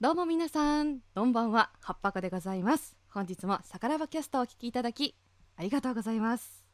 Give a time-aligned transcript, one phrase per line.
[0.00, 2.96] どうも皆さん、こんばんは、はっぱこでございます。
[3.08, 5.16] 本日もさからばキャストをお聞きいただき、
[5.56, 6.64] ありがとうございます。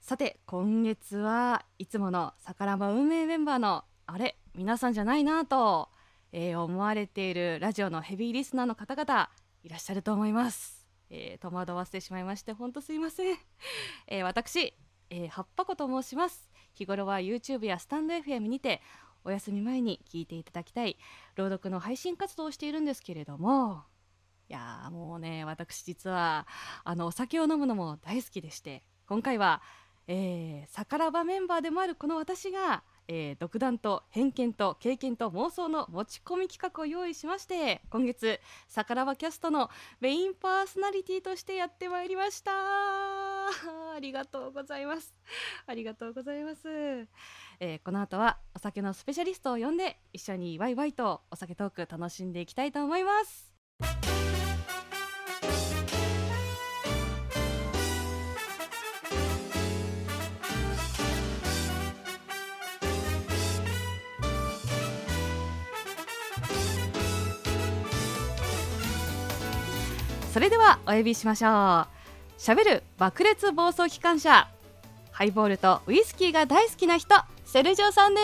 [0.00, 5.88] さて、今月はいつものさからば運営メンバーの、あれ、皆さんじゃないなぁと、
[6.30, 9.28] えー思われているラジオのヘビーリスナーの方々、
[9.64, 10.86] いらっしゃると思います。
[11.10, 13.36] えー戸惑わせてしまいまして、ほんとすいません。
[14.06, 14.72] えー私、
[15.10, 16.48] えー、はっぱこと申します。
[16.74, 18.80] 日頃は YouTube やスタンド FM にて、
[19.26, 20.96] お休み前に聞いていただきたい
[21.34, 23.82] 朗読の配信活動をしているんですけれども
[24.48, 26.46] いやーもうね私実は
[26.84, 29.62] あのお酒を飲むのも大好きでして今回は、
[30.06, 39.70] えー、さからばメンバーでもあるこの私が、えー独断と偏見と経験と妄想の持ち込み企画を用意しまして今月さからばキャストの
[40.00, 42.52] メインパーソナリティとしてやってまいりました。
[43.94, 45.14] ありがとうございます。
[45.66, 46.68] ありがとうございます。
[47.60, 54.25] えーこの後はお酒のスペシャリストを呼んで一緒にワイワイとお酒トーク楽しんでいきたいと思います。
[70.36, 71.88] それではお呼びしましょう。
[72.36, 74.46] しゃべる爆裂暴走機関車。
[75.10, 77.14] ハイボールとウイスキーが大好きな人
[77.46, 78.20] セルジオさんで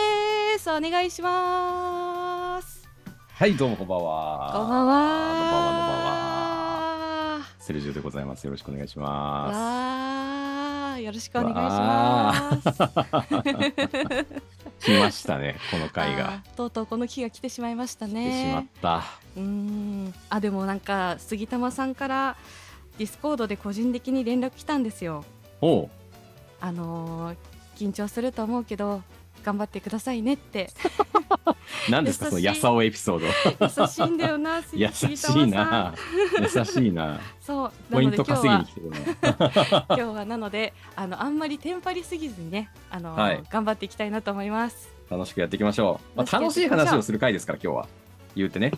[0.59, 0.69] す。
[0.69, 2.87] お願いします。
[3.31, 4.51] はい、どうもこんばんは。
[4.53, 4.93] こんばんは。
[4.93, 7.45] こんばんは、こんばんは。
[7.57, 8.43] セルジオでございます。
[8.43, 9.09] よろしくお願いしま
[9.45, 10.22] わー
[11.03, 12.77] よろしくお願いしますす。
[14.85, 16.43] 来ましたね、この回が。
[16.55, 19.03] とうとうこの日が来てしまいましたねた。
[19.35, 22.35] うーんあでもなんか杉玉さんから
[22.97, 25.23] ディスコードで個人的に連絡来たんですよ
[26.61, 27.37] あのー
[27.75, 29.01] 緊張すると思うけど
[29.43, 30.69] 頑張ってくださいねって
[31.89, 33.83] 何ですか、そのやさおエピソード。
[33.83, 35.95] 優しいんだよな杉優杉しい玉な。
[36.41, 37.19] 優しいな。
[37.41, 39.17] そうポイントなので今日は稼ぎに来てるね。
[39.89, 46.17] 今日はなのであのあんまりテンパりすぎずにねあの、はい頑張っていきたいなと思います楽しくやっていきましょう。
[46.17, 47.87] まあ、楽楽しい話をする回ですから、今日は。
[48.35, 48.71] 言うてね。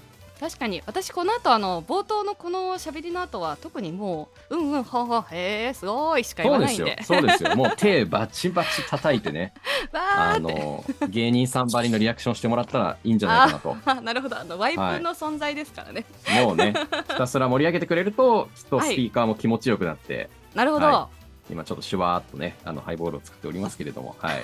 [0.45, 7.03] 確かに私この後あの冒頭のこの喋りの後は特にもううんうんほんほんへえすごいしか言そうですよわないんで。
[7.03, 7.55] そうですよ。
[7.55, 9.55] もう手バチバチ叩いてね。
[9.91, 13.77] わあの、芸人さんばりのリアクションしてもらったらいいんじゃないかなと。
[13.85, 16.05] あ なるほどあのワイプの存在ですからね、
[16.43, 16.75] もうね、
[17.09, 21.09] ひたすら盛り上げてくれると、きっとスピーカーも気持ちよくなって、 なるほど、は
[21.49, 24.41] 今ちょっとシュワーっとね、あのハイボールを作っておりますけれども、はい。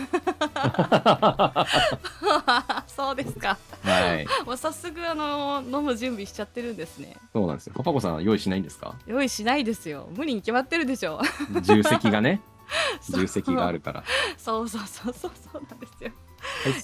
[2.88, 4.26] そうですかはい。
[4.46, 7.74] もう早速あの飲む準備しちゃってるんですねそうなんですよ。
[7.76, 8.96] パパコさん用意しないんですか？
[9.08, 11.20] 用意しないですよ無理に決まってるでしょ
[11.64, 12.42] 重責がね、
[13.10, 14.04] 重責があるから。
[14.38, 16.12] そうそうそうそうそうなんですよ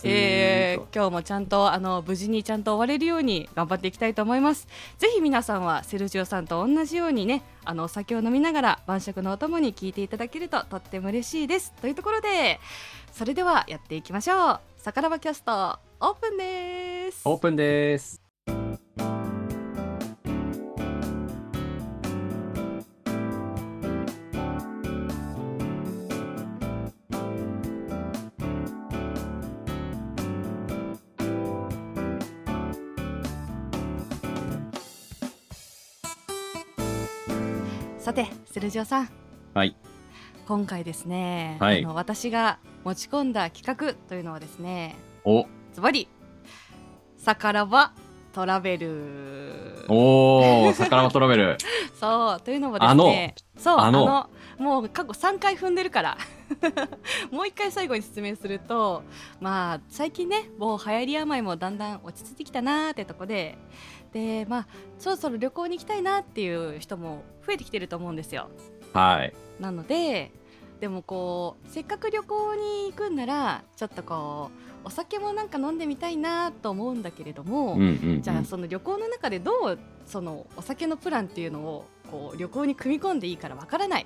[0.04, 4.68] えー、今日もちゃんとあの無事にちゃんと終われるように頑張っていきたいと思います。
[4.98, 11.74] ぜひ皆さんはセルジオさんと同じようにねあのお酒を飲みながら晩酌のお供に聞いていただけるととっても嬉しいです。
[11.82, 12.60] というところで
[13.12, 14.60] それではやっていきましょう。
[14.78, 17.22] さからばキャストオープンです。
[17.26, 18.22] オープンです。
[38.58, 39.10] さてセルジオさん。
[39.54, 39.76] はい。
[40.48, 41.84] 今回ですね、はい。
[41.84, 46.08] あの私が持ち込んだ企画というのはですねお、ズバリ
[47.18, 47.94] さからば
[48.34, 49.86] トラベル。
[49.90, 51.58] おー、魚トラベル。
[52.00, 54.28] そうというのもですねそうあの。
[54.58, 56.18] もう過去3回踏んでるから。
[57.30, 59.04] もう一回最後に説明すると
[59.40, 63.58] まあ最近ねもう流行り病もだんだん落ち着いてきたなーってとこで
[64.14, 64.68] でまあ
[65.00, 68.50] そろそろ旅行に行きたいなっていう人も増えてきてると思うんですよ
[68.94, 69.34] はい。
[69.60, 70.32] なので
[70.80, 74.52] でもこうせっかく旅行に行くんならちょっとこ
[74.84, 78.22] うお酒もなんか飲んでみたいなと思うんだけれども、うんうん、うん。
[78.22, 84.06] じゃあその旅行の中でどうそのお酒のプランっていうのをこう旅行に組み込んでいいからわからない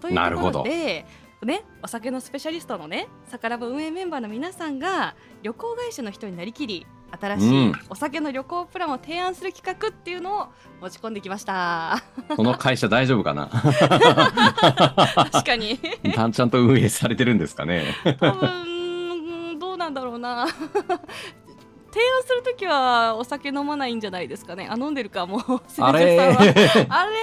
[0.00, 1.04] というとこなるほどろで、
[1.46, 6.86] ね、お酒のスペシャリストのねさからば運営メンバーの皆さんが旅行会社の人になりきり
[7.18, 7.72] 新しいうん。
[7.88, 10.46] お酒の旅行プランを提案する企画っていうのを
[10.82, 12.02] 持ち込んできました。
[12.36, 13.48] この会社大丈夫かな？
[15.32, 15.78] 確かに。
[15.78, 17.84] ちゃんと運営されてるんですかね？
[18.20, 20.46] 多分どうなんだろうな。
[20.46, 24.68] 提案するときはお酒飲まないんじゃないですかね。
[24.70, 25.42] あ飲んでるかもう。
[25.80, 26.20] あれ
[26.88, 27.14] あれ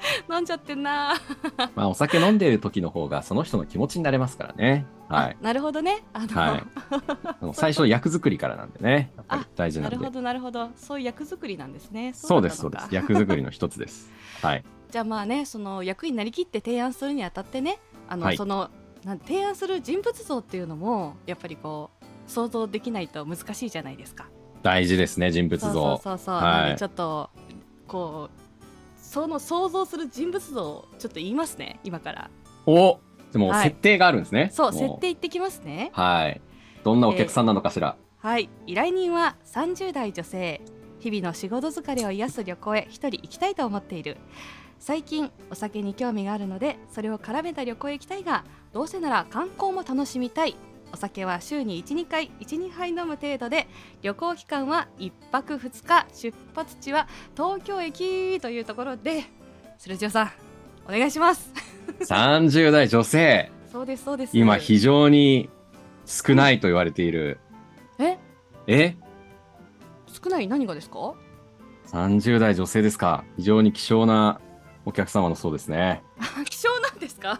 [0.30, 1.14] 飲んじゃってんな
[1.74, 4.86] まあ、お酒飲んでる時の方がその人の気持ちになれますからね。
[5.08, 5.36] はい。
[5.40, 6.64] あなるほどねあの、はい
[7.54, 9.96] 最初役作りからなんでね、やっぱり大事なで。
[9.96, 12.88] なんるほどなるほどそういう役作りなんですねそうです、そうです。
[12.90, 14.10] 役作りの一つです。
[14.42, 14.64] はい。
[14.90, 17.78] じゃあまあねその役になりきって提案するにあたってね
[18.08, 18.70] あの、はいその
[19.04, 24.26] なん提案する人物像っていうのもやっぱりこう想像できないと難しいじゃないですか。
[24.62, 25.80] 大事ですね、人物そう像。
[25.80, 27.30] そうそうそう、はいちょっと
[27.86, 28.45] こう
[29.06, 32.30] その想像する人物像をちょっと言いますね今から。
[32.66, 32.98] お
[33.32, 33.68] でも、はい。
[33.68, 34.50] 設定があるんですね。
[34.52, 35.90] そうも設定いってきますね。
[35.92, 36.40] はい。
[36.84, 37.96] どんなお客さんなのかしら？
[38.18, 38.50] はい。
[38.66, 40.60] 依頼人は30代女性
[40.98, 44.16] 日々の仕事疲れを癒す旅行へ一人行きたいと思っている。
[44.78, 50.56] 最近お酒に興味があるのでそれを絡めた旅行へ行きたいがどうせなら観光も楽しみたい
[50.96, 53.68] お酒は週に12回12杯飲む程度で
[54.00, 57.06] 旅行期間は1泊2日出発地は
[57.36, 59.24] 東京駅というところで
[59.76, 60.30] スルジオさん
[60.86, 61.52] お願いします
[62.00, 63.52] 30代女性。
[63.70, 65.50] そうですそうです今、非常に
[66.06, 67.40] 少ないと言われている。
[67.98, 68.16] え？
[68.66, 68.96] え？
[70.06, 70.48] 少ない？
[70.48, 71.12] 何がですか
[71.88, 73.22] ?30 代女性ですか。
[73.36, 74.40] 非常に希少な
[74.86, 76.02] お客様のそうですね。
[76.48, 77.38] 希少なんですか？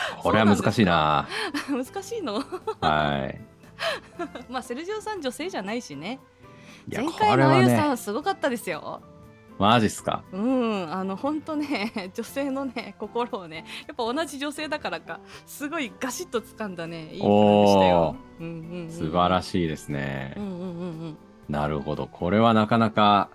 [0.22, 1.26] これは難しいな。
[1.68, 2.42] 難しいの？
[2.80, 3.40] はい。
[4.50, 6.18] まあセルジオさん女性じゃないしね
[6.90, 9.00] 前こ回のあゆさんすごかったですよ
[9.56, 10.24] マジっすか？
[10.32, 20.42] うんあの本当ね女性のね心をねやっぱ同じ女性だからかすごいガシッと掴んだねいい感じでしたよ、うんうんうん、素晴らいしいですねうん。
[20.42, 20.64] うんうんう
[21.06, 21.18] ん
[21.48, 22.06] なるほど。
[22.06, 23.30] これはなかなか、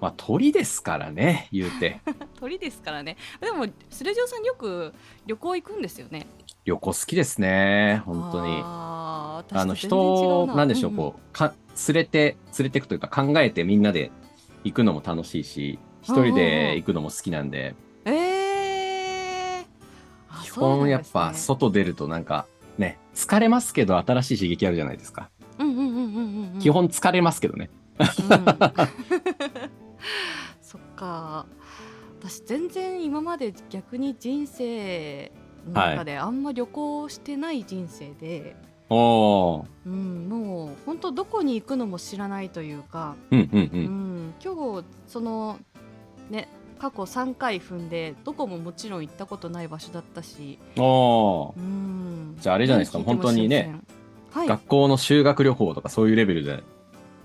[0.00, 2.00] まあ、鳥ですからね、言うて。
[2.38, 3.16] 鳥ですからね。
[3.40, 4.92] でもセルジオさんよく
[5.26, 6.26] 旅行行くんですよね。
[6.64, 8.60] 旅行好きですね、本当に。
[8.64, 10.64] あの、人う、な。
[10.64, 11.54] んでしょう、こう、か、
[11.88, 14.10] 連れて、連れていくというか、考えてみんなで
[14.64, 17.74] 行くのも楽しいし、一人で行くのも好きなんで、
[18.04, 19.64] えー、
[20.28, 22.46] あ基本やっぱ外出るとなんか、
[22.78, 25.30] ね、疲れますけど新しい刺激あるじゃないですか。
[25.58, 26.58] うんうんうんうんうんうん。
[26.60, 27.70] 基本疲れますけどね。
[27.98, 28.08] うん。
[30.60, 31.46] そっか。
[32.20, 35.30] 私全然今まで逆に人生
[35.66, 38.56] の中であんま旅行してない人生で、
[38.88, 39.66] おー。
[39.86, 43.70] うん、もう本当どこに行くのも知らないというか、うんうんう。
[43.72, 45.58] うんん、今日その
[46.30, 46.48] ね
[46.78, 50.80] 過去3回踏んでどこももちろん行ったことない場所だったし、う。
[51.60, 53.80] ん、じゃああれじゃないですか本当にね
[54.30, 54.48] はい。
[54.48, 56.62] 学校の修学旅行とかそういうレベルで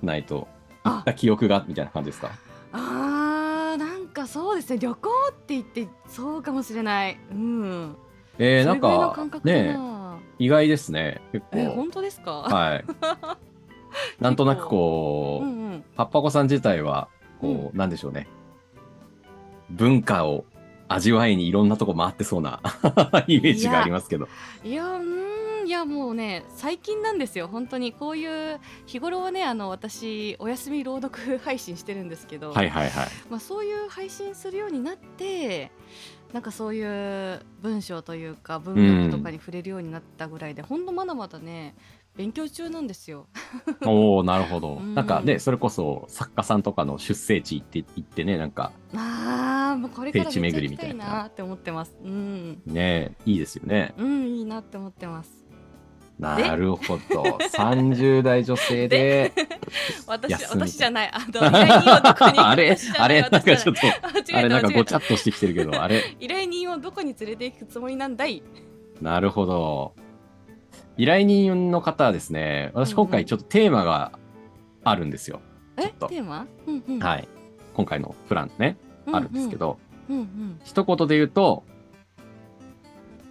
[0.01, 0.47] ないと、
[0.83, 2.31] 行った記憶がみたいな感じですか？
[2.73, 7.17] あーなんかそうですね旅行って言ってそうかもしれない。
[7.31, 7.95] うん。
[8.37, 12.85] えー、なんかねな意外ですね結え構本当ですか、はい。
[14.19, 15.83] なんとなくこう、うんうん。
[15.95, 17.07] パッパコさん自体は
[17.39, 18.27] こう、なんでしょうね。
[19.69, 20.45] 文化を
[20.87, 22.59] 味わいにいろんなとこ回ってそうな
[23.27, 24.27] イメージがありますけど。
[24.63, 25.03] いやうーん。
[25.05, 25.20] いや
[25.85, 27.47] もうね最近なんですよ。
[27.47, 27.93] 本当に。
[27.93, 33.07] こういう日頃はねあの私お休み朗読配信してるんですけど、はいはいはい。
[33.29, 35.71] まあ、そういう配信するようになって
[36.33, 41.75] なんかそういう文章というか文学とかに触れるようになったぐらいで、ほんとまだまだね
[42.15, 43.27] 勉強中なんですよ。
[43.85, 44.95] おおなるほど、うん。
[44.95, 51.05] なんかねそれこそ作家さんとかの出生地行って行ってねなんかああもうこれからめっちゃ行き巡りみたいな。
[51.05, 51.97] たいなって思ってます。
[52.03, 53.93] うん、ねいいですよね。
[53.97, 55.40] うん、いいなって思ってます。
[56.21, 57.23] なるほど。
[57.51, 59.33] 30代女性で。
[60.05, 61.11] 私私じゃない。
[61.11, 62.77] あの依頼人をどこに あれ？
[62.99, 63.21] あれ？
[63.21, 63.81] なんかちょっと
[64.37, 66.03] あれなんかごちゃっとしてきてるけどあれ？
[66.21, 68.43] 依頼人をどこに連れて行くつもりなんだい？
[69.01, 69.95] なるほど。
[70.95, 74.11] 依頼人の方はですね、私うんうん今回ちょっとテーマが
[74.83, 75.41] あるんですよ。
[75.77, 76.07] ちょえっと。
[76.07, 77.27] テーマ、うんうん、はい。
[77.73, 78.77] 今回のプランね、
[79.11, 81.63] あるんですけど、うんうん、一言で言うと、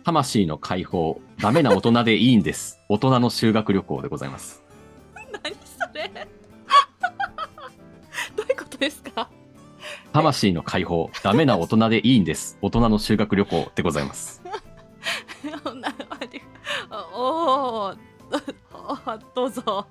[0.04, 2.80] 魂の解放、ダメな大人でいいんです。
[2.88, 4.62] 大人の修学旅行でございます。
[5.42, 6.10] 何それ？
[8.36, 9.28] どういうことですか？
[10.12, 12.58] 魂の解放、ダメな大人でいいんです。
[12.62, 14.42] 大人の修学旅行でございます。
[15.44, 15.94] な
[17.14, 17.96] おー
[18.72, 19.86] おどうぞ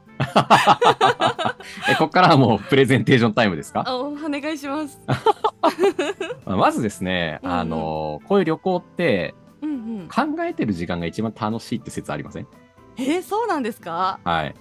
[1.90, 3.84] え、ここからはもうプレゼンテーションタイムですか？
[3.88, 5.00] おお願いします。
[6.46, 10.08] まずですね、うんうんあの、こういう旅行ってうんうん。
[10.08, 12.48] 考えてる時間が一番楽しいって説ありません？
[12.98, 14.20] えー、そうなんですか？
[14.24, 14.56] はい。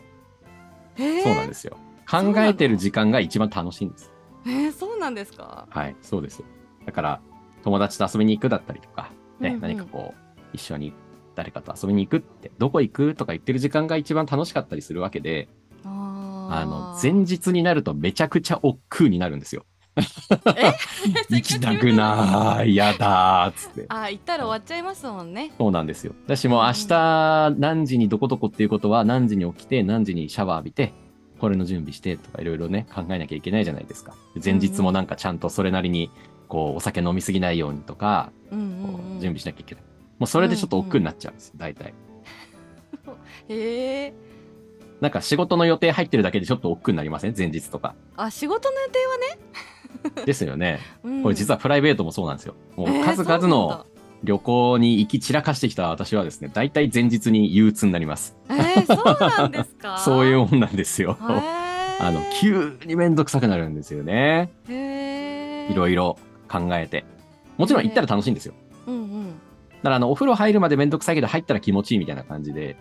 [0.96, 1.76] えー、そうなんですよ。
[2.10, 4.12] 考えてる時間が一番楽しいんです。
[4.46, 5.66] えー、そうなんですか？
[5.70, 6.46] はい、そうですよ。
[6.86, 7.20] だから、
[7.62, 10.94] 友達と遊びに行くだったりとか、ね、うんうん何かこう、一緒に
[11.34, 15.48] 誰かと遊びに行くって、どこ行くとか言ってる時間が一番楽しかったりするわけで、
[15.84, 19.66] ああの、ー前日になるとめちゃくちゃ億劫になるんですよ。
[21.30, 23.86] 行きたくないやだーっつって。
[23.88, 25.52] あ行ったら終わっちゃいますもんね。
[25.58, 26.14] そうなんですよ。
[26.26, 30.92] 私も明日何時にどこどこっていうことは何時に起きて何時にシャワー浴びて
[31.40, 34.14] これの準備してとかいろいろね考えなきゃいけないじゃないですか。
[34.42, 36.10] 前日もなんかちゃんとそれなりに
[36.48, 39.84] こうお酒飲みすぎないようにとか準備しなきゃいけない。
[40.18, 41.94] もうそれでちょっと億劫になっちゃうんですよ大体。
[43.48, 44.14] へえ。
[45.00, 47.34] なんか仕事の予定入ってるだけでちょっと億劫になりません？
[47.38, 47.94] 前日とか。
[48.16, 49.38] あ仕事の予定はね、
[50.26, 50.80] ですよね。
[51.02, 51.22] うん。
[51.22, 52.54] これ実はプライベートもそうなんですよ。
[52.76, 53.86] もうえー数々の
[54.24, 58.36] 旅行に行き散らかしてきた私はですね大体前日に憂鬱になります。
[58.50, 59.98] えー、そうなんですか？
[60.04, 61.16] そういうもんなんですよ。
[61.20, 61.68] へー。
[62.00, 64.50] あの急にめんどくさくなるんですよね。
[64.68, 65.72] へー。
[65.72, 66.16] いろいろ
[66.48, 67.04] 考えて。
[67.56, 68.54] もちろん行ったら楽しいんですよ。
[68.86, 69.26] うんうん。
[69.30, 69.32] だ
[69.84, 72.76] からあのお風呂入るまでめんどくさいけど入ったら気持ちいいみたいな感じで。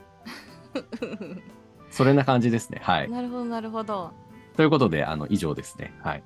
[1.89, 2.79] それな感じですね。
[2.83, 3.09] はい。
[3.09, 4.11] なるほどなるほど。
[4.55, 5.93] ということであの以上ですね。
[6.01, 6.23] はい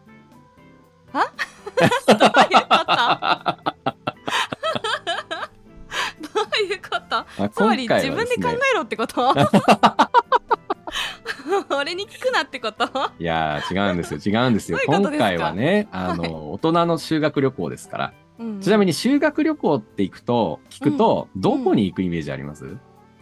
[2.08, 2.28] どういう
[2.68, 2.96] こと？
[6.22, 7.18] どういうこと？
[7.44, 9.34] あつまり自分で考えろってこと？
[11.76, 12.86] 俺に聞くなってこと？
[13.20, 14.20] いやー違うんですよ。
[14.24, 14.78] 違うんですよ。
[14.86, 18.14] 今回はねあの大人の修学旅行ですから。
[18.40, 22.76] うんちなみに修学旅行って行くと聞くとどこに行くイメージあります、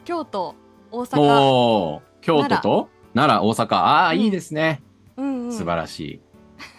[0.06, 0.56] 京都
[0.92, 2.00] 大阪。
[2.22, 2.90] 京都と？
[3.14, 3.46] 奈良。
[3.50, 3.76] 大阪。
[3.76, 4.20] ああ、うん。
[4.20, 4.82] いいですね。
[5.18, 5.52] うんうん。
[5.54, 6.22] 素晴らしい、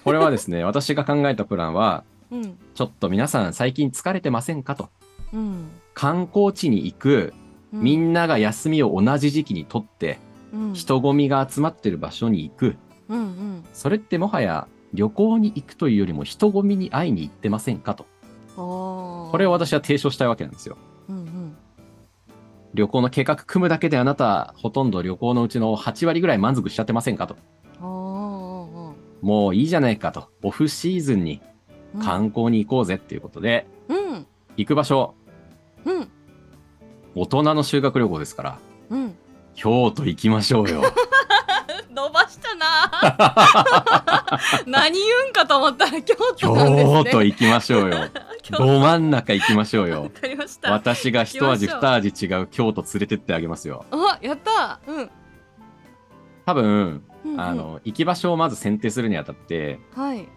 [0.05, 2.59] これはですね 私が考えたプランはうん。
[2.75, 4.89] ちょっと皆さん最近疲れてませんかと。
[5.33, 5.69] うん。
[5.95, 7.35] 観光地に行く
[7.73, 7.83] うん。
[7.83, 10.19] みんなが休みを同じ時期にとって、
[10.53, 10.75] うん。
[10.75, 12.77] 人混みが集まってる場所に行く。
[13.09, 13.65] うんうん。
[13.73, 18.07] それってもはや旅行に行くというよりも人混みに会いに行ってませんかと。
[18.57, 20.77] これを私は提唱したいわけなんですよ。
[21.09, 21.57] うんうん。
[22.75, 27.37] 旅行の計画組むだけであなたほとんど旅行のうちの8割ぐらい満足しちゃってませんかと
[29.23, 30.29] もういいじゃないかと。
[30.43, 31.41] オフシーズンに
[32.03, 34.27] 観光に行こうぜっていうことで、うん。
[34.57, 35.15] 行く場所。
[35.85, 36.09] うん。
[37.15, 38.59] 大人の修学旅行ですから
[38.91, 39.17] うん。
[39.55, 40.83] 京都行きましょうよ。
[41.91, 44.41] 伸ばしたな。
[44.67, 47.05] 何言うんかと思ったら京都なんですね。
[47.05, 48.09] 京都行きましょうよ。
[48.51, 50.73] ど真ん中行きましょうわよかりました。
[50.73, 53.85] 私が一味二味違う京都連れてってあげますよ。
[53.91, 54.81] あやった。
[54.87, 55.11] うん。
[56.47, 57.41] 多分うんうん。
[57.41, 60.29] あの行き場所をまず選定するにあたってはい。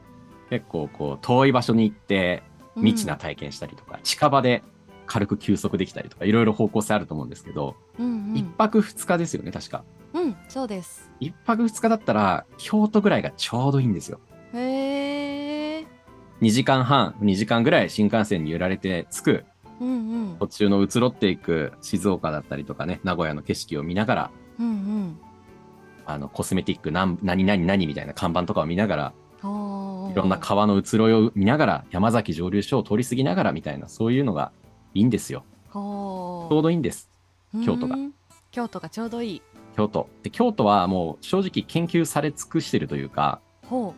[0.50, 2.44] 結構こう遠い場所に行って
[2.76, 2.84] うん。
[2.84, 4.64] 未知な体験したりとか、近場で
[5.06, 9.84] 軽く休息できたりとかいろいろ方向性あると思うんですけど、うん一泊二日ですよね確か。
[10.14, 11.10] うんうんそうです。
[11.20, 14.20] 一泊二日だったら京都ぐらいがちょうどいいんですよ。
[14.54, 15.88] へえ
[16.42, 19.46] 2時間半2時間ぐらい新幹線に揺られて着く。
[19.80, 19.92] うんう
[20.34, 20.38] ん。
[20.40, 25.20] 途中の移ろっていく静岡だったりとかね名古屋の景色を見ながらうんうん
[26.06, 29.44] あのコスメティック何何々何みたいな看板とかを見ながらい
[30.16, 34.52] ろんな川の移ろいを見ながら山崎蒸留所を通り過ぎながらみたいなそういうのが
[34.94, 35.44] いいんですよ。
[35.70, 37.10] ほちょうどいいんです。
[37.66, 37.96] 京都が。
[37.96, 38.14] うん。
[38.52, 39.42] 京都がちょうどいい。
[39.76, 40.08] 京都。
[40.22, 43.94] で京都はもう正直研究され尽くしてるというかほ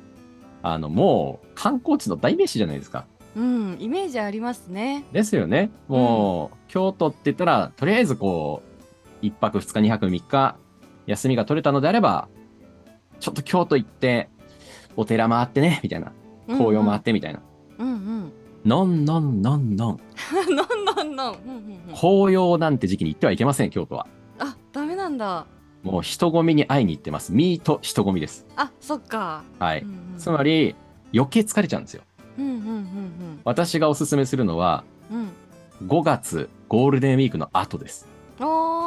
[0.64, 3.06] あのもう観光地の代名詞じゃないですか。
[3.36, 3.78] ううん。
[3.80, 5.06] イメージありますね。
[5.12, 5.70] ですよね。
[5.88, 8.64] もう、京都って言ったらとりあえずこ
[9.22, 10.58] う1泊2日2泊3日
[11.08, 12.28] 休みが取れたのであれば
[13.20, 14.30] ちょっと京都行って
[14.96, 16.12] お寺回ってねみたいな。
[16.48, 17.42] 紅葉回ってみたいな、
[17.80, 18.34] うんうん。
[18.66, 20.00] のんのんのんのん。
[20.56, 21.34] なんなんなん。
[21.34, 21.96] うんうんうん。
[21.96, 24.08] 紅葉なんて時期に行ってはいけません京都は。
[24.40, 25.48] あダメなんだ。
[25.84, 27.32] もう人混みに会いに行ってます。
[27.34, 28.46] ミート人混みです。
[28.56, 29.44] あそっか。
[29.60, 29.98] はい、うんうん。
[30.18, 30.76] つまり
[31.14, 32.04] 余計疲れちゃうんですよ。
[32.38, 35.20] うんうんうん私がおすすめするのはうん。
[35.20, 35.30] うん
[35.84, 38.08] 5月ゴールデンウィークの後です。
[38.40, 38.85] おー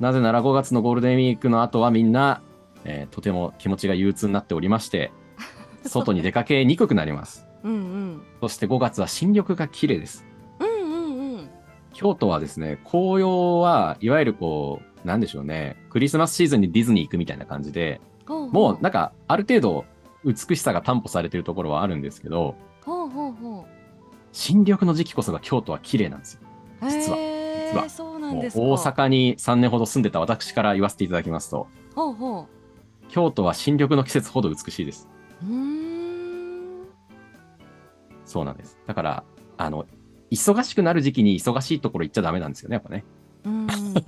[0.00, 2.42] なぜなら5月のゴールデンウィークの後はみんな、
[2.84, 5.12] えーとても気持ちが憂鬱になっておりまして
[5.86, 7.46] 外に出かけにくくなります。
[7.62, 8.22] うんうん。
[8.40, 10.26] そして5月は新緑が綺麗です。
[10.60, 11.48] うんうんうん。
[11.92, 19.84] 京都はですね紅葉はいわゆるこうなんでしょうねクリスマスシーズンにディズニー行くみたいな感じでほうほもうなんかある程度
[20.24, 23.66] 美しさが担保されているところはあるんですけどほうほうほ
[24.32, 26.40] 新緑の時期こそが京都は綺麗なんですよ。
[26.82, 27.18] う実は。
[27.72, 27.88] 実は
[28.28, 32.46] なんです大阪に3年ほど住んでた私から言わせていただきますとほうほ
[33.08, 35.08] 京都は新緑の季節ほど美しいです。
[35.42, 35.46] う
[38.24, 38.78] そうなんです。
[38.86, 39.24] だから
[39.56, 39.86] あの
[40.30, 43.04] 忙しくなる時期に忙しいところ行っちゃダメなんですよねやっぱね。
[43.44, 43.66] うん。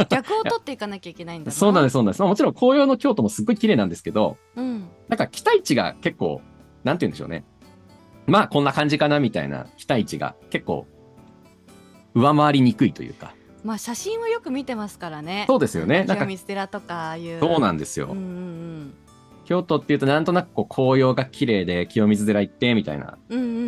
[0.09, 1.53] 逆を取っていかなきゃいけないんだな。
[1.55, 4.89] そうなんですそうなんです、まあ、もちろん紅葉の京都もすっごい綺麗なんですけどうん。
[5.09, 6.41] なんか期待値が結構
[6.83, 7.45] なんて言うんでしょうね。
[8.27, 10.87] まあこんな感じかなみたいな期待値が結構
[12.15, 13.35] 上回りにくいというか
[13.67, 15.45] まあ写真はよく見てますからね。
[15.49, 16.05] そうですよね。
[16.05, 16.15] なんか。
[16.15, 17.41] 清水寺とかああいう。
[17.41, 18.95] そうなんですよ、うんうん
[19.45, 23.61] 京都っていうとなんとなくこう紅葉が綺麗で清水寺行ってみたいな、うんうんうんう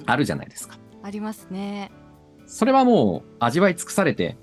[0.00, 0.02] ん。
[0.04, 0.76] あるじゃないですか。
[1.02, 1.90] ありますね。
[2.46, 4.36] それはもう味わい尽くされて、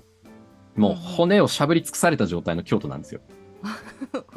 [0.74, 1.02] もううんうん。
[1.02, 3.20] 骨をしゃぶり尽くされた状態の京都なんですよ。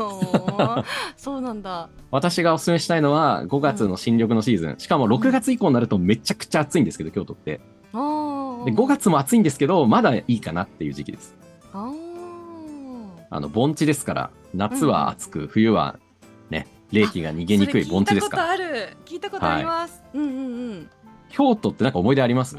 [1.18, 1.90] そうなんだ。
[2.12, 4.76] 私がお勧めしたいのは5月の新緑のシーズン。
[4.78, 7.62] しかも6月以降になるとめちゃくちゃ暑いんですけど、京都って。
[7.94, 8.27] あー
[8.68, 11.38] で、5月も暑いんですけど、まだいいかなっていう時期です。
[11.74, 16.00] あの、盆地ですから、夏は暑く、冬は
[16.50, 18.44] ね、冷気が逃げにくい盆地ですから。
[18.44, 18.98] 聞いたことある。
[19.06, 20.90] 聞いたことあります、うんうんうん。
[21.30, 22.58] 京都ってなんか思い出あります？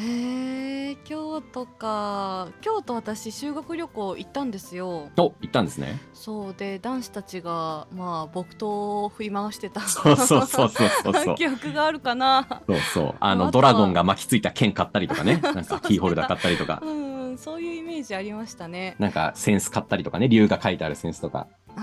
[0.00, 5.98] へえ京都か京都私修学旅行行ったんですよお、行ったんですね。
[6.14, 11.34] そうで男子たちがまあ木刀を振り回してたそうそうそうそうそうそう。
[11.36, 13.14] 記憶があるかなそうそう。
[13.18, 15.38] あの、あドラゴンが巻きついた剣買ったりとかね。
[15.42, 16.90] なんかキーホルダー買ったりとかう。
[16.90, 20.28] んそういうイメージありましたねなんかセンス買ったりとかね。
[20.28, 21.46] 竜が書いてあるセンスとか。
[21.76, 21.80] あ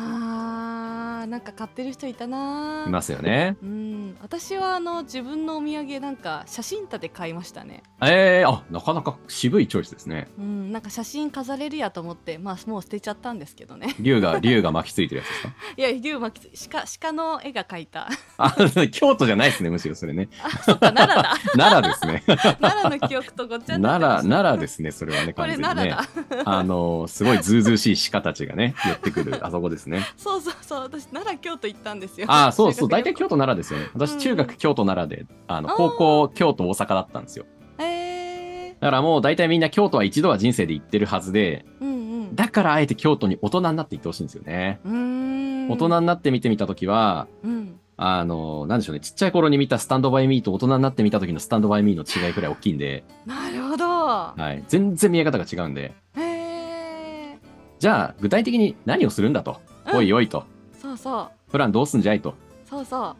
[1.25, 3.57] ーなんか買ってる人いたないますよね。
[3.61, 10.27] うん私はあの自分のお土産なんか写真立て買いましたねええあ、なかなか渋いチョイスですね。
[10.37, 15.53] うんなんか写真飾れるやと思ってまあもう捨てちゃったんですけどね竜が、竜が巻きついてるやつですか？
[15.77, 18.55] いや龍巻鹿鹿の絵が描いたあ、
[18.91, 20.29] 京都じゃないですね、むしろそれね。
[20.43, 22.23] あそっか奈良だ 奈良ですね。
[22.59, 25.89] 奈良の記憶とごっちゃ奈良、奈良ですね、それはね、完全にね奈
[26.29, 26.43] 良。
[26.43, 30.05] だあの、すごいズうずうしい鹿たちがね、寄ってくる、あそこですね。
[30.17, 32.27] そうそうそう私奈良京都行ったんですよ。
[32.29, 33.87] ああ、そうそう、大体京都奈良ですよね。
[33.93, 34.19] 私、うん。
[34.19, 37.45] 中学京都奈良で、あの、高校京都大阪だったんですよ。
[37.79, 41.93] へえだからもう大体みんな京都は一度は人生で行ってるはずで、うんう
[42.31, 42.35] ん。
[42.35, 44.79] だからあえて京都に大人になって行ってほしいんですよね。
[44.85, 45.69] うーん。
[45.69, 47.79] 大人になって見てみたときは、うん。
[47.97, 53.85] あの、なんでしょうね、ちっちゃい頃に見たスタンドバイミーと大人になって見た時のスタンドバイミーの違いくらい大きいんで、なるほど。
[53.87, 54.63] はい。
[54.67, 57.39] 全然見え方が違うんで、へえ
[57.79, 59.61] じゃあ、具体的に何をするんだと。
[59.87, 59.97] うん。
[59.97, 60.43] おいおいと。
[60.85, 61.51] そうそう。
[61.51, 62.35] プランどうすんじゃいと。
[62.69, 63.15] そうそう。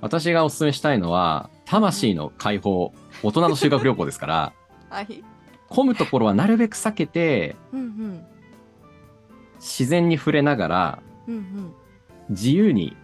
[0.00, 4.52] 私がお勧めしたいのは、魂の解放、大人の修学旅行ですから、
[4.88, 5.24] はい。
[5.68, 8.26] 混むところはなるべく避けて、うんうん。
[9.56, 11.74] 自然に触れながら、うんうん。
[12.30, 12.96] 自由に、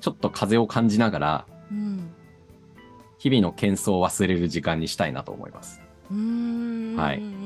[0.00, 2.10] ちょっと風を感じながら、うん。
[3.18, 5.80] 日々の喧騒を忘れる時間にしたいなと思います。
[6.10, 7.37] はい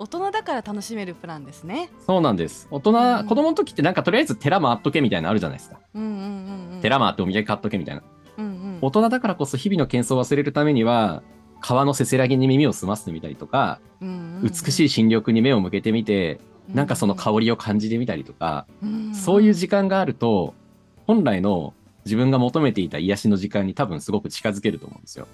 [0.00, 2.66] 大人だから楽しめるプランですねそうなんです。
[2.70, 5.78] 大人、うん子供の時ってなんかとりあえず寺回っとけみたいなのあるじゃないですか。
[5.94, 8.02] うんうんうんうん寺回ってお土産買っとけみたいな。
[8.38, 11.22] うんうん大人だからこそ日々の喧騒を忘れるためには、
[11.60, 14.08] 川のせせらぎに耳を澄ませてみたりとか、うん
[14.42, 20.54] うん美しい新緑に目を向けてみて、なんかその香りを感じてみたりとか、うんそういう時間があると、
[21.06, 21.74] 本来の
[22.06, 25.26] 自分が求めていた癒しの時間に多分すごく近づけると思うんですよ。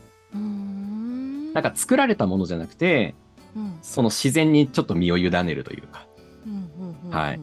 [1.54, 3.14] なんか作られたものじゃなくて、
[3.56, 3.78] うん。
[3.82, 6.06] その自然にちょっと身を委ねるというか。
[7.10, 7.40] はい。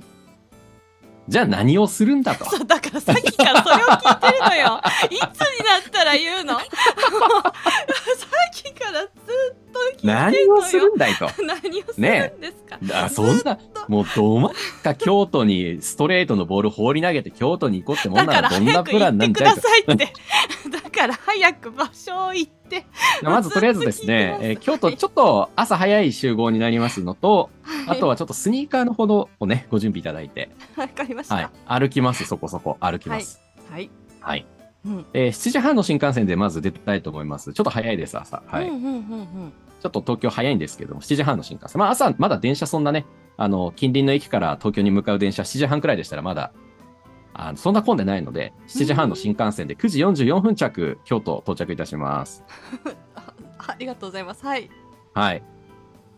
[1.27, 2.45] じゃあ何をするんだと。
[2.45, 4.81] そうだからさっきからそれを聞いてるのよ。
[5.09, 5.21] いつに
[5.65, 6.57] なったら言うの？
[8.63, 9.09] さっきからずっ
[9.73, 10.61] と聞いて何るのよ。
[10.61, 11.29] をするんだいと。
[11.43, 19.61] 何をするんですか、あそんな、もうど真ん中京都にストレートのボール放り投げて京都に行こうってもんなららどんなプランなんじゃいと。
[19.61, 19.97] く
[20.71, 22.85] だから早く場所を行って。
[23.21, 27.49] まずとりあえずですね、えー京都ちょっと朝早い集合になりますのと、
[27.87, 31.35] あとはちょっとスニーカーのほどをね、ご準備いただいて、 わかりました。
[31.35, 32.77] はい、歩きます、そこそこ。
[32.79, 33.41] 歩きます。
[33.69, 33.89] はい、
[34.21, 34.45] はい。
[34.85, 37.53] うんえー7時半の新幹線でまず出たいと思います。
[37.53, 38.43] ちょっと早いです、朝。
[38.47, 38.67] はい。
[38.67, 41.77] うんうんうんうんちょっと東京早いんですけども、7時半の新幹線。
[41.79, 46.53] まあ朝、まだ電車そんなね、あの、近隣の駅から東京に向かう電車7時半くらいでしたらまだ、
[47.33, 52.45] あのそんな混んでないので、7時半の新幹線で9時44分着、京都到着いたします。
[53.13, 53.33] あ
[53.67, 54.69] ありがとうございますはい、
[55.13, 55.43] はい。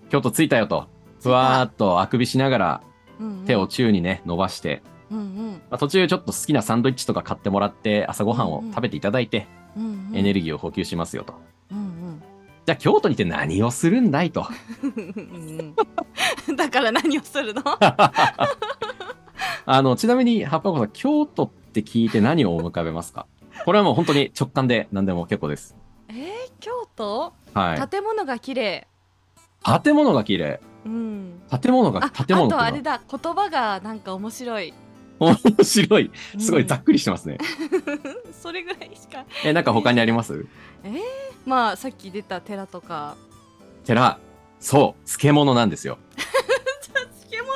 [0.09, 0.85] 京都着いたよと、
[1.23, 2.81] ふわーっとあくびしながら
[3.19, 10.17] うんうん手を宙にね、伸ばして、うんうんまあ、途中ちょっと好きなサンドイッチとか買ってもらって、朝ごはんを食べていただいて、うんうん。
[10.17, 11.33] エネルギーを補給しますよと。
[11.71, 12.21] うん
[12.65, 14.47] じゃあ京都にて何をするんだいと。
[14.81, 15.75] うん
[16.49, 16.55] うん。
[16.57, 17.61] だから何をするの？
[19.67, 23.27] あの、ちなみに、ハッパコさん、京都って聞いて何を思い浮かべますか？
[23.65, 25.75] これはもう本当に直感で何でも結構です。
[26.09, 26.25] えー、
[26.59, 27.87] 京都、はい。
[27.87, 28.87] 建物が綺麗。
[29.83, 30.59] 建物が綺麗。
[30.85, 31.41] うん。
[31.61, 32.99] 建物が、あ建物あとあれだ。
[33.09, 34.73] 言葉がなんか面白い
[35.19, 36.11] 面白い。
[36.39, 37.37] すごいざっくくりしてますね。
[38.41, 40.45] それぐらいしかえ、なんか他にあります？
[41.45, 43.15] まあさっき出た寺とか
[43.85, 44.19] 寺。
[44.59, 45.97] そう、漬物なんですよ。
[46.81, 47.49] 漬物？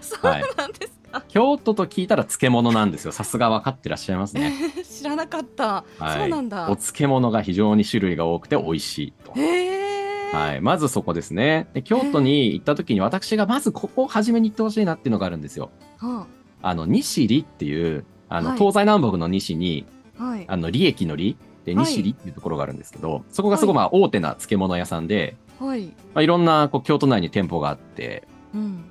[0.00, 3.12] そうはいなんですか、京都と聞いたら漬物なんですよ。
[3.12, 4.52] さすが分かってらっしゃいますね。
[4.84, 9.32] 知らなかった、はいそうなんだお漬物が非常に種類が多くて美味しいと。
[9.40, 10.60] へえはい。
[10.60, 11.68] まずそこですね。
[11.72, 15.70] で京都に行った時に私がまずここを初めに行ってほしいなっていうのがあるんですよ。
[15.98, 16.37] はあ
[16.74, 18.58] の、西里っていう、あの、はい。
[18.58, 19.86] 東西南北の西に、
[20.18, 20.44] あはい。
[20.48, 21.84] あの、利益の利で、はい。
[21.84, 25.86] 西里っていうところがあるんですけど、そこがすごいまあ大手な漬物屋さんで、はい。
[25.86, 28.84] まあ、いろんなこう京都内に店舗があって、うん。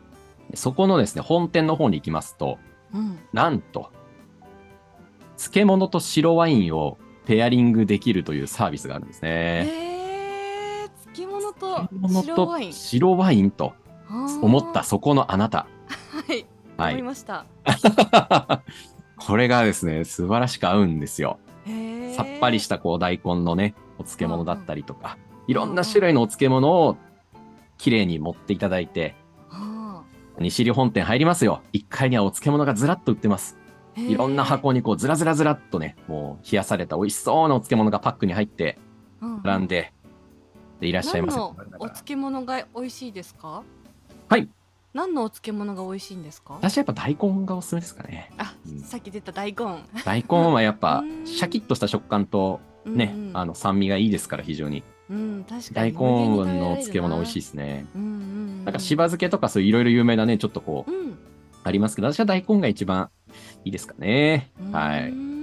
[0.54, 2.58] そこのですね、本店の方に行きますと、
[2.94, 3.20] うん。
[3.34, 3.92] なんと、
[5.38, 9.68] 漬物と白ワインをペアリングできるというサービスがあるんですね。
[9.68, 12.72] えー、漬物と漬物白ワイン。
[12.72, 13.74] と白ワインと
[14.42, 15.68] 思ったはそこのあなた。
[16.78, 16.94] いはい。
[16.96, 17.46] 思いました
[19.18, 21.40] これがですね、素晴らしく合うんですよ。
[22.16, 26.98] さっぱりしたこう大根のね、お漬物だったりとか、いろんな種類のお漬物を
[27.78, 29.16] 綺麗に持っていただいて、
[29.50, 30.04] は
[30.40, 31.62] 西里本店入りますよ。
[31.74, 33.58] 1階にはお漬物がずらっと売ってます。
[33.98, 38.78] あいろんな箱にこうずらずらずらっとね、もう冷やされた美味しそうなお漬物がパックに入って、
[39.44, 39.94] 並んで、
[40.80, 41.40] でいらっしゃいませ。
[41.40, 41.54] お
[41.90, 43.64] 漬物が美味しいですか？
[44.30, 44.48] はい
[44.98, 46.56] 何のお漬物が美味しいんですか？
[46.56, 48.32] 私はやっぱ大根がおすすめですかね。
[48.38, 48.80] あ、うん。
[48.82, 49.84] さっき出た大根。
[50.04, 53.38] 大根はやっぱう んシャキッとした食感とね、うんうん。
[53.38, 54.84] あの酸味がいいですから非常に。
[55.10, 57.86] うん確か大に根のお漬物美味しいいですね。
[57.96, 61.18] うんうんうんなんかしば漬けとかそういういろいろ有名なね、ちょっとこう、うん。
[61.64, 63.10] ありますけど、私は大根が一番
[63.64, 64.52] いいですかね。
[64.74, 65.10] はい。
[65.12, 65.38] うん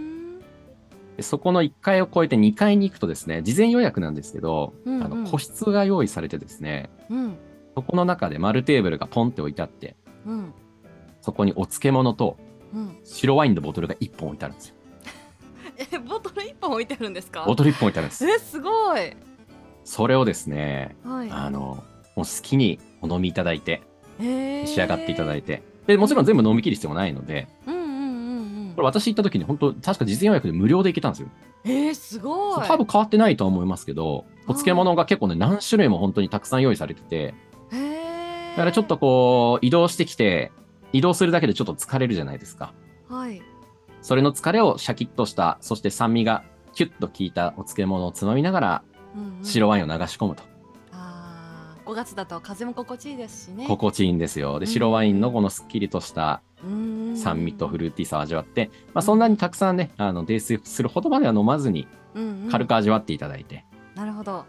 [1.16, 5.04] でそこの1階を越えて2階に行くとですね、事前予約なんですけど、うんうん。
[5.04, 7.36] あの個室が用意されてですね、うん
[7.74, 10.52] そこの中で丸テーブルがポンって置いてあって、うん。
[11.20, 12.36] そこにお漬物と
[12.72, 12.96] うん。
[13.04, 14.74] 白ワインのボトルが1本置いてあるんですよ。
[15.92, 17.44] えボトル一本置いてあるんですか？
[17.46, 18.28] ボトル1本置いてあるんです。
[18.28, 19.00] えすごい。
[19.84, 21.30] それをですね、はい。
[21.30, 21.82] あの、も
[22.16, 23.82] う好きにお飲みいただいて、
[24.18, 28.72] 召召し上がっていただいて、で、もちろん全部飲み切る必要もないので、うんうんうんうん。
[28.76, 31.28] これ私行った時に本当確か事前予約で無料で行けたんですよ。
[31.64, 32.66] えー、すごい。
[32.66, 37.34] 多分変わってないとは思いますけど、お漬物が結構ね、何種類も本当にたくさん用意されてて、
[38.54, 40.52] だからちょっとこう、移動してきて、
[40.92, 42.72] 移動するだけでちょっと疲れるじゃないですか。
[43.08, 43.42] はい。
[44.00, 48.82] それの疲れをシャキッとした、そして酸味がキュッと効いたお漬物をつまみながら、
[49.16, 49.44] うんうん。
[49.44, 50.44] 白ワインを流し込むと。
[50.92, 53.66] あー5月だと風も心地いいですしね。
[53.66, 54.60] 心地いいんですよ。
[54.60, 61.88] で、白ワインのこのスッキリとした酸酸味とフルーティーさを味わって、まあそんなにたくさんね、あの、泥酔するほどまでは飲まずに、
[62.52, 63.64] 軽く味わっていただいて、
[63.96, 64.44] なるほど。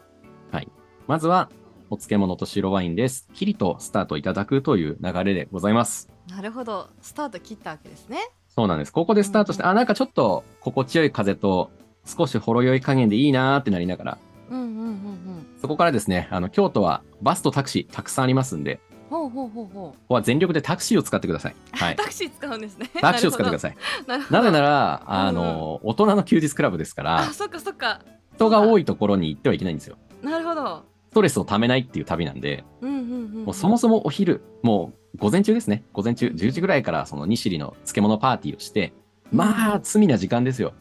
[1.07, 1.49] まずは、
[1.89, 3.27] お漬物と白ワインです。
[3.33, 6.09] きりとスタートいただくという流れでございます。
[6.29, 8.17] なるほどスタート切ったわけですね
[8.47, 8.91] そうなんです。
[8.91, 11.71] ここでスタートして、うんあ、なんかちょっと心地よい風と、
[12.05, 14.17] 少しほろ酔い加減でいいなーってなりながら、
[14.49, 21.55] うんうんうんうんそこからですね、あの、京都はバスとタクシーたくさんありますんで、ほうほうほうほここは全力でタクシーを使ってください。
[21.71, 21.95] はうい。
[21.97, 23.71] タクシー使うんですねタクシーを使ってください。
[23.73, 23.75] い
[24.07, 28.01] なぜなら、あの、大人の休日クラブですからあ、そっかそっか
[28.35, 29.97] 人が多いところに行ってはいけないんですよ。
[30.21, 35.83] なるほどストレスをためないっていう旅なんで、うんうんうんもうそもそもお昼、もう午前中ですね。
[35.93, 38.91] 午前中、10時ぐらいからその西里の漬物パーティーをして、
[39.31, 40.73] まあ、罪な時間ですよ。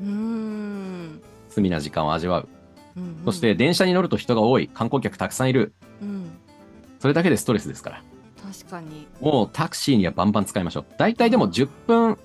[0.00, 2.48] うーん罪な時間を味わう。
[2.96, 4.68] うんうんそして、電車に乗ると人が多い。
[4.68, 5.72] 観光客たくさんいる。
[6.00, 6.30] うん
[7.00, 8.02] それだけでストレスですから。
[8.42, 10.86] 確かにもうタクシーにはバンバン使いましょう。
[10.98, 12.18] 大体でも10分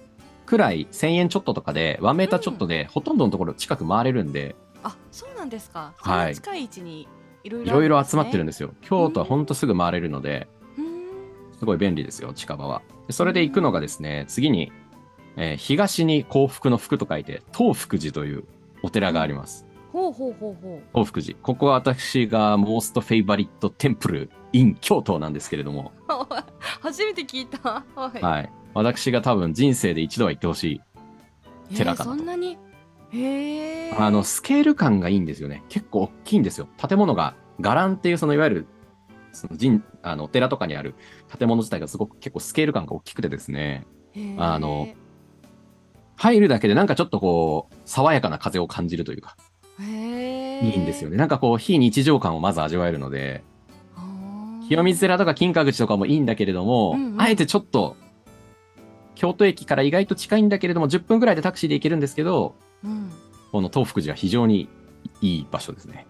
[0.46, 7.10] くらい1000円ちょっととかで、1メーターちょっとで、ほとんどのところ近く回れるんで、あそうなんですかはい近い位置にいろ
[7.43, 8.73] いろいろいろ集まってるんでですよ。
[8.82, 10.47] 京都はほんとすぐ回れるので、
[11.60, 12.82] すごい便利ですよ、近場は。
[13.08, 14.71] でそれで行くのがですね、次に、
[15.36, 18.43] えー東に幸福の福と書いて、東福寺という
[18.82, 19.65] お寺があります。
[19.91, 21.38] ほうほうほうほ東福寺。
[21.39, 26.12] ここは私がモーストフェイバリットテンプル in 京都なんですけれども、う
[26.82, 28.51] 初めて聞いたはい、はい。
[28.73, 30.82] 私が多分人生で一度は行ってほしい。
[31.71, 32.58] えー寺かなとそんなに
[33.97, 35.63] あの、スケール感がいいんですよね。
[35.69, 36.67] 結構大きいんですよ。
[36.78, 38.67] 建物が、伽藍っていうそのいわゆる、
[39.32, 40.95] その神、あの、お寺とかにある
[41.38, 43.86] 建物自体がすごく結構スケール感が大きくてですね、
[44.38, 44.88] あの
[46.15, 49.36] 入るだけでなんかちょっとこう、爽やかな風を感じるというか、
[49.80, 51.17] いいんですよね。
[51.17, 53.43] なんかこう、非日常感をまず味わえるので、
[54.67, 57.21] 清水寺とか金閣寺とかもいいんだけれども、うんうん。
[57.21, 57.95] あえてちょっと、
[59.15, 63.12] 京都駅から意外と近いんだけれども、10分ぐらいでタクシーで行けるんですけど、うん。
[63.52, 64.67] この東福寺は非常に
[65.22, 66.08] いい場所ですね。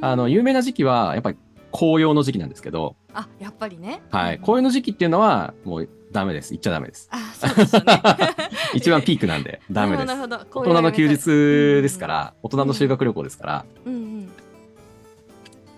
[0.00, 1.38] あの、有名な時期は、やっぱり
[1.72, 4.02] 紅葉の時期なんですけど、あやっぱりね。
[4.10, 4.36] はい。
[4.36, 4.42] うん。
[4.42, 6.52] 紅葉の時期っていうのは、もうダメです。
[6.52, 7.08] 行っちゃダメです。
[7.10, 8.00] あそうですよね。
[8.74, 10.06] 一番ピークなんで、ダメです。
[10.06, 13.94] なるほどなるほ大ど人の休日ですから、大人の修学旅行ですから、うん。
[13.94, 14.04] うん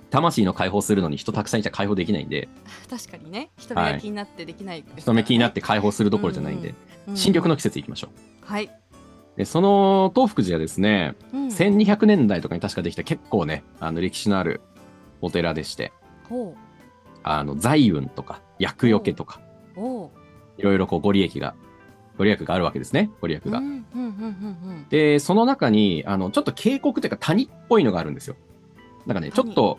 [0.08, 2.48] 魂の解放するのに人たくさんいちゃ解放できないんで、
[2.88, 3.50] 確かにね。
[3.58, 6.74] 人目が気になってできない人目気になって解放するどころじゃないんで、
[7.08, 7.16] うん。
[7.16, 8.46] 新緑の季節行きましょう。
[8.46, 8.70] はい
[9.36, 14.60] でその東福寺はですね、うん1200年代とかに確かできた結構ね、あの歴史のある
[15.20, 15.92] お寺でして、
[16.28, 16.54] ほ
[17.22, 19.40] あの財運とか厄除けとか、
[20.58, 21.54] いろいろこうご利益が、
[22.18, 23.60] ご利益があるわけですね、ご利益が。
[24.90, 28.36] で、その中に、あの、ちょっと渓谷というか谷っぽいのがあるんですよ。
[29.06, 29.78] なんかね、ちょ谷っと、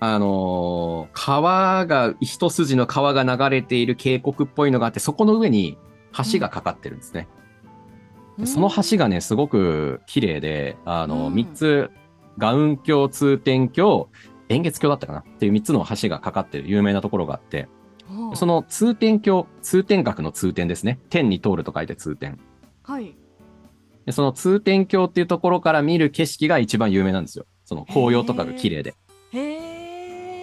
[0.00, 5.76] あのー川が、一筋の川が流れている渓谷っぽいのがあって、そこの上に
[6.32, 7.26] 橋がかかってるんですね。
[7.32, 7.37] うん
[8.38, 11.90] でその橋がね、すごく綺麗で、あの、うん三つ、
[12.38, 14.08] ガウン橋、通天橋、
[14.48, 17.68] 円月橋だったかなっていう三つの橋がかかってる有名なところがあって、
[18.34, 20.98] その通天橋、通天閣の通天ですね。
[21.10, 22.38] 天に通ると書いて通天。
[22.82, 23.14] はい
[24.06, 27.44] でその通天橋っていうところから見る景色が一番有名なんですよ。
[27.66, 28.94] その紅葉とかが綺麗で。
[29.32, 29.67] へえ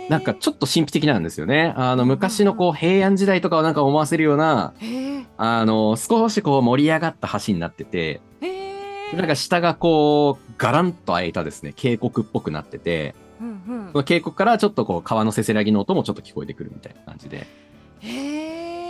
[0.09, 1.73] なんかちょっと神秘的なんですよね。
[1.75, 4.73] あの昔のこう平安時代とかをなんか思わせるような、
[5.37, 8.21] あの少しこう盛り上がった橋になってて、
[9.13, 17.47] なんか下がこうガランと開いたですね、渓谷っぽくなってて、うんうんその渓谷からちょっとこう川のせせらぎの音もちょっと聞こえてくるみたいな感じで。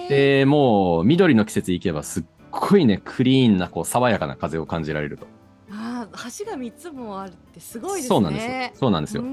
[0.09, 5.27] で、もう緑の季節行けばすっごいね、クリーンなこう爽やかな風を感じられると。
[5.71, 8.79] あー橋が三つもあるってすごいですねそうなんですよ。
[8.79, 9.23] そうなんですよ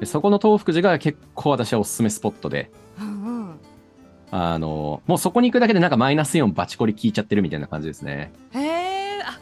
[0.00, 3.60] でそこの東福寺が結構私はおすすめスポットで、うんうん。
[4.30, 8.32] あの、もうそこに行くだけでなんかマイナスイオンバチコリ効いちゃってるみたいな感じですね。
[8.52, 9.38] へえあ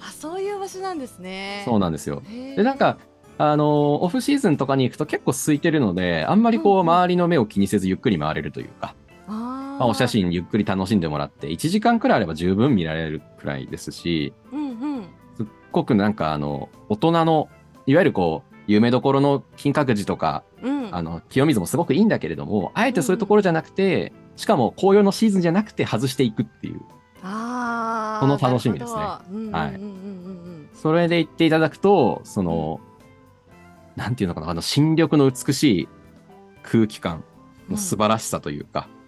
[0.00, 1.62] あそういう場所なんですね。
[1.66, 2.22] そうなんですよ。
[2.56, 2.98] で、なんか、
[3.36, 6.90] あの、オフシーズンとかに行くと結構空いてるので、あんまりこう、うんうん。
[6.90, 8.94] 周りの目を気にせずゆっくり回れるというか、
[9.26, 15.02] まあ、お写真ゆっくり楽しんでもらって、1時間くらいあれば十分見られるくらいですし、うんうん。
[15.36, 17.48] すっごくなんかあの、大人の、
[17.86, 20.94] いわゆるこう、有名どころの金閣寺とか、うん。
[20.94, 26.80] あの、清水もすごくいいんだけれども、あえてそういうところじゃなくて、しかも紅葉のシーズンじゃなくて外していくっていう、
[27.22, 29.00] あーこの楽しみですね。
[29.00, 29.30] はい。
[29.30, 32.78] うんうんうんそれで言っていただくと、その、
[33.96, 35.88] なんていうのかな、あの、新緑の美しい
[36.62, 37.24] 空気感
[37.68, 38.98] の素晴らしさというか、うん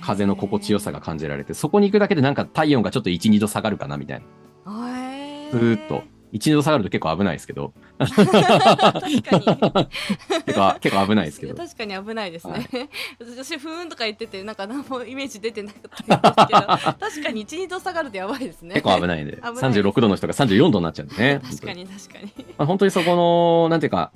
[0.00, 4.22] 風の心地よさが感じられて、そこに行くだけでなんか体温がちょっと1、2度下がるかなみたい
[4.66, 4.90] な。
[4.90, 6.02] へずーっと。
[6.34, 9.22] 1、2度下がると結構危ないですけど、確かに。
[9.22, 11.54] 結構、結構危ないですけど。
[11.54, 12.88] 確かに危ないですね、はい。
[13.20, 16.60] 私ふーんとか言っててなんか何もイメージ出てなかったんですけど。
[16.98, 18.74] 確かに12度下がるとやばいですね。
[18.74, 19.52] 結構危ないんで、危ない。
[19.54, 21.40] 36度の人が34度になっちゃうんでね。
[21.44, 22.32] 確かに確かに。
[22.58, 24.10] まあ、本当にそこの、なんていうか、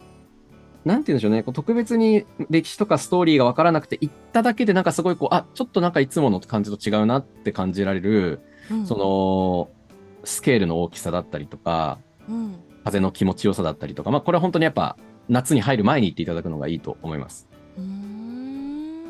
[0.84, 8.40] なんて言うんでしょうね、こう特別に歴史とかストーリーが分からなくて、行っただけでなんかすごいこう、あ、ちょっとなんかいつもの感じと違うなって感じられる、
[8.86, 9.70] その、
[10.24, 14.96] スケールの大きさだったりとか、うん風の気持ちよさだったりとか、まあこれは本当にやっぱ
[15.28, 17.48] 夏に入る前に行っていただくのがいいと思います。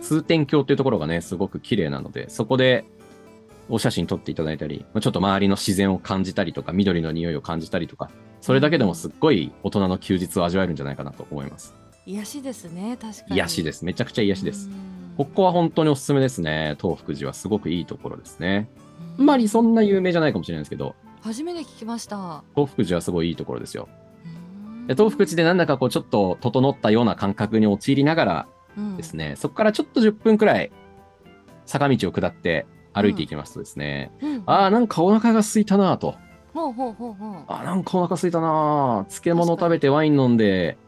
[0.01, 2.85] 通天橋っていうところがね、すごく綺麗なので、そこで
[3.69, 11.75] お写真撮っていただいたり、まあちょっと周りの自然を感じたりとか、緑の匂いを感じたりとか、それだけでもすっごい大人の休日を味わえるんじゃないかなと思います。
[12.07, 13.85] 癒しですね確かに癒しです。
[13.85, 14.69] めちゃくちゃ癒しです。
[14.69, 16.77] うんここは本当におすすめですね。
[16.81, 18.69] 東福寺はすごくいいところですね。
[19.01, 22.43] あうんんまりそんな有名じゃないかもしれないですけど、初めて聞きました。
[22.55, 23.89] 東福寺はすごいいいところですよ。
[24.25, 24.87] うん。
[24.87, 28.97] で東福寺でなんだかこうちょっと整ったような感覚に陥りながらうん。
[28.97, 30.71] ですね、そこからちょっと10分くらい
[31.67, 34.43] 坂道を下って歩いていきますとですね、うん。
[34.47, 36.17] ああ、なんかお腹が空いたなぁと。
[36.55, 37.45] ほうほうほうほう。
[37.47, 40.79] あーなんかお腹空いたなぁ漬物食べてワイン飲んで、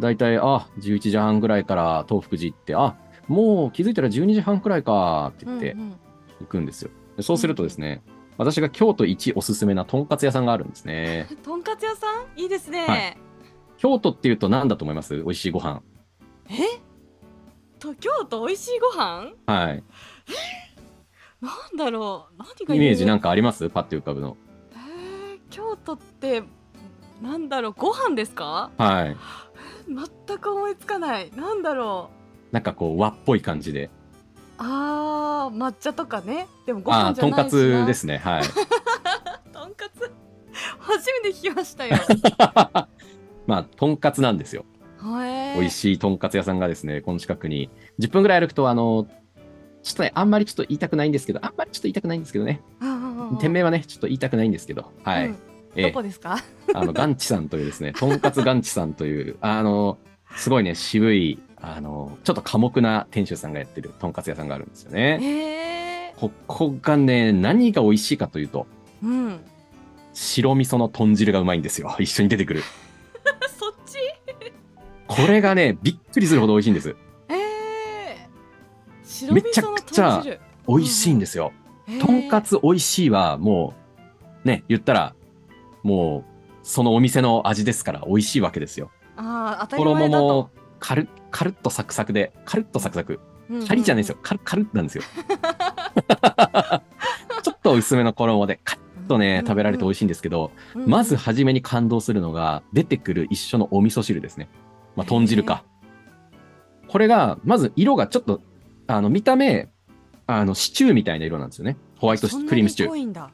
[0.00, 2.96] だいたい、あ、11時半ぐらいから東福寺行って、あ、
[3.28, 5.92] もう気づいたら12時半くらいかって言ってうんうん。
[6.40, 6.90] 行くんですよ。
[7.16, 8.02] でそうするとですね、
[8.42, 11.28] 私が京都一おすすめなとんかつ屋さんがあるんですね。
[11.42, 12.40] とんかつ屋さん？
[12.40, 13.18] いいですね、はい。
[13.78, 15.16] 京都っていうと何だと思います？
[15.16, 15.82] 美味しいご飯。
[16.48, 16.54] え？
[17.78, 19.32] と京都美味しいご飯？
[19.46, 19.84] はい。
[21.40, 22.34] なんだろう。
[22.38, 23.68] 何がイメージなんかかあります？
[23.68, 24.36] パッて浮かぶの。
[24.72, 26.42] えー、京都って
[27.20, 27.74] なんだろう？
[27.76, 28.70] ご飯ですか？
[28.78, 29.16] はい。
[29.88, 31.30] 全く思いつかない。
[31.36, 32.10] なんだろ
[32.50, 32.54] う。
[32.54, 33.90] なんかこう和っぽい感じで。
[34.64, 36.46] あー抹茶とかね。
[36.66, 37.36] でもごああ、飯じゃないしな。
[37.36, 38.18] とんかつですね。
[38.18, 38.42] はい。
[39.52, 40.10] とんかつ。
[40.78, 41.96] 初めて聞きましたよ。
[43.46, 44.64] まあ、とんかつなんですよ。
[45.56, 49.08] 美味しいとんかつ屋さんがですね、この近くに、10分ぐらい歩くと、あの、
[49.82, 52.60] ちょっとね、あんまりちょっと言いたくないんですけど、あんまりちょっと言いたくないんですけどね。
[53.40, 55.26] 店名はね、ちょっと言いたくないんですけど、はい。
[55.28, 55.36] うん。
[55.74, 55.86] ええ。
[55.88, 56.38] どこですか？
[56.74, 59.98] あの、ガンチさんというですね、とんかつガンチさんという、あの、
[60.36, 66.12] すごいね、渋い、あの、ちょっと寡黙な店主さんがやってるとんかつ屋さんがあるんですよね。
[66.16, 68.66] ここがね、何が美味しいかというと、
[69.02, 69.40] うん
[70.14, 71.96] 白味噌の豚汁がうまいんですよ。
[72.00, 72.62] 一緒に出てくる。
[73.58, 73.96] そっち？
[75.06, 76.96] これがね、びっくりするほど美味しいんです。
[77.28, 78.28] ええ
[79.04, 80.22] 白めちゃくちゃ
[80.68, 81.52] 美味しいんですよ。
[81.86, 83.74] へーとんかつ美味しいは、も
[84.44, 85.14] う、ね、言ったら、
[85.82, 88.90] もう、そのお店の味ですから美味しいわけですよ。
[89.16, 93.18] ああ当たり前衣だとも、カルッ、カルッとサクサクで、カルッとサクサク。
[93.48, 94.18] シシャリじゃないですよ。
[94.22, 95.04] カルッ、カルッなんですよ。
[97.42, 104.48] ちょっと薄めの衣で、カッとね、食べられて美味しいんですけど、まず初めに感動するのが、出てくる一緒のお味噌汁ですね。
[104.94, 105.64] まあ、豚汁か。
[106.86, 108.40] これが、まず色がちょっと、
[108.86, 109.70] あの、見た目、
[110.26, 111.76] あの、シチューみたいな色なんですよね。
[111.98, 113.30] ホワイトクリームシチュー。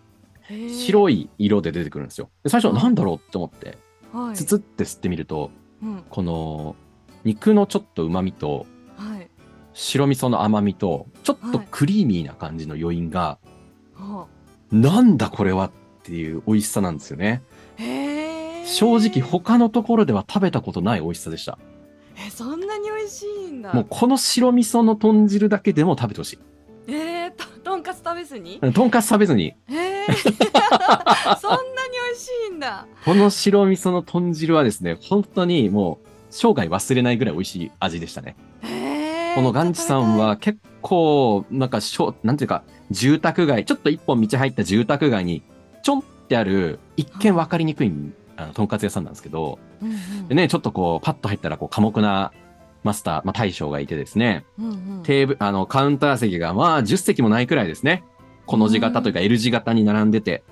[0.50, 2.30] ー白い色で出てくるんですよ。
[2.42, 3.78] で最初、なんだろうって思って、
[4.12, 5.50] はいつつって吸ってみると、
[5.82, 6.76] うんこの、
[7.24, 9.28] 肉のちょっと旨味と、はい。
[9.74, 11.68] 白味噌の甘みと、ちょっとはい。
[11.70, 13.38] クリーミーな感じの余韻が、
[13.94, 14.26] は
[14.70, 15.70] なんだこれはっ
[16.02, 17.42] ていう美味しさなんですよね。
[18.64, 21.58] 正直他のところでは食べたことない美味しさでした。
[22.16, 23.72] えそんなに美味しいんだ。
[23.72, 26.38] もうこの白味噌の豚汁だけでも食べてほしい。
[26.88, 28.60] えー、ととんかつ食べずに？
[28.60, 30.06] とんかつ食べずに、え。
[30.06, 30.12] ー、
[31.38, 31.62] そんなに
[32.08, 32.86] 美味しいんだ。
[33.04, 38.36] この白味噌の豚汁はですね、本当にもう生涯忘れないぐらい美味しい味でしたね。
[39.34, 45.42] このガンチさんは結構、なんかしょ、なんていうか、住宅街、ちょっと一本道入った住宅街に、
[45.82, 47.92] ちょんってある、一見分かりにくい、
[48.36, 50.28] あの、とんかつ屋さんなんですけど、うんうん。
[50.28, 52.32] でね、ちょっとこう、パッと入ったら、こう、寡黙な
[52.82, 55.02] マスター、まあ、大将がいてですね、うんうん。
[55.04, 58.04] テーブル、あの、カウンター席が、まあ、10席もないくらいですね。
[58.46, 60.42] この字型というか、L 字型に並んでて、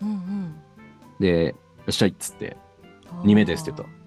[0.00, 0.54] うんうん。
[1.18, 1.54] で、よ
[1.88, 2.56] っしゃいっつって、
[3.24, 3.99] 2名ですって言うと、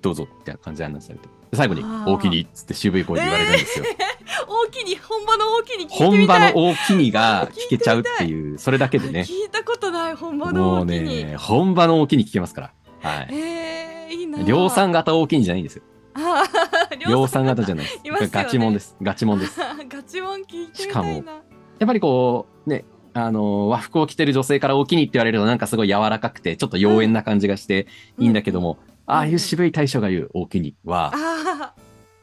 [0.00, 1.28] どうぞって感じで案内されて。
[1.50, 3.84] で最後に、大きにっつって渋い声で言われるんですよ。
[4.48, 9.22] 大きに本場の大きに本場みたいの大きにが聞けちゃうっていう、それだけでね。
[9.22, 12.72] 聞いたことない本場のもう大きにね、本場の大きに聞けますから。
[13.00, 13.28] はい。
[13.32, 15.82] えー、いいな量産型大きにじゃないんですよ。
[17.08, 18.30] 量産型じゃないです。
[18.30, 18.96] ガチモンです。
[19.02, 19.60] ガチモンです。
[19.88, 21.40] ガチモン聞いてみしかもたいなや
[21.84, 27.86] っぱりこう、ね、あの、和服を着てる女性から大きにって言われるとなんかすごい柔らかくて、ちょっと妖艶な感じがして
[28.18, 31.74] いいんだけども、ああいう渋い大将が言う大きにはあ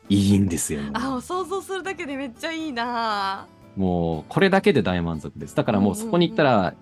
[0.10, 0.82] いいんですよ。
[0.82, 5.56] ーあー想像するだけでめっちゃいいなもう、これだけで大満足です。
[5.56, 6.74] だからもうそこに行ったら、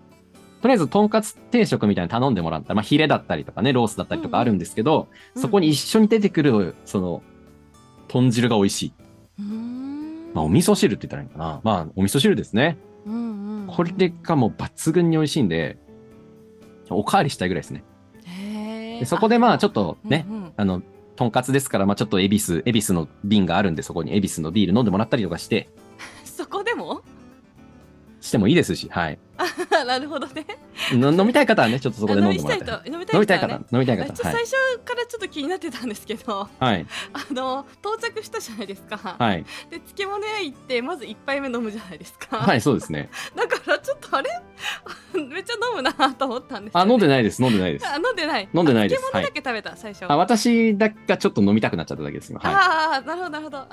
[0.61, 7.21] とりあえず、とんかつ定食みたいに頼んでもらったら、まあ、ヒレだったりとかね、ロースだったりとかあるんですけど、うんそこに一緒に出てくる、その、
[8.07, 8.93] 豚汁が美味しい。
[9.39, 11.61] うーんまあ、お味噌汁って言ったらいいのかな。
[11.63, 12.77] まあ、お味噌汁ですね。
[13.05, 13.91] うんうんうんこれ
[14.23, 15.77] がもう抜群に美味しいんで、
[16.89, 17.83] おかわりしたいぐらいですね。
[18.99, 20.53] でそこでまあ、ちょっとね、うんうん。
[20.55, 20.81] あの、
[21.15, 25.69] とんかつですから、まあ、ちょっと恵比寿、恵比寿の瓶があるんで、そこに恵比寿のビール飲んでもらったりとかして、
[26.23, 27.01] そこでも？
[28.27, 29.19] してもいいですし、はい。
[29.85, 30.45] なるほどね
[30.93, 32.65] の飲みたい方はね、ちょっとそこで飲んでもらって。
[32.65, 34.03] 飲みたいと飲みたい飲みたい方飲みたい方。
[34.03, 34.15] はい。
[34.15, 34.51] 最初
[34.83, 36.85] からちょっと気になってたんですけどはい。
[37.13, 39.45] あの到着したじゃないですか、はい。
[39.69, 43.09] で漬物屋行ってまず一杯目飲むじゃないですか、はい、そうですね。
[43.35, 44.29] だからちょっとあれ？
[45.13, 47.43] めっちゃ飲むなと思ったんですよ、あ、ね、飲んでないです。
[47.43, 47.87] 飲んでないです。
[47.87, 52.31] あ飲んでない飲んでないですあ漬物だけ食べた、最初あ、私だけがちょっと飲みたくなっちゃっただけです。
[52.31, 52.53] 今はい。
[52.53, 53.69] ああなるほどなるほどあ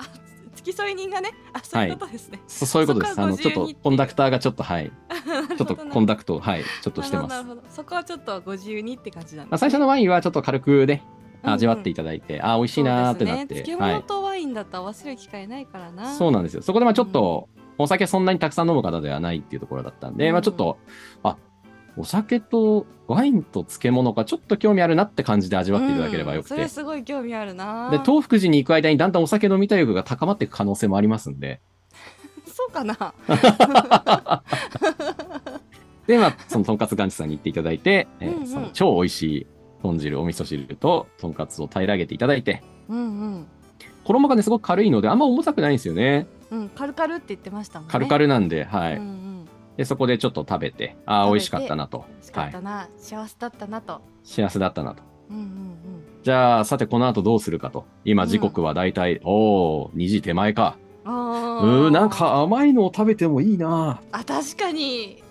[0.65, 3.21] 付き添い人がねあそういうことですね、そそういうことです。
[3.21, 4.91] あの、ちょっとコンダクターがちょっと、はい。
[5.57, 6.63] ちょっとコンダクト、はい。
[6.63, 7.45] ちょっとしてます。
[7.69, 11.15] そこはちょっとご自由にって感じなんです、ねまあ、最初のワインはちょっと軽くね、うんうん
[11.47, 13.53] 味わっていただいて、あ、美味しいなーってなって。
[13.53, 13.63] ね、はい。
[13.63, 16.63] 漬物とワインだと合わせる機会ないからなそうなんですよ。
[16.63, 20.79] そこでまあちょっと、お酒そんなにたくさん飲む方ではないっていうところだったんで、うんまあちょっと、
[21.21, 21.37] あ、
[21.97, 26.55] お酒とワインと漬物がちょっと興味あるなって感じで味わっていただければよくて。
[26.55, 27.89] うんそれすごい興味あるな。
[27.91, 31.61] で、東福寺に行く間にだんだんお酒飲みたい欲が高まっていく可能性もありますんで、
[32.45, 32.95] そうかな。
[36.07, 39.47] で、まあ、そのとんかつガンチさんに行っていただいて、えその超美味しい
[39.81, 43.47] 豚汁、お味噌汁ととんかつを平らげていただいて、うん
[44.03, 46.27] 衣がね、すごく軽いので、あんま重たくないんですよね。
[46.51, 47.91] うんうんカルカルって言ってましたもんね。
[47.91, 48.97] カルカルなんで、はい。
[48.97, 49.24] うんうん
[49.77, 52.05] で、そこでちょっと食べて、ああ、美味しかったなと。
[52.09, 52.49] 美味しかはい。
[52.49, 55.03] ったな、幸せだったなと幸せだったなと。
[55.29, 55.65] うんうん
[56.23, 57.85] じゃあ、さて、この後どうするかと。
[58.03, 60.75] 今、時刻はだいたい、おー、2時手前か。
[61.05, 64.01] うーー、なんか甘いのを食べてもいいな。
[64.11, 65.21] あ確かに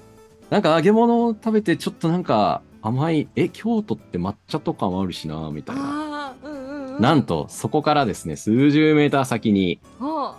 [0.50, 6.36] なんか揚げ物を食べて、ちょっとなんか甘い、え、京都って抹茶とかもあるしな、みたいな。
[6.44, 6.56] うんう
[6.92, 10.36] ん、うん、なんと、そこからですね、数十メーター先に、お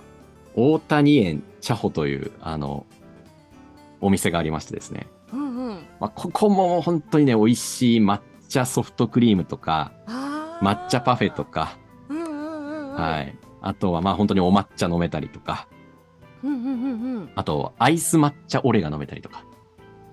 [0.56, 2.86] 大谷園茶穂という、あの、
[4.06, 5.08] お店がありましてですね。
[5.34, 5.74] うんうん。
[6.00, 9.92] まあ、ここも本当にね、美味しい抹茶ソフトクリームとか、
[10.62, 11.78] 抹茶パフェとか、
[12.10, 12.96] うんうんうんうん。
[12.96, 13.36] はい。
[13.62, 15.68] あとはまあ本当にお抹茶飲めたりとか、
[16.44, 19.44] うんうんうんあとアイス抹茶オレが飲めたりとか。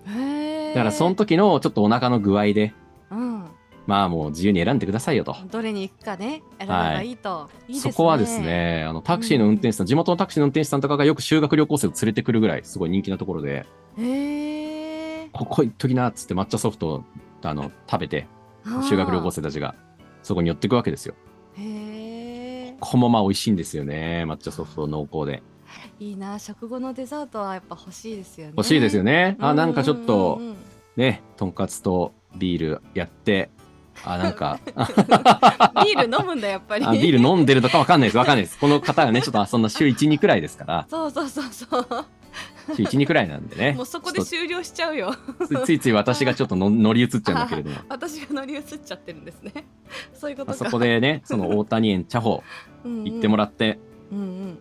[0.06, 2.72] だからその時のちょっとお腹の具合で、
[3.10, 3.44] うん
[3.86, 5.34] まあもう自由に選んでくださいよと。
[5.50, 13.66] どれに行くかね選べばいいと、い、いですねそこはですね、あのタクシーの運転手さん、地元のタクシーの運転手さんとかがよく修学旅行生を連れてくるぐらいすごい人気なところで、
[13.98, 17.04] へえここ行っときなっつって抹茶ソフトを
[17.42, 18.26] あの食べて、
[18.88, 19.74] 修学旅行生たちが
[20.22, 21.14] そこに寄っていくわけですよ。
[21.56, 24.24] へえここもまあ美味しいんですよね。
[24.26, 25.42] 抹茶ソフト濃厚で。
[25.98, 29.36] いいな食後のデザートはやっぱ欲しいですよね欲しいですよね。
[29.40, 30.56] あ、なんかちょっとうんうんうん
[30.96, 33.50] ね、とんかつとビールやって、
[34.04, 36.84] あ、なんか、あビール飲むんだやっぱり。
[36.84, 38.18] あビール飲んでるとかわかんないです。
[38.18, 38.58] わかんないです。
[38.58, 41.86] この方がね、ちょっとそんな週1、2くらいですから、そうそうそうそう。
[42.76, 43.72] 週1、2くらいなんでね。
[43.72, 45.14] もうそこで終了しちゃうよ。
[45.48, 47.76] とついつい私がちょっとの乗り移っちゃうんだけれども。
[47.88, 49.52] 私が乗り移っちゃってるんですね。
[50.14, 52.42] そういうことそこでね、その大谷園茶舗
[52.84, 53.78] 行ってもららって、
[54.10, 54.58] うんうん。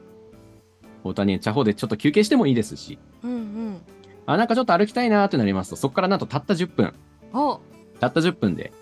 [1.04, 3.82] 大谷園茶舗でちょっと休憩してもいいですし、うんうん。
[4.26, 6.94] あ、なんかちょっと歩きたいなーってなりますと、そこからなんとたった10分、
[7.34, 7.60] お。
[8.00, 8.74] たった10分で、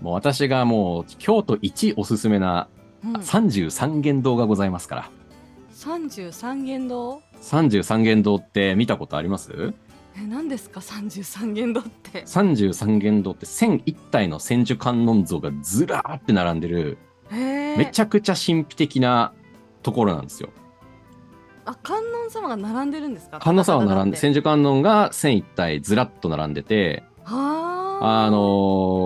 [0.00, 2.68] もう私がもう京都一おすすめな
[3.04, 3.12] うん。
[3.16, 5.10] 33軒堂がございますから。
[5.70, 9.74] 三十三軒堂？33軒堂って見たことあります？
[10.16, 10.80] え何ですか？
[10.80, 16.96] 三十三軒堂って ?33 軒堂って1001体の千手観音像がずらーって並んでる、
[17.30, 19.32] めちゃくちゃ神秘的な
[19.82, 20.50] ところなんですよ。
[21.66, 23.38] あ観音様が並んでるんですか？
[23.40, 27.63] 観音様が並んで、は千手観音が1001体ずらっと並んでて、あ
[28.00, 28.36] あの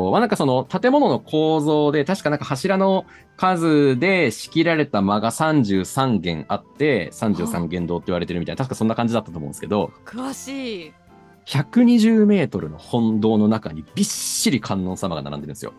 [0.09, 3.05] ーまあ、なんかその建物の構造で、確かなんか柱の
[3.37, 10.93] 数で仕切られた間が33軒あって、33軒堂って言われてるみたいな、確かそんな感じだったと思うんですけど、詳しい。
[11.47, 15.73] 120メートルの本堂の中にびっしり観音様が並んでるんですよ。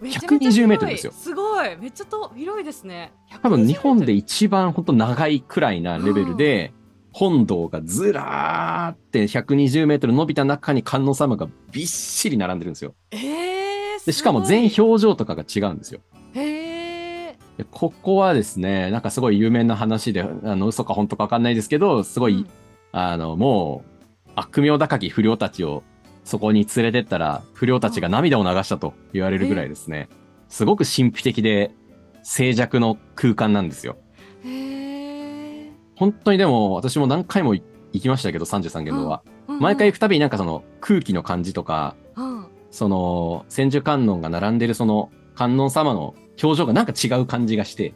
[0.00, 1.12] めちゃめちゃ120メートルですよ。
[1.12, 1.76] すごい。
[1.76, 3.12] めっちゃと広いですね。
[3.42, 6.72] 多分日本で120一番本当長いくらいなレベルで、
[7.18, 12.94] 本堂がずらーって120メートル伸びた中に観音様がびっしり並んでるんですよ。
[13.10, 16.00] えー、で、しかも全員表情とかが違うんですよ。
[16.34, 22.44] へえでここはですね、なんかすごい有名な話で、あの、嘘か本当かわかんないですけど、すごい、
[22.92, 23.82] あの、も
[24.26, 25.84] う、悪名高き不良たちを
[26.22, 30.10] そこに連れてったら、不良たちが涙を流したと言われるぐらいですね。
[30.50, 31.70] すごく神秘的で
[32.22, 33.96] 静寂の空間なんですよ。
[34.44, 34.75] へえ
[35.96, 37.62] 本当にでも、私も何回も行
[38.00, 39.22] きましたけど、33軒堂は。
[39.48, 42.46] 毎回行くたびになんかその空気の感じとか、うん。
[42.70, 47.94] その千手観音が並んでるその観音様の表情がなんか違う感じがして、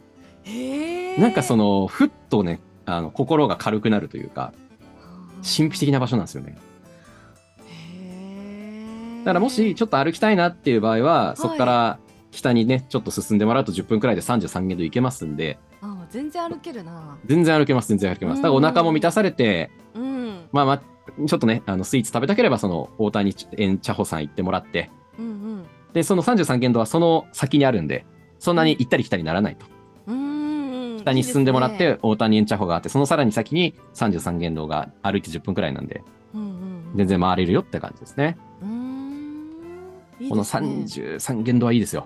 [1.19, 4.53] なんかその、ふっとね、あの、心が軽くなるというか、
[5.43, 6.57] 神秘的な場所なんですよね。
[9.19, 11.99] だからもしちょっと歩きたいなっていう場合は、そこから
[12.31, 15.59] 北にね、ちょっと進んでもらうと10分くらいで33軒堂行けますんで、
[16.11, 17.17] 全然歩けるな。
[17.25, 18.41] 全然歩けます、全然歩けます。
[18.41, 20.47] だからお腹も満たされて、うん。
[20.51, 20.81] まあまあ、
[21.27, 28.05] ちょっとね、あの、スイーツ食べたければ、その、大谷園茶舗さん行ってもらって、うんで、その33軒堂はその先にあるんで、
[28.39, 29.65] そんなに行ったり来たりならないと。
[30.07, 36.03] うんうん北に進んでもらって、大谷園茶舗があって、そのさらに先に33軒堂が歩いて10分くらいなんで、
[36.33, 38.37] うんうん全然回れるよって感じですね。
[38.61, 39.11] うーん。
[40.19, 40.67] いいこのですね
[41.17, 42.05] 33軒堂はいいですよ。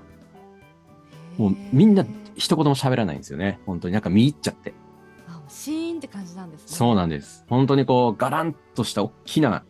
[1.38, 2.06] もうみんな
[2.36, 3.60] 一言も喋らないんですよね。
[3.66, 4.74] 本当になんか見入っちゃって。
[5.28, 7.46] あシーンって感じなんですねそうなんです。
[7.50, 9.64] 本当にこう、ガランとした大きな、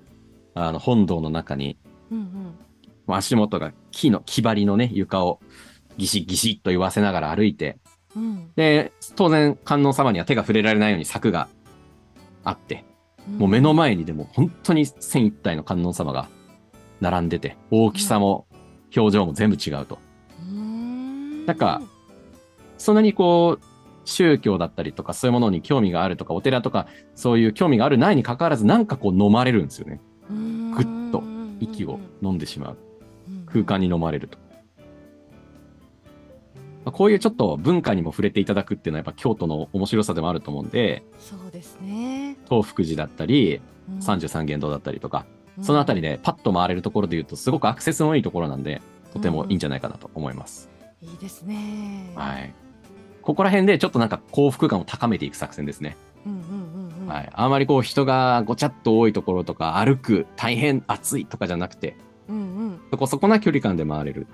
[0.53, 1.77] あの、本堂の中に、
[2.11, 2.55] うんうん
[3.07, 5.39] もう足元が木の木張りのね、床を
[5.97, 7.77] ギシギシっと言わせながら歩いて、
[8.15, 11.47] うんで、当然観音様には手が触れられないように柵が
[12.43, 12.83] あって、
[13.37, 16.27] もう目の前にでも本当に千一体の観音様が
[16.99, 18.47] 並んでて、大きさも
[18.95, 19.99] 表情も全部違うと。
[20.41, 21.81] うんなんか
[22.77, 23.65] そんなにこう、
[24.05, 29.99] 宗教だったりとかそういうものに興味があるとか、お寺とかそういう興味があるないに関わらず、なんかこう飲まれるんですよね。
[30.29, 31.23] ぐっと
[31.59, 32.77] 息を飲んでしまう。
[33.47, 34.37] 空間にに飲まれると。
[36.83, 45.25] まあこういうちょっと文化にも触れていただくっていうのはやっぱ京都の面白さでもあると思うんで、そうですね東福寺だったり、うん33軒堂だったりとか、
[45.61, 48.81] そのあたりでパッと回れるところで言うと、すごくアクセスのいいところなんで、
[49.13, 50.69] とてもいいんじゃないかなと思います。
[51.01, 52.53] いいですねはい。
[53.25, 55.97] ここら辺でちょっとなんか幸福感を高めていく作戦ですね。
[56.25, 57.29] うんうんうんうんはい。
[57.33, 61.95] あまりこう人がごちゃっと多いところとか、歩く、大変暑いとかじゃなくて、
[62.29, 64.27] うんそこそこな距離感で回れる。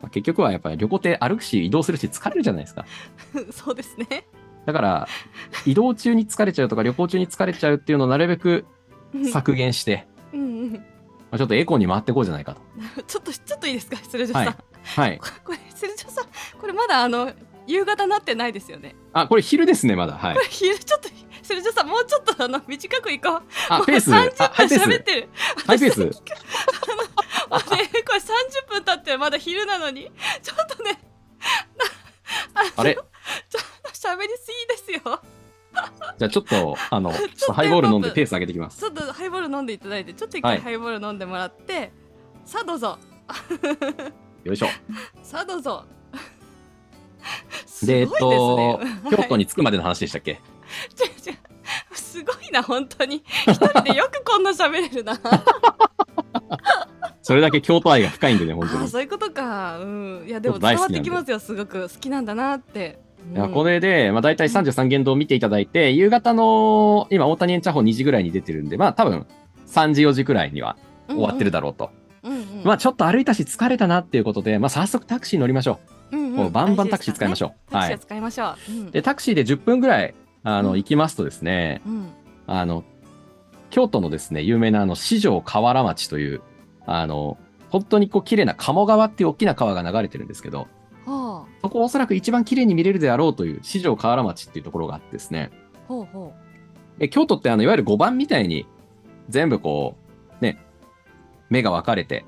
[0.00, 2.84] まあ結局はやっぱり旅行って歩くし移動するし疲れるじゃないですか。
[3.50, 4.26] そうですね
[4.66, 5.08] だから、
[5.66, 8.66] 移動中に疲れちゃうとか旅行中に疲れちゃうっていうのをなるべく
[9.32, 10.80] 削減して、うんうんま
[11.32, 12.60] あちょっとエコに回っていこうじゃないかと。
[13.06, 13.96] ちょっとちょっといいですか？
[13.96, 15.18] 失礼しまはいしたはい。
[15.44, 16.24] これ失礼しました
[16.58, 17.32] これまだあの
[17.68, 18.96] 夕方なってないですよね？
[19.12, 20.14] あ、これ昼ですね、まだ。
[20.14, 20.40] はいこ。
[20.40, 21.08] れ昼ちょっと
[21.42, 24.10] 失礼しましたもうちょっとあの短くいこうあ、ペース。
[24.10, 24.86] 30あ、ハイペース。
[24.88, 25.28] 分喋ってる
[25.66, 26.00] ハイペース。
[26.00, 26.22] もうねこ
[27.50, 30.10] れ30分経ってまだ昼なのに
[30.42, 30.98] ちょっとね
[32.76, 32.98] あれ？
[33.92, 34.50] 喋りす
[34.86, 35.20] ぎですよ
[36.18, 38.80] じゃあちょっと、あの、ちょっちょっととハイボール飲んでペース上げてきます。
[38.80, 41.92] ちょっとハイボール飲んでいただいてちょっと一はい回ハイボール飲んでもらって、
[42.44, 42.98] さあどうぞ
[44.44, 44.66] よいしょ。
[45.22, 45.84] さあどうぞ。
[47.66, 48.80] すで、えっと
[49.10, 50.40] 京都に着くまでの話でしたっけ？
[51.92, 53.22] すごいな本当に。
[53.46, 55.18] 一人でよくこんな喋れるな。
[57.22, 58.88] それだけ京都愛が深いんでね、本当に。
[58.88, 59.78] そういうことか。
[59.80, 60.24] うん。
[60.26, 63.36] いやでも伝わってきますよすごく好きなんだなって、うん。
[63.36, 69.26] いやこれで、まあ、大体33限度を見ていただいて、夕方の、今、大谷園茶舗2時ぐらいに出てるんで、まあ、多分、
[69.66, 70.76] 3時、4時くらいには
[71.08, 71.84] 終わってるだろうと。
[71.84, 71.98] うんうん
[72.64, 75.78] まあ、ちょっと歩いたし疲れたなっていうことで、まあ、早速タクシー乗りましょ
[76.12, 76.16] う。
[76.16, 76.36] んう。
[76.36, 77.74] もうバンバンタクシー使いましょう。
[77.74, 77.98] はいタクシーを。
[77.98, 78.90] 使いましょう、うん。
[78.90, 80.76] で、タクシーで10分ぐらい、あの、うん。
[80.76, 82.08] 行きますとですね、うん。
[82.46, 82.84] あの、
[83.70, 86.40] 京都のですね、有名なあの、四条河原町という、
[86.86, 87.38] あの、
[87.70, 90.68] 本当にこう、綺麗な鴨川っていう大きな川が流れてるんですけど、
[91.04, 95.50] ほそこおそらく一番綺麗に見れるであろうという四条河原町っていうところがあってですね、
[95.88, 96.04] うほう。
[96.04, 96.32] ほ
[96.98, 98.66] で京都ってあの、いわゆる5番みたいに、
[99.28, 99.96] 全部こ
[100.40, 100.58] う、ね、
[101.50, 102.24] 目が分かれて、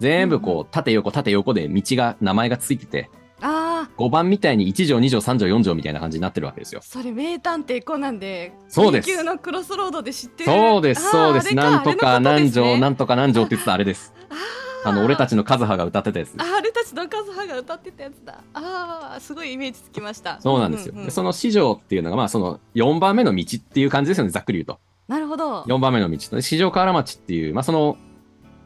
[0.00, 6.80] 全部こう、縦横縦横で道が、名前がついてて、うああ5番みたいに1条、2条、3条、4条みたいな感じになってるわけですよ。
[6.82, 11.54] それ名探偵コナンでそうですのクロスロードで知ってるそうです、そうです。
[11.54, 14.14] なんとか何条、なんとか何条って言ってたあれです。
[14.84, 16.34] あの、俺たちのカズハが歌ってたやつ。
[16.38, 20.94] ああれたちのカズハが歌ってたやつだああすごいイメージつきましたそうなんですよ。
[20.96, 24.78] ううでその四条っていうのが、まあ、その4番目の道っていう感じですよね、ざっくり言うと。
[25.08, 26.16] なるほど4番目の道。
[26.30, 27.98] で四条河原町っていう、まあ、その、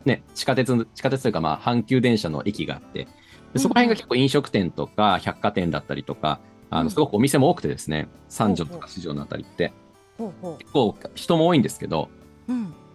[0.04, 3.08] ね、地下鉄、地下鉄というか、まあ、阪急電車の駅があって、
[3.52, 6.40] でそこら辺が結構飲食店とか百貨店だったりとか、
[6.70, 6.84] あうん。
[6.84, 9.72] の、すごくお店も多くてですね、三条とか四条のあたりって、
[10.18, 12.08] 結構人も多いんですけど、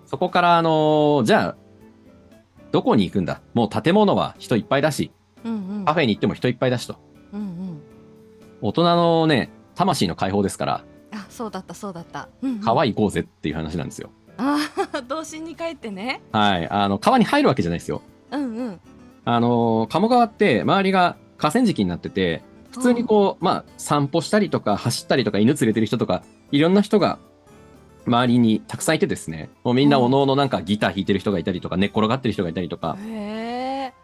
[0.06, 1.56] そこから、あのーじゃあ、
[2.72, 3.42] どこに行くんだ？
[3.54, 5.12] もう建物は人いっぱいだし、
[5.86, 6.98] カフェに行っても人いっぱいだしと。
[8.62, 14.12] 大人のね、魂の解放ですから、あそうだったそうだった、うんうん、川行こうぜっていう話なんですよ。
[14.40, 14.58] あ
[14.94, 16.22] あ童心に帰ってね。
[16.32, 16.68] はい。
[16.70, 18.02] あの、川に入るわけじゃないですよ。
[18.32, 18.80] うんうん。
[19.26, 27.20] あのー鴨川って周りが河川敷になってて、普通にこう、まあ、散歩したりとか、走ったりとか、犬連れてる人とか、いろんな人が、
[28.06, 30.04] 周りにたくさんいてですね、もうみんなうん。
[30.06, 32.98] おのおのなんかギター弾いてる人がいたりとか、寝っ転がってる人がいたりとか、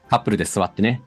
[0.09, 1.01] カップルで座ってね、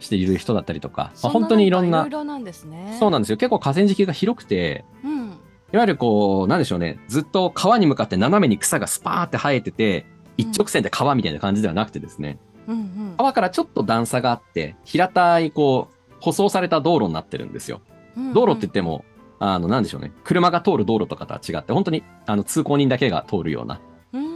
[0.00, 2.96] している人だったりとか、まあ、本当にいろんないろい、ろなんですね。
[2.98, 3.36] そうなんですよ。
[3.36, 5.29] 結構河川敷が広くて、うん
[5.72, 10.06] いわゆるこう、なんでしょうね、ずっと川に向かって斜めに草がスパーって生えてて、
[10.36, 13.14] 一直線で川みたいな感じではなくてですね、うんうん。
[13.18, 17.80] 川からちょっと段差があって、平たい、こう、舗装された道路になってるんですよ。
[18.16, 19.04] うん道路って言っても、
[19.38, 23.80] あの、なんでしょうね、車が通る道路とかとは違って、本当に、あの、通行人だけが通るような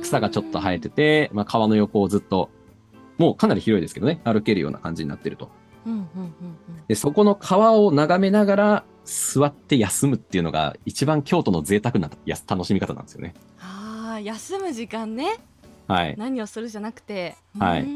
[0.02, 2.50] 草がちょっと生えてて、まあ、川の横をずっと、
[3.18, 5.50] もうかなり広いですけどね、歩けるような感じになってると。
[5.86, 6.04] うんうんうん。
[6.88, 13.34] で、そこの川を眺めながら座って休むっていうのが一番京都の贅沢なやす楽しみ方なんですよね。
[13.60, 15.38] ああ休む時間ね。
[15.86, 16.14] はい。
[16.16, 17.36] 何をするじゃなくて。
[17.58, 17.86] はい。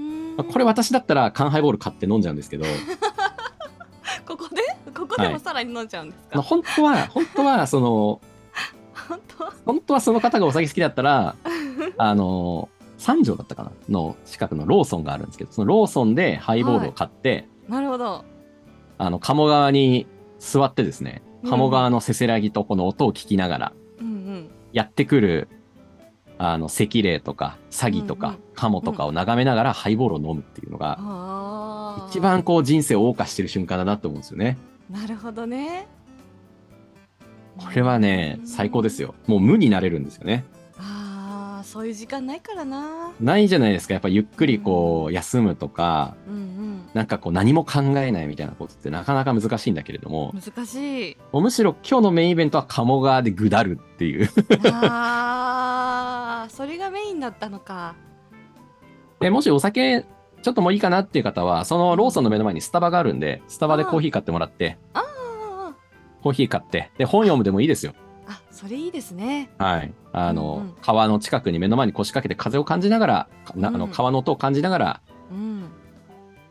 [0.52, 2.64] これ私だったら缶ハイボール買って飲んじゃうんですけど、
[4.26, 4.62] ここで？
[4.92, 5.32] ここではい。
[5.32, 8.20] もさらに飲んじゃうんですか、まあ本当は、本当は、その、
[9.08, 9.52] 本当？
[9.64, 11.34] 本当はその方がお酒好きだったら、
[11.96, 13.72] あの、三条だったかな？
[13.88, 18.24] の近くのローソンがあるんですけど、そのローソンでハイボールを買って、なるほど。
[18.98, 20.06] あの、鴨川に
[20.38, 21.50] 座ってですね、うん。
[21.50, 23.72] 鴨川のせせらぎとこの音を聞きながら、
[24.72, 25.48] やってくる、
[26.38, 34.58] あの、赤霊とか、詐欺とかうんうん、カモとかを眺めながらハイボールを飲むっていうのが、一番こう人生を謳歌してる瞬間だなと思うんですよね。
[34.90, 35.88] なるほどね。
[37.58, 38.46] これはねう、ん。
[38.46, 39.14] 最高ですよ。
[39.26, 40.44] もう無になれるんですよね。
[41.78, 43.12] そういう時間ないからな。
[43.20, 43.94] ないじゃないですか。
[43.94, 46.90] やっぱゆっくりこう、休むとか、うんうん。
[46.92, 51.16] なんかこう何も考えないみたいなことってなかなか難しいんだけれども、難しい。
[51.32, 54.28] むしろ今日のメインイベントは鴨川でぐだるっていう。
[54.72, 57.94] ああそれがメインだったのか。
[59.20, 60.04] でもしお酒
[60.42, 65.74] ちょっともういいかなっていう方は、そのローソンの目の前にスタバがあるんで、スタバでコーヒー買ってもらって、ああ
[66.24, 67.94] コーヒー買って、で、本読むでもいいですよ。
[68.58, 69.92] あそれいいですねはい。
[70.12, 75.00] あの、うんうん川の近くに目の前に腰掛けて風を感じながら、なあのうん川の音を感じながら、
[75.30, 75.64] うん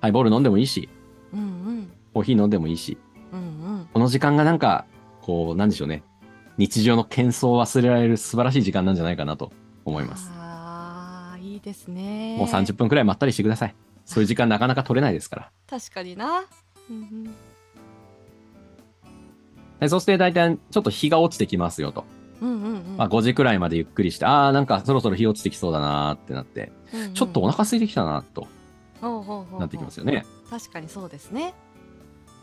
[0.01, 0.89] ハイボール飲んでもいいし、
[1.34, 2.97] うんうんコーヒー飲んでもいいし、
[3.32, 4.86] うんうんこの時間がなんか、
[5.22, 6.03] こう、なんでしょうね。
[6.58, 9.51] 日常の喧騒を忘れられる素晴らしい時間なんじゃないかなと
[9.86, 10.30] 思います。
[10.34, 13.76] ああいいですねもう30分くらいまったりしてください。
[14.05, 15.51] そういう時間なかなか取れないですから。
[15.70, 16.45] 確かにな
[16.89, 17.30] うん
[19.80, 22.05] でそして大体ちょっと日が落ちてきますよと。
[22.41, 22.91] うんうんうん。
[22.91, 27.13] うんまあ5時くらいまでゆっくりして、ああ、なんかそろそろ日落ちてきそうだなーってなって、うんうん。
[27.13, 28.47] ちょっとお腹空いてきたなと
[29.59, 30.25] なってきますよね。
[30.49, 31.53] 確かにそうですね。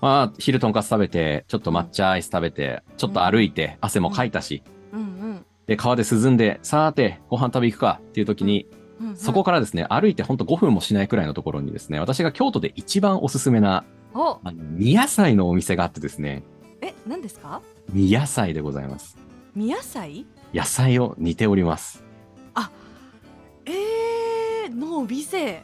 [0.00, 4.62] まあ、昼とんかつ食べて、ちょっと抹茶アイス食べて、ちょっと歩いて、汗もかいたし、
[4.92, 5.46] うんうん。
[5.66, 8.66] で、川で涼んで、さーて、ご飯食べ行くかっていう時に、
[9.00, 9.08] うん。
[9.08, 14.38] うんそこからですね、歩いてほんと5分もしないくらいのところにですね、私が京都で一番おすすめな、お。
[14.44, 16.42] あの、宮野菜のお店があってですね、
[16.84, 17.62] え何ですか？
[17.92, 19.16] 宮野菜でございます。
[19.54, 22.02] 宮菜野菜を煮ております。
[23.66, 25.62] えー、のお店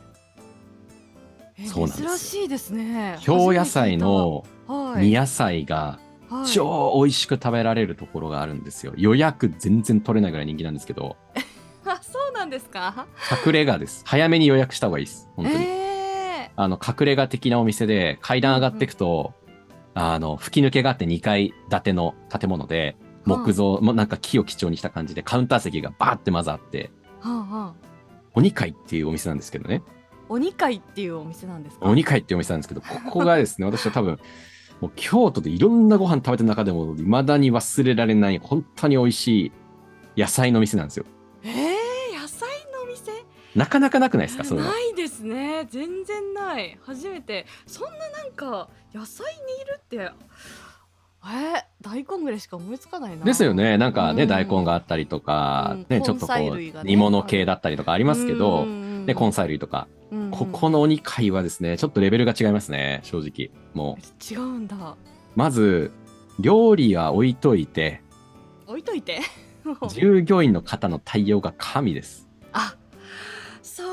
[1.58, 5.98] えそうなんですよ珍しいですね京野菜のはい宮野菜が
[6.30, 8.94] はい超美味しく食べられるところがあるんですよ。
[8.96, 11.16] 予約全然取れないぐらい人気なんですけど、
[11.84, 13.06] あそうなんですか？
[13.44, 14.02] 隠れ家です。
[14.06, 15.28] 早めに予約した方がいいです。
[15.36, 15.64] 本当に。
[15.66, 19.34] えあの、隠れ家的なお店で階段上がっていくと、
[19.94, 27.74] あの、吹き抜けがあって2階建ての建物で、木造、もうなんか木を基調にした感じで、カウンター席がバーって混ざって、ー、はあはあ
[28.34, 29.82] 鬼会っていうお店なんですけどね。
[30.28, 31.86] 鬼会っていうお店なんですか？
[31.86, 34.18] 鬼会っていうお店なんですけど、ここがですね、 私は多分、
[34.80, 39.52] もう京都でいろんなご飯食べた中でも、未だに忘れられない、本当に美味しい
[40.20, 41.04] 野菜の店なんですよ。
[41.42, 41.52] えー、
[43.54, 44.54] なかなかなくないですか？
[44.54, 45.66] ないですね。
[45.70, 46.78] 全然ない。
[46.82, 47.46] 初めて。
[47.66, 49.96] そんななんか野菜にいるって
[51.22, 53.24] えー、大根ぐらいしか思いつかないな。
[53.24, 53.76] ですよね。
[53.76, 54.28] なんかね、うん。
[54.28, 55.86] 大根があったりとか、うん。
[55.88, 56.72] ね、ちょっとこう、ね。
[56.84, 58.64] 煮物系だったりとかありますけど、
[59.04, 59.86] でで、根菜類とか。
[60.10, 60.30] うんうん。
[60.30, 63.50] ここの鬼会はですね、ちょっとレベルが違いますね、正直。
[63.74, 64.96] もう、違うんだ。
[65.36, 65.92] まず、
[66.38, 68.00] 料理は置いといて、
[68.66, 69.20] 置いといて？
[69.90, 72.29] 従業員の方の対応が神です。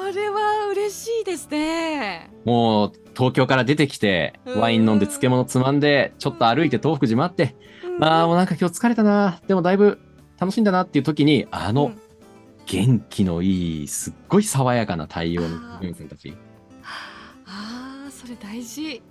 [0.08, 2.30] あそれは嬉しいですね。
[2.46, 4.60] もう、東京から出てきて、うん。
[4.60, 7.56] ワイン飲んで漬物つまんで、ちょっと歩いて東福寺待って、
[8.00, 10.00] ああ、もうなんか今日疲れたな、でもだいぶ
[10.40, 12.02] 楽しんだなっていう時に、あの、うん。
[12.66, 16.34] 元気のいい、すっごい爽やかな対応の従業員さんたち。
[17.46, 19.02] あーそれ大事、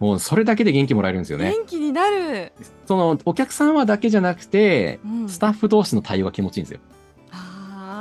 [0.00, 1.52] もうそれだけで元気もらえるんですよね。
[1.52, 2.52] 元気になる、
[2.86, 5.28] その、お客さんはだけじゃなくて、うん。
[5.28, 6.80] スタッフ同士の対応が気持ちいいんですよ。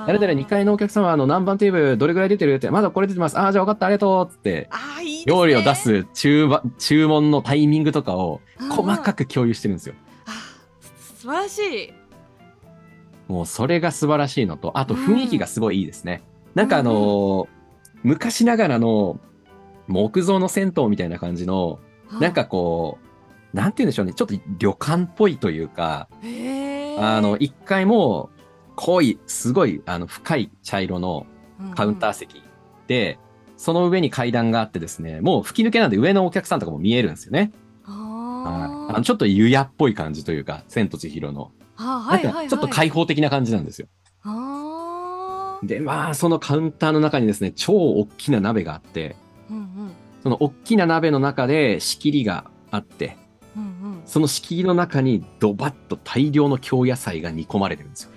[0.08, 3.38] 誰々2階のお客様はあの何番テーブルどれぐらい出てるって、まだこれ出てます。
[3.38, 9.96] ああ、じゃあ分かった、ありがとうって、あーいい料理を出す注文注文のタイミングとかをうん細かく共有してるんですよ。
[10.26, 10.32] あ
[10.80, 11.94] す素晴らしい。
[13.28, 16.24] もうそれが素晴らしいのと、あと雰囲気がすごいいいですね。
[16.56, 17.48] なんかあのー
[18.04, 19.20] 昔ながらの
[19.88, 21.80] 木造の銭湯みたいな感じの、
[22.20, 22.98] なんかこ
[23.54, 26.08] う、なんて言うんでしょうね、ちょっと旅館っぽいというか、
[27.00, 28.32] あの、1階も
[28.82, 31.28] 濃い、すごいあの深い茶色の
[31.76, 32.42] カウンター席
[32.88, 33.20] で、
[33.56, 37.52] その上に階段があってですね、もう吹き抜けなんで上のお客さんとかも見えるんですよね。
[37.86, 41.52] あはいーあのちょっと湯屋っぽい感じというか、千と千尋の。
[42.50, 43.88] ちょっと開放的な感じなんですよ。
[45.64, 49.16] で、まあ、そのカウンターの中にですね、超大きな鍋があって、
[49.50, 49.92] うんうん
[50.24, 53.18] その大きな鍋の中で仕切りがあって、
[53.56, 58.12] うんうんその仕切りの中にドバッと大量の京野菜が煮込まれてるんですよ。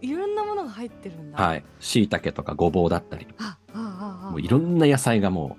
[0.00, 1.42] いろんなものが入ってるんだ。
[1.42, 1.64] はい。
[1.80, 4.30] 椎茸とかごぼうだったり、ああああ。
[4.30, 5.56] もういろんな野菜がも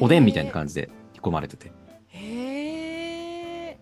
[0.00, 1.72] うおでんみたいな感じで煮込まれてて。
[2.08, 3.78] へえ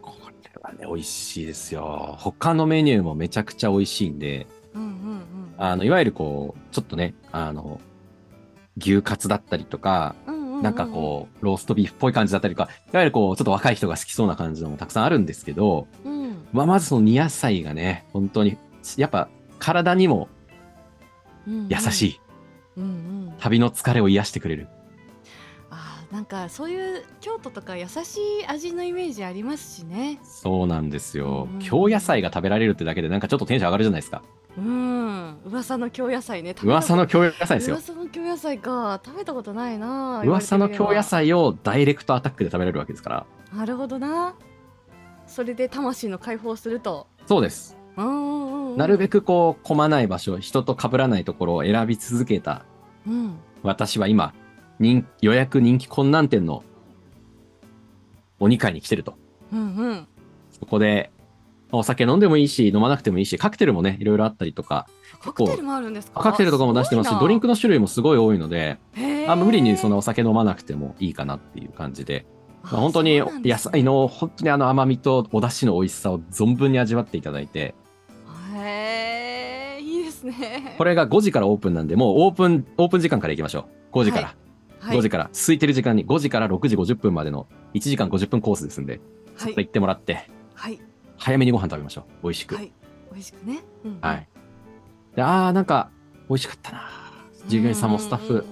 [0.00, 2.16] これはね、美味しいですよ。
[2.18, 5.24] 他のメニューもめちゃくちゃ美味しいんで、うんうんうん。
[5.58, 7.80] あの、いわゆるこう、ちょっとね、あの、
[8.78, 16.46] 牛カツだったりとか、うんうんうんなんかこう、ローストビーフっぽい感じだったりとか、いわゆるこう、ちょっと若い人が好きそうな感じのもたくさんあるんですけど、うん。
[16.52, 18.56] まあ、まずその煮野菜がね、本当に、
[18.96, 19.28] やっぱ
[19.58, 20.28] 体にも
[21.46, 22.20] 優しい。
[22.76, 24.68] うんうん旅の疲れを癒してくれる。
[25.70, 31.58] あーなんかそういう京都とか優しい味のイメージありますしねそうなんですようん。
[31.60, 34.22] 京野菜が食べられるってだけでなんかちょっとテンション上がるじゃないですか。
[34.58, 37.76] うん噂の京野菜ね噂の京野菜ですよ。
[37.76, 43.26] 噂の京野菜か食べたことないな噂の京野菜をダイレクトアタックで食べれるわけですから。
[43.56, 44.34] なるほどな
[45.26, 47.78] それで魂の解放するとそうです。
[47.96, 52.64] なるべくこう、混まない場所、人と被らないところを選び続けた。
[53.06, 54.34] うん私は今、
[54.80, 56.64] 人予約人気困難店の
[58.40, 59.14] 鬼会に来てると。
[59.52, 60.06] うんうん。
[60.50, 61.12] そこで、
[61.70, 64.88] お酒飲んでもいいし、飲まなくてもいいし、カクテルもね、いろいろあったりとか、
[65.20, 66.20] カクテルもあるんですか？
[66.20, 68.78] カクテルとかも出してますし、ドリンクのの種類もすごい多いので、
[69.28, 72.26] あ無理にそのお酒飲まなくてもいいかなっていう感じで、
[72.62, 77.74] まあ本当に野菜の本当にあの甘みとお出汁の美味しさを存分に味わっていただいて、
[78.62, 83.98] へえいいですねこれが5時からオープンなんで、もうオープン、オープン時間から行きましょう。
[83.98, 84.26] 5時から。
[84.26, 84.36] はい
[84.82, 89.00] 5時から、空いてる時間に5時から6時50分までの1時間50分コースですんで、
[89.38, 90.80] ちょっと行ってもらって、はい
[91.16, 92.04] 早めにご飯食べましょう。
[92.24, 92.56] 美味しく。
[92.56, 92.64] はい。
[92.64, 92.72] はい
[93.12, 95.90] 美味しくね、うんで、あー、なんか、
[96.28, 96.90] 美味しかったな。
[97.46, 98.44] 従業員さんもスタッフ、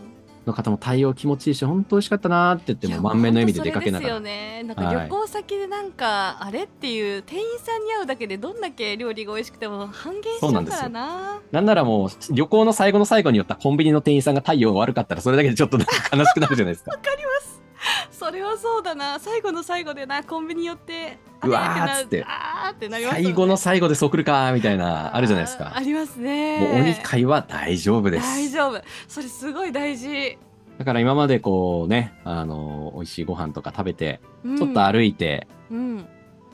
[0.51, 4.15] の方も対応気持ちいいし、本当美味しかったなーって言っても、満面の笑みで出かけながら。
[4.15, 4.63] ですよね。
[4.65, 5.09] なんかはい。
[5.09, 11.41] 旅行先でなんか、あれっていう店員さんに会うだけでどんだけ料理が美味しくても半減しちゃうからな。
[11.51, 15.85] なんならもう、旅行の最後の最後によったコンビニの店員さんが対応が悪かったら、それだけでちょっと悲
[16.25, 16.93] しくなるじゃないですか。
[16.93, 17.60] わかります
[18.11, 19.19] それはそうだな。
[19.19, 22.25] 最後の最後でなコンビニ寄ってうわーなっつって。
[22.27, 23.25] あーってなりますよね。
[23.25, 25.73] 最後の最後でそう来るかーみたいな、あるじゃないですか。
[25.75, 25.81] あ。
[25.81, 26.59] りますね。
[26.61, 28.27] もうお二回は大丈夫です。
[28.27, 28.83] 大丈夫。
[29.09, 30.39] それすごい大事、
[30.81, 34.57] だから今までこうね、あの、美味しいご飯とか食べて、うん。
[34.57, 36.07] ちょっと歩いて、うん。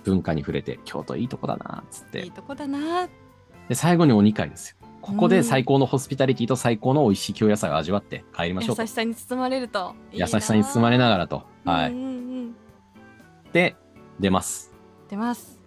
[0.02, 2.22] 文化に触れて、京都いいとこだな、つって。
[2.22, 3.08] いいとこだな。
[3.68, 4.85] で、最後にお二回ですよ。
[5.06, 8.90] ここうんで最高のホスピタリティと最高の美味しい京野菜を味わって帰りましょうと優し。
[8.92, 11.44] さに包まれると優しさに包まれながらと。
[11.64, 11.92] はい。
[11.92, 12.56] うんうんうん
[13.52, 13.76] で、
[14.20, 14.72] 出ます。
[15.08, 15.60] 出ます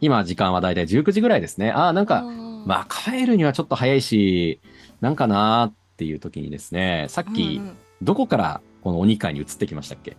[0.00, 1.70] 今時間はだいたい19時ぐらいですね。
[1.70, 4.60] ああ、なんか、あまあ帰るにはちょっと早いし、
[5.00, 10.16] なんかなーっていう時にですね、さっき、うんうんどこからこのお二階に移ってきましたっけ？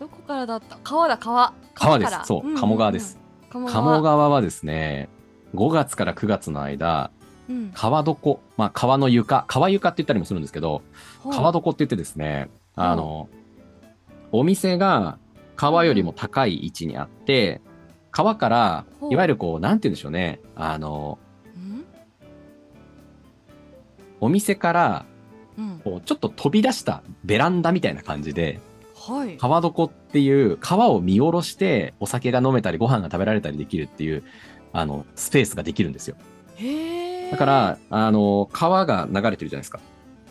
[0.00, 0.78] どこからだった？
[0.82, 2.12] 川だ川川です。
[2.24, 3.20] そう、んんん鴨川です。
[3.50, 5.08] 鴨川はですね、
[5.54, 7.10] 5月から9月の間、
[7.48, 7.72] うん。
[7.74, 10.82] 川床、まあ川の床、川床って言ったりもするんですけど、
[11.24, 13.28] 川床って言ってですね、あの、
[14.32, 15.18] お店が
[15.56, 17.60] 川よりも高い位置にあって、
[18.10, 21.18] 川からいわゆるこう、なんて言うんでしょうね、あの、
[21.56, 21.84] うん。
[24.20, 25.06] お店から、
[25.58, 25.80] うん。
[25.82, 28.60] こう、ちょっと飛び出したベランダみたいな感じで、
[28.94, 29.36] はい。
[29.38, 34.22] 川床っていう川を見下ろしてお酒が飲めたりご飯が食べられたりできるっていう、
[34.72, 36.16] あの、スペースができるんですよ。
[37.30, 39.80] だから、あの、川が流れてるじゃないですか。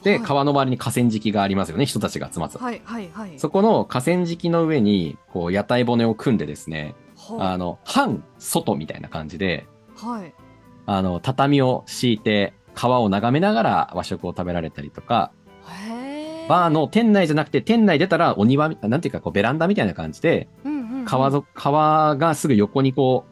[0.04, 1.86] で、はい川の周りに河川敷がありますよね。
[1.86, 2.64] 人たちが集まってた。
[2.64, 6.96] はいはいはいそこの河川敷の上に、こう、屋台骨を組んでですね、
[7.38, 9.66] あの、半外みたいな感じで、
[9.98, 10.34] はい
[10.86, 15.32] あの、畳を敷いて、川を眺めながら和食を食べられたりとか、
[16.48, 23.29] バーの店内じゃなくて、店内出たらお庭み、なんていうか、こう、ベランダみたいな感じで、うんうんうん川ぞ、川がすぐ横にこう、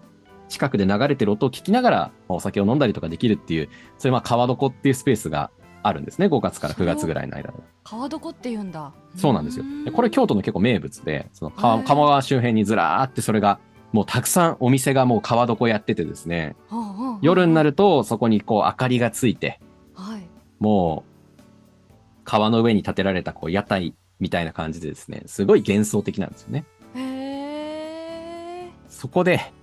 [0.50, 5.52] 近くで流れてる音を聞きながら、まあお酒を飲んだりとかできるっていう、そういうまあ川床っていうスペースが
[5.84, 6.28] あるんですね。
[6.28, 7.58] 5月から9月ぐらいの間で。
[7.84, 8.94] 川床って言うんだ。
[9.16, 9.66] そうなんですよ。
[9.86, 13.60] でこれ日京都の結構名物で、その川鴨川周辺にずらーってそれが、
[13.94, 16.56] もうたくさんお店がもう川床やっててですね、
[17.22, 19.60] 夜になるるとそこにこう明かりがついて、
[19.94, 20.22] はい。
[20.60, 21.42] もう
[22.24, 26.66] 川の上に建てられたこう屋台みたいな感じでですね、すごい幻想的なんですよね。
[28.90, 29.54] そこで、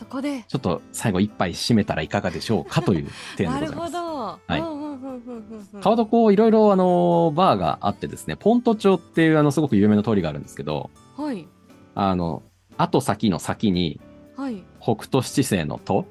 [0.00, 0.44] そこで。
[0.48, 4.00] ちょっと最後一杯締めたらいかがでしょうかというテーマなるでございます。
[4.00, 4.16] ほど。
[4.46, 5.82] はい。
[5.82, 10.88] 川床いろいろあのバーがあってですね、ポント町っていうあのすごく有名な通りがあるんですけど、
[11.18, 11.46] はい。
[11.94, 12.42] あの、
[12.78, 14.00] 後先の先に
[14.36, 14.64] はい。
[14.80, 16.06] 北斗七星の都、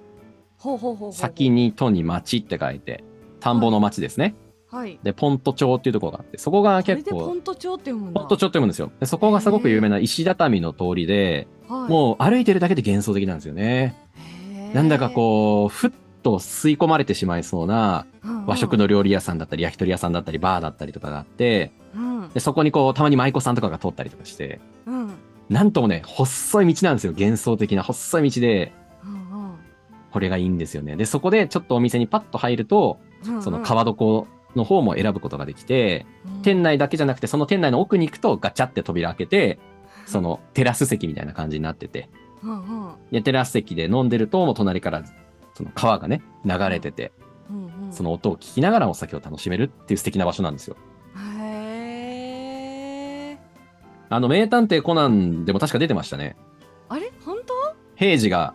[0.59, 3.03] ほうほうほう先に都に町って書いて、
[3.39, 4.23] 田んぼの町ですね。
[4.23, 4.48] はい
[5.03, 8.19] で、ポント町っていうところがあって、そこが結構、でポント町って読むんだ。
[8.19, 8.91] ポント町って読むんですよ。
[8.99, 11.89] でそこがすごく有名な石畳の通りで、はい。
[11.89, 13.95] もう歩いてるだけで幻想的なんですよね。
[14.73, 15.91] なんだかこう、ふっ
[16.21, 18.45] と吸い込まれてしまいそうなうんうん。
[18.45, 22.29] 和食の料理屋さんだったり、焼き鳥屋さんだったり、バーだったりとかがあって、うん。
[22.29, 25.13] でそこにこう、たまに舞妓さんとかが通ったりとかして、うん。
[25.49, 27.13] なんともね、細い道なんですよ。
[27.13, 28.71] 幻想的な細い道で、
[29.03, 29.19] うん
[30.11, 30.95] これがいいんですよね。
[30.95, 36.41] で、そこでちょっとお店にパッと入ると、うんその川床の方も選ぶことができて、うん。
[36.41, 39.59] 店内だけじゃなくて、その店内の奥に行くとガチャって扉開けて、
[40.05, 42.09] そのテラス席みたいな感じになってて、
[43.11, 45.03] で、テラス席で飲んでると、もう隣から
[45.53, 47.11] その川がね、流れてて、
[47.91, 50.77] その音を聞きながらお酒を楽しめるっていう素敵な場所なんですよ。
[51.37, 53.37] へえ
[54.09, 56.35] あの、名探偵コナンでも確か出てましたね。
[56.87, 57.11] あれ？
[57.23, 57.53] 本当？
[57.95, 58.53] 平次が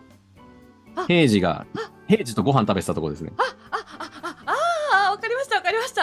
[0.95, 1.65] あ、平次が、
[2.07, 3.31] 平次とご飯食べてたとこですね。
[3.37, 3.84] ああ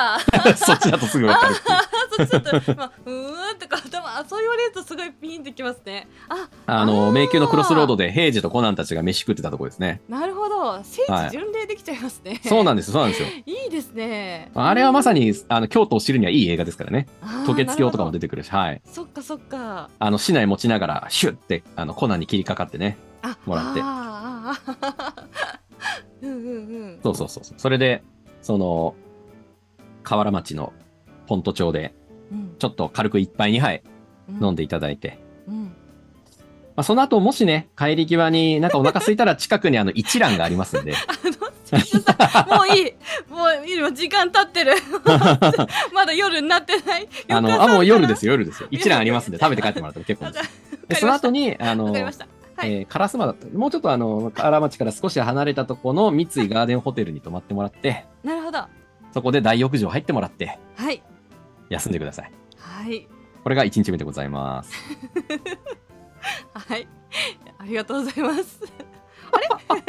[0.03, 1.79] したわかりましたそっちだとすぐわかるっていう。
[1.79, 1.83] あ
[2.13, 10.03] そっちだと、まあ、うーんとか頭あそう言われるとすごいピンってきますねああの、迷宮のクロスロードで平次とコナンたちが飯食ってたとこですね。
[10.11, 13.29] なるほど聖はい地巡礼できちゃいますね、そうなんです、そうなんですよ。
[13.47, 17.07] いいですねあれはまさにに、あの、京都を知るにはいい映画ですからね。
[17.47, 18.83] 渡月橋とかも出ててくるし、はい。
[18.85, 22.97] そっかそっかあの、市内持ちながら、シュッて、あの、コナンに切りかかってね。
[23.23, 25.15] あもらってあーあ
[26.23, 26.51] うんうんう
[26.87, 27.45] んそうそうそう。
[27.57, 28.03] それで、
[28.43, 28.95] その、
[30.03, 30.73] 河原町の
[31.27, 31.95] ポント町で、
[32.31, 32.55] うん。
[32.59, 33.83] ちょっと軽く一杯二杯
[34.29, 34.45] うん。
[34.47, 35.65] 飲んでいただいて、うん。
[35.65, 35.71] ま
[36.77, 42.93] あ、その後、もしね、帰り際になんかお腹空いたら近くにあの 一蘭がありますんで、もういい。
[43.31, 44.73] もう今時間経ってる。
[45.93, 47.09] まだ夜になってない。
[47.29, 48.69] あの、あ、もう夜ですよよ、夜ですよ。
[48.71, 51.01] 一蘭ありますんで、食べて帰ってもらっても結構です。
[51.01, 53.59] その後に、あのはい、えー烏丸だった。
[53.59, 58.59] もうちょっとあの、河原町から少し離れたとこの三井ガーデンホテルに泊まってもらって、なるほど
[59.13, 61.03] そこで大浴場入ってもらって、はい。
[61.69, 62.33] 休んでください。
[62.57, 63.09] はい。
[63.43, 64.73] これが1日目でございます。
[66.55, 66.87] はい。
[67.59, 68.61] ありがとうございます。
[69.69, 69.83] あれ？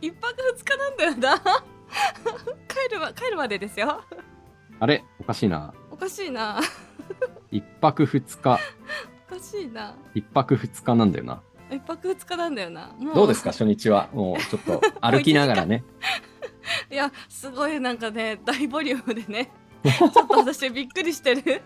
[0.00, 1.38] 一泊二日なんだよな。
[2.68, 4.02] 帰るま帰るまでですよ。
[4.80, 5.04] あれ？
[5.20, 5.72] おかしいな。
[5.90, 6.60] おかしいな。
[7.52, 8.60] 1泊2日、
[9.30, 9.94] おかしいな。
[10.14, 11.40] 1泊2日なんだよな。
[11.70, 12.94] 一泊二日なんだよな。
[12.98, 13.50] もどうですか？
[13.50, 14.08] 初日は。
[14.12, 15.84] もうちょっと歩きながらね。
[16.90, 19.50] いやすごいなんかね大ボリュームでね
[19.84, 21.62] ちょっと私びっくりしてる。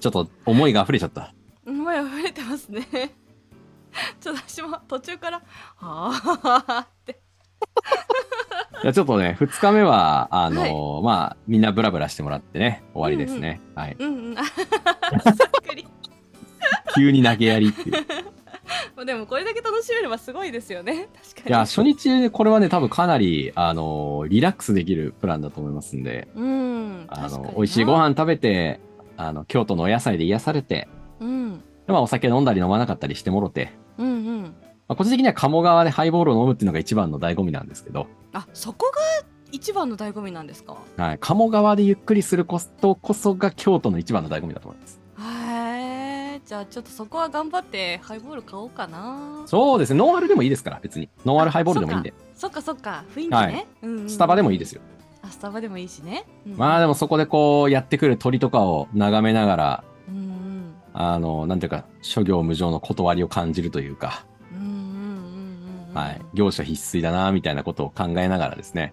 [0.00, 1.34] ちょっと思いが溢れちゃった。
[1.66, 2.82] 思い溢れてますね。
[4.20, 5.42] ちょっと私も途中から
[5.76, 6.12] 「は
[6.66, 7.20] あ」って。
[8.82, 13.60] いやちょっとね、2日目は、あのーまあ、みんなブラブラしてもらってね、終わりですね。
[13.76, 13.96] はい。
[13.96, 14.38] うんうん。
[14.40, 14.54] あさ
[15.30, 15.86] っくり。
[16.96, 18.06] 急に投げやりっていう。
[19.06, 21.08] でもこれだけ楽しめればすごいですよね
[21.44, 21.52] 確かに。
[21.52, 28.80] や、初日、これはね、多分かなり、あのーリラックスできるプランだと思いますんで、うんあの美味しいご飯食べて、
[29.16, 30.88] あの、京都のお野菜で癒されて、
[31.20, 31.58] うん。
[31.86, 34.42] でまあ、お酒飲んだり飲まなかったりしてもろて、うんうん。
[34.88, 40.76] まあ、個人的には鴨川でハイボールを飲むっていうのが一番の醍醐味なんですけど、あそこが一番の醍醐味なんですか？
[40.96, 45.00] はい、鴨川でゆっくりすることこそが京都の一番の醍醐味だと思います。
[46.52, 49.42] じゃあちょっとそこは頑張ってハイボール買おうかな。
[49.46, 51.08] そうですね、ノンアルでもいいですから、別に。
[51.24, 52.12] ノンアルハイボールでもいいんで。
[52.34, 52.60] そっか。
[52.60, 53.66] そっか雰囲気ね、はい。
[53.80, 54.10] うんうんうん。
[54.10, 54.82] スタバでもいいですよ。
[55.22, 60.74] あスタバでもいいしね、うんまあでもそこでこう、やってくる鳥とかを眺めながら、うんうん。
[60.92, 64.26] あの、なんていうか、諸行無常の断りを感じるというか、
[65.94, 68.92] はい、業者必須だな、みたいなことを考えながらですね。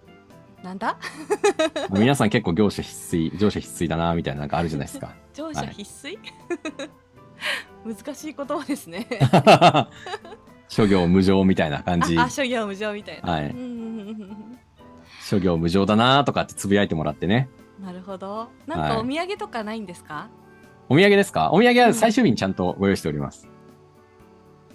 [0.64, 0.98] なんだ？
[1.92, 5.14] 皆さん結構業者必須、業者必須だな、みたいななんかあるじゃないですか。
[5.34, 6.18] 乗車必須、
[7.86, 9.08] 難しい言葉ですね。
[10.68, 12.16] 諸行無常みたいな感じ。
[12.30, 13.50] 諸行無常みたいな、はい。
[13.50, 14.60] うんうんうん
[15.22, 17.50] 諸行無常だなとかってつぶやいてもらってね。
[17.54, 18.50] うんなるほど。
[18.68, 20.28] なんはいかお土産とかないんですか、
[20.90, 21.52] お土産ですか？
[21.54, 23.48] お土産は最終日にちゃんとご用意しております。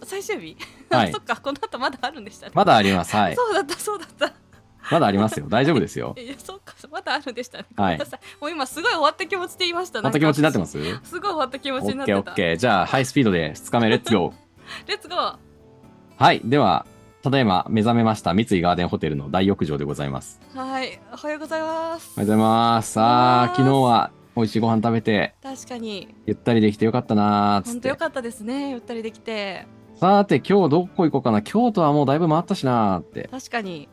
[0.02, 0.56] 最終日、
[0.90, 1.08] はい。
[1.10, 3.14] あそっかこの後まだあるんでしたね、まだあります。
[3.14, 3.36] はい。
[3.36, 4.32] そうだったそうだった
[4.90, 5.46] まだありますよ。
[5.48, 6.14] 大丈夫ですよ。
[6.18, 12.56] いやそっかまだあるんでしたね、はいごめんなさいもう今すごい終わった気持ちで言いましたまた気持ちになってすますオすごい終わった気持ちになっッケーオてたッケー。
[12.56, 14.88] じゃあ、ハイスピードで2日目、レッツゴー。
[14.88, 15.36] レッツゴー
[16.16, 16.40] はい。
[16.44, 16.86] では、
[17.22, 20.40] ただいま目覚めました三井ガーデンホテルの大浴場でございます。
[20.54, 22.92] はいおはようございますおはようございます。
[22.92, 27.70] さあ、おはようございます昨日は美味しいご飯食べて、確かにゆったりできてよかったなーっつって。
[27.72, 29.66] 本当よかったですねゆったりできて
[29.96, 31.40] さて、今日どこ行こうかな。
[31.40, 33.28] 京都はもうだいぶ回ったしなーって。
[33.30, 33.88] 確かに、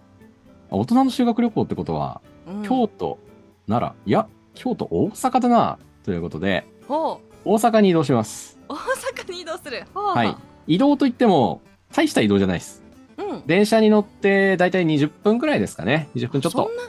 [0.72, 3.20] 大人の修学旅行ってことは、うん、京都、
[3.68, 5.80] 奈良、いや、京都、大阪だな。
[6.04, 8.58] ということで、ほう大阪に移動します。
[8.70, 10.36] 大阪に移動するほうはい。
[10.68, 11.62] 移動といっても、
[11.94, 12.82] 大した移動じゃないです。
[13.18, 16.10] うん電車に乗って、だいたい20分くらいですかね。
[16.16, 16.76] 20分ちょっとそん。
[16.76, 16.84] な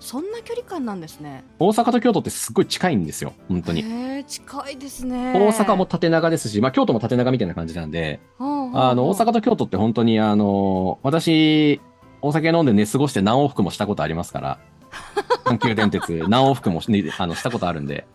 [0.00, 3.34] そんな距離感なんですね大阪と京都ってすっごい近いんですよ。
[3.48, 3.82] 本当に。
[3.82, 11.80] へえ近いですね大阪も縦長ですし、まあ京都も縦長みたいな感じなんで、あの、大阪と京都って本当にあの、私、
[12.22, 14.58] お酒飲んで寝過ごして何往復もしたことありますから、
[15.44, 18.06] 阪急電鉄 何往復もし、ねあのしたことあるんで、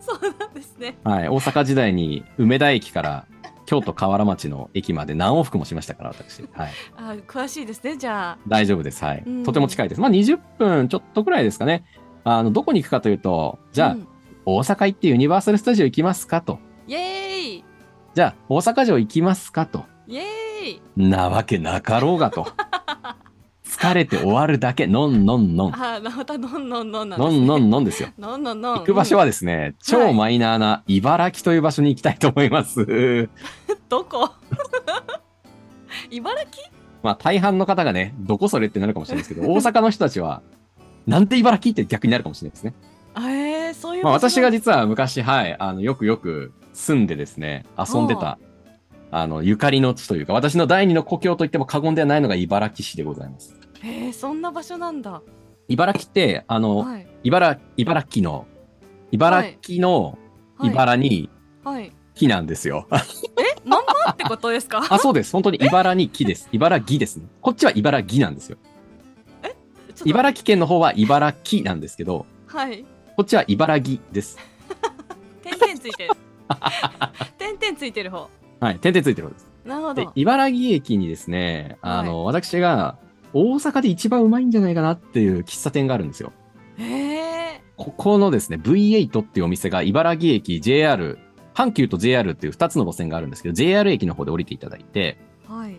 [0.00, 3.26] そうなんですねはい、大阪時代に梅田駅から
[3.66, 6.42] 京都河原町の駅まで何往復もしましたから、私。
[6.52, 6.70] はい。
[6.96, 9.04] あ詳しいですねじゃあ大丈夫です。
[9.04, 9.44] はいうん。
[9.44, 10.00] とても近いです。
[10.00, 11.84] まあ20分ちょっとくらいですかね。
[12.24, 14.08] あの、どこに行くかというと、じゃあ、うん
[14.50, 16.58] 大阪行ってユニバーサル・スタジオ行きますかと。
[16.86, 17.64] イエーイ
[18.14, 19.84] じゃあ、大阪城行きますかと。
[20.06, 20.37] イエーイ
[20.96, 22.46] なわけなかろうがと。
[23.68, 25.74] 疲れて終わるだけ、のんのんのん。
[25.74, 28.08] あまたのんのんのんなんのんのんんのんですよ。
[28.18, 33.28] のんのんのん行く場所はですね、超マイナーな茨城という場所に行きたいと思います。
[33.88, 34.30] どこ？
[36.10, 36.68] 茨城？
[37.02, 40.42] まあ大半の方がね、どこそれってなるかもしれないですけど、大阪の人たちは、
[41.06, 42.74] なんで茨城って逆になるかもしれないですね。
[43.14, 48.38] あえー、そういうまあ場所私が実は昔、はい、あの、よくよく住んでですね、遊んでた、
[49.10, 53.54] あの、ゆかりの地というか、私の第二の故郷といっても過言ではないのが茨城市でございます。
[53.82, 55.22] えー、そんな場所なんだ
[55.68, 58.46] 茨城って、あの、はい茨、茨城の、
[59.10, 60.18] 茨城の
[60.56, 61.30] はい茨に
[61.64, 62.86] はい木なんですよ。
[62.90, 62.96] え
[63.64, 64.84] まんまってことですか？
[64.90, 65.32] あ、そうです。
[65.32, 66.48] 本当に茨に木です。
[66.52, 67.26] 茨城ですね。
[67.40, 68.56] こっちは茨城なんですよ。
[69.42, 72.84] ちょっと茨城県の方は茨城なんですけど、はい
[73.16, 74.36] こっちは茨城です。
[75.42, 76.10] 点々ついてる
[77.38, 78.28] 点々ついてる方
[78.60, 78.78] はい。
[78.78, 79.50] 点々ついてる方です。
[79.64, 82.96] なるほど、で茨城駅にですね、あの、私が
[83.32, 86.32] 大阪で一番うまいんじゃないかなっていう喫茶店があるんですよ。
[86.78, 91.18] えここのですね、V8 っていうお店が茨城駅 JR、
[91.54, 95.76] 阪急と JR っていう2つの路線があるんですけど、JR 駅の方で降りていただいて、ー、はい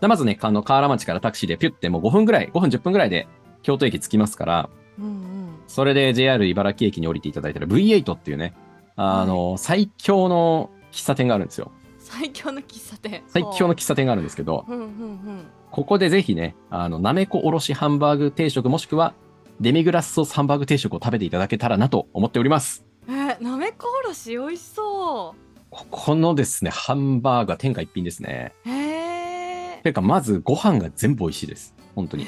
[0.00, 3.26] でまずね、あの、河原町からタクシーでピュってもう5分ぐらい、5分10分ぐらいで
[3.62, 5.36] 京都駅着きますから、うんうん
[5.68, 8.54] それで JR 茨城駅に降りていただいたら V8 っていうね、
[8.94, 11.72] あの、最強の喫茶店があるんですよ。
[12.06, 19.12] 最強の喫茶店 最強の喫茶店があるんですけど、うんうんうんここでぜひね、あの、なめこおろしハンバーグ定食もしくは、
[19.60, 22.86] デミグラスソースハンバーグ定食を食べていただけたらなと思っております。
[23.08, 25.34] えー、なめこおろし美味しそ
[25.68, 28.54] ここのですね、ハンバーグは天下一品ですね。
[28.64, 31.74] うへえてか、まずご飯が全部美味しいです。
[31.94, 32.24] 本当に。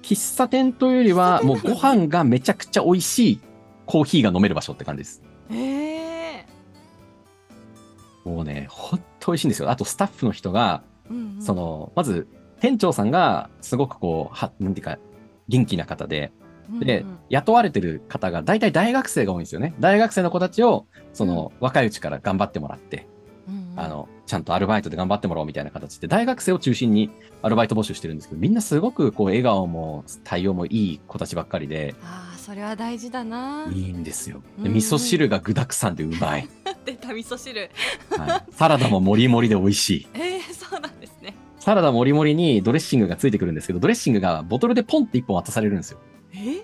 [0.00, 3.40] 喫茶店というよりは、もうご飯がめちゃくちゃ美味しい
[3.84, 5.22] コーヒーが飲める場所って感じです。
[5.50, 6.01] ええ
[8.24, 9.70] もうね、ほんと美味しいんですよ。
[9.70, 12.28] あとスタッフの人が、うんうんその、まず、
[12.60, 14.98] 店長さんが、すごくこう、は、なんていうか、
[15.48, 16.32] 元気な方で、
[16.80, 19.74] で、うんうん雇われてる方が、大体大学生が多いんですよね。
[19.80, 23.08] 大学生の子たちを、その、若いうちから頑張ってもらって、
[23.48, 27.10] うんうんあの、ちゃんとアルバイトで頑張ってもらおうみたいな形で、大学生を中心に
[27.40, 34.42] アルバイト募集してるんですけど、みんなすごくこう、笑顔も対応もいい子たちばっかりで、ああそれは大事だないいんですよ。
[34.58, 36.48] 味噌汁が具沢山でうまい。
[36.84, 37.70] 出た味噌汁
[38.10, 40.06] はい、サラダももりもりで美味しい。
[40.14, 41.34] えー、そうなんですね。
[41.58, 45.98] サラダもりもりにドレッシングがついてくるんですけど、ドレッシングがボトルでポンって一本渡されるんですよ。
[46.34, 46.62] え？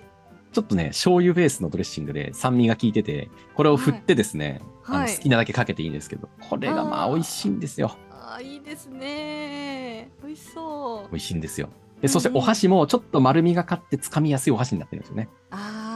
[0.51, 5.15] ちょっとね、醤油ベースのドレッシングで酸味が効いてて、これを振ってですね、あのはい。
[5.15, 7.95] 好きなだけかけていいんですけど、これがまあ美味しいんですよ。
[8.11, 10.09] あーいいですね。
[10.23, 11.11] 美味しそう。
[11.11, 11.69] 美味しいんですよ。
[12.01, 15.29] で、そしてお箸もちょっと丸みがかって掴みやすいお箸になってるんですよね。
[15.51, 15.88] あー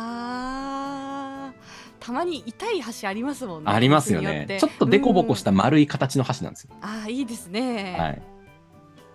[2.04, 4.22] たまに痛い箸ありますもんねありますよ。
[4.22, 6.72] ねちょっとデコボコした丸い形の箸なんですよ。
[6.82, 8.22] ああいいですねはい。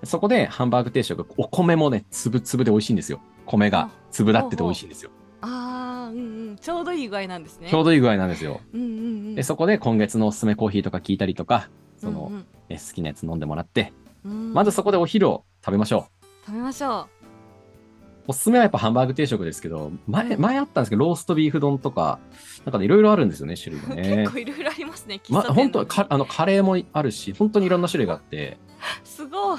[0.05, 3.21] そこでハンバーグ定食、お米もね、つぶつぶで美味しいんですよ。
[3.45, 5.11] 米が粒立ってて美味しいんですよ。
[5.43, 8.63] ああうんうんちょうどいい具合なんですねちょうどいい具合なんですよ。
[8.73, 8.91] うんうんう
[9.33, 11.69] んで、そこで今月のおすすめコーヒーとか聞いたりとか、
[11.99, 13.93] その、うんえ好きなやつ飲んでもらって、
[14.25, 16.07] うんうんまずそこでお昼を食べましょ
[16.47, 17.18] 食べましょう。
[18.29, 22.19] おすすめはやっぱハンバーグ定食ですけど、前、うん前あったんですけど、ローストビーフ丼とか、
[22.67, 24.33] なんかね、いろいろあるんですよね、 種類う、がね結。
[24.33, 28.59] 構いろいろありますね喫ま、本当か、あの、カレーもあるし、本当にいろんな種類があって、
[29.03, 29.59] すごい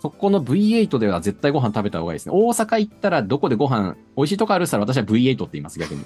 [0.00, 2.32] そこの V8 では絶対ご飯食べた方がいいですね。
[2.36, 6.04] 大阪行ったらどこでご飯、美味しいとこあるったら私は V8 って言います、逆に。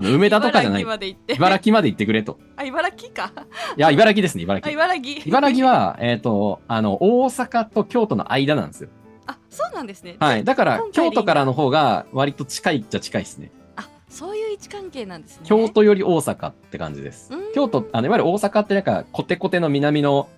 [0.14, 0.88] 梅田とかじゃない茨城。
[0.88, 2.38] まで行って茨城まで行ってくれと。
[2.56, 3.32] あ茨城か
[3.76, 4.72] いや、茨城ですね、茨あ城。
[4.72, 8.90] 茨城茨城は、えっ、と、あの、大阪と京都の間なんですよ。
[9.32, 10.44] あそうなんですねはい。
[10.44, 13.50] だから京都からの方が割と近いっちゃ近いですね。
[13.76, 17.52] あそういう位置関係なんですね京都より大阪って感じですうん。
[17.54, 20.28] 京都、あの、いわゆる大阪ってなんか、コテコテの南の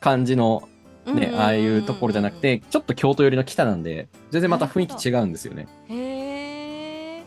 [0.00, 0.68] 感じの
[1.06, 5.68] ね、ああいうところじゃなくて、ちょっと京都寄りの北なんで、全然また雰囲気違うんですよね。
[5.88, 7.22] へえ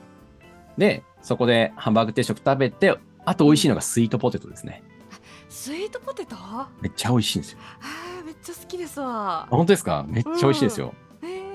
[0.78, 4.84] で、そこでハンバーグ定食食べて、あと美味しいのがスイートポテトですね。
[5.50, 6.36] スイートポテト？
[6.38, 7.60] あめっちゃ美味しいんですよ。
[8.22, 10.06] ーめっちゃ好きですわあ本当ですか？
[10.08, 10.88] めっちゃ美味しいですよ。
[10.88, 11.07] へー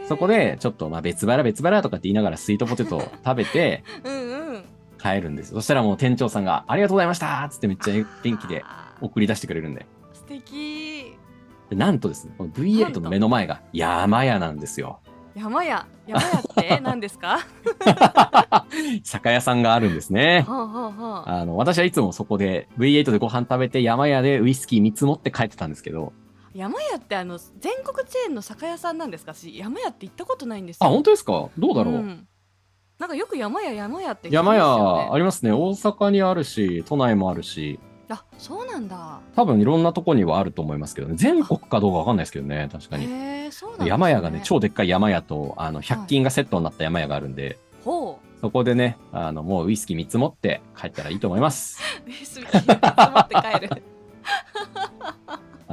[0.08, 4.64] そこで、ちょっと、まあ、別腹別腹とかって言いながらスイートポテトを 食べてうんうん
[5.00, 5.56] 帰るんですよ。
[5.56, 8.64] そしたらもう店長さんが、ありがとうございましたっつってめっちゃ元気で
[9.00, 9.86] 送り出してくれるんで。
[10.12, 11.16] 素敵
[11.70, 15.00] でなんとですね、この V8 の目の前が山屋なんですよ。
[15.34, 17.38] 山屋山屋って 何ですか？
[19.02, 20.44] 酒屋さんがあるんですね。
[20.46, 26.12] はあはあはああの、私はいつもそこで V8 でご飯食べて山屋でウイスキー3つ持って帰ってたんですけど、
[26.54, 29.34] 山屋ってあの全国チェーンの酒屋さんなんですか？
[29.34, 30.86] し山屋って行ったことないんですよ。
[30.86, 31.48] あ、本当ですか？
[31.58, 32.26] どうだろう、ん。
[32.98, 35.52] なんかよく山屋山屋って聞きます山屋ありますね。
[35.52, 39.20] 大阪にあるし、都内もあるし、あそうなんだ。
[39.34, 41.14] 多分いろんなとこにはあると思いますけどね。
[41.16, 43.06] 全国かどうかわかんないですけどね、確かに。
[43.08, 43.50] ね。
[43.86, 48.40] 山屋がね、超でっかい山屋と、あの、100均がセットになった山屋があるんで、ほう。
[48.40, 51.80] そこでね、あの、もうウイスキー3つ持って帰ったらいいと思います。
[52.06, 53.82] レースビー持って帰る。
[55.00, 55.16] あ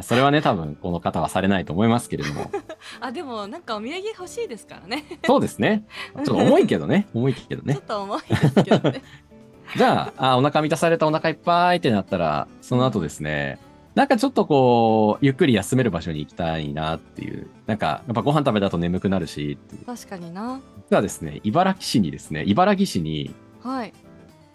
[0.03, 2.51] それはね、多分この方はされないと思いますけれども。
[3.01, 5.85] あでもなんかお土産欲しいですからねそうですね。
[6.15, 7.07] ちょっと重いけどね。
[7.13, 7.83] 重いけどねちょっ。
[7.83, 9.01] と重いですけどね
[9.75, 13.59] じゃああ、お腹満たされたお腹いっぱいってなったら、その後ですね、
[13.95, 17.47] なんかちょっとこう、ゆっくり休める場所に行きたいなっていう。
[17.67, 19.85] なんか、やっぱご飯食べた後眠くなるしっていう。
[19.85, 23.93] 確かにな実はですね、茨城市にですね、茨城市に、はい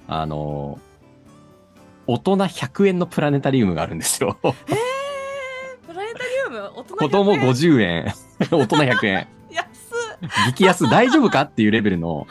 [0.08, 0.78] あの、
[2.06, 4.38] 大人100円のプラネタリウムがあるんですよ。
[4.42, 4.54] えー、
[6.54, 8.04] ネタリウム大人子供100円50円、
[8.50, 9.28] 大人100円。
[9.50, 9.68] 安
[10.46, 10.52] っ。
[10.52, 12.26] 激安大丈夫かっていうレベルの、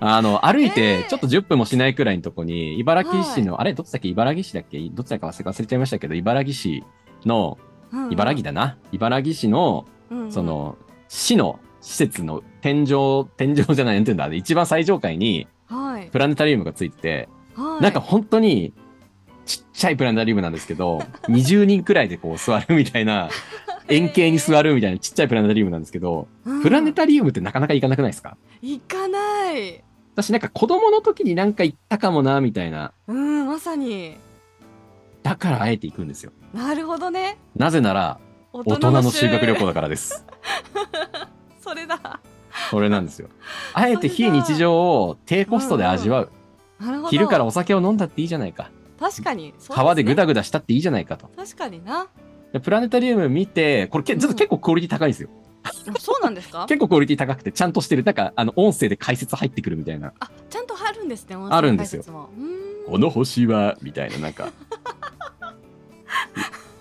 [0.00, 1.08] あの、歩いえてー。
[1.08, 4.08] ちょっと10分もしないくらいのとこに、茨城市の、あれどっちだっけ？
[4.08, 4.78] 茨城市だっけ？
[4.90, 6.84] どっちだか忘れちゃいましたけど、茨城市
[7.24, 7.58] の、
[7.92, 8.76] うん茨城だな。
[8.92, 9.86] 茨城市の、
[10.30, 10.76] その、
[11.08, 16.08] 市の施設の天井、天井じゃない、なんていうんだ、一番最上階にはい。
[16.10, 17.82] プラネタリウムがついてて、はい。
[17.82, 18.72] なんか本当に、
[19.48, 23.30] ちっちゃいプラネタリウムなんですけど、20人くらいでこう座るみたいな、
[23.88, 28.36] 円形に座るみたいなちっちゃいプラネタリウムなんですけど、うんプラネタリウムってなかなか行かなくないですか？
[28.60, 29.82] 行かない
[30.14, 32.92] 私なんか子供の時になんか行ったかもな、みたいな。
[33.06, 34.16] うんまさに
[35.22, 36.32] だからあえて行くんですよ。
[36.52, 38.18] なるほどねなぜなら、
[38.52, 40.24] 大大人の修学旅行だからです。
[41.62, 42.20] それだ
[42.70, 43.28] それなんですよ。
[43.72, 46.30] あえて非日常を低コストで味わう。
[47.10, 48.70] 昼からお酒を飲んだっていいじゃないか。
[48.98, 51.28] 確かにね川でぐだぐだしたっていいじゃないかと。
[51.36, 52.08] 確かにな
[52.52, 55.28] でプラネタリウム見て、これけ、ちょっと結構クオリティ高いんですよ。
[55.64, 56.64] あそうなんですか？
[56.68, 58.04] 結構クオリティ高くて、ちゃんとしてる。
[58.04, 60.12] なんか、あの、音声で解説入ってくるみたいな。
[60.20, 62.04] あちゃんとあるんですねあるんですよ
[62.86, 64.50] この星は、みたいな、なんか、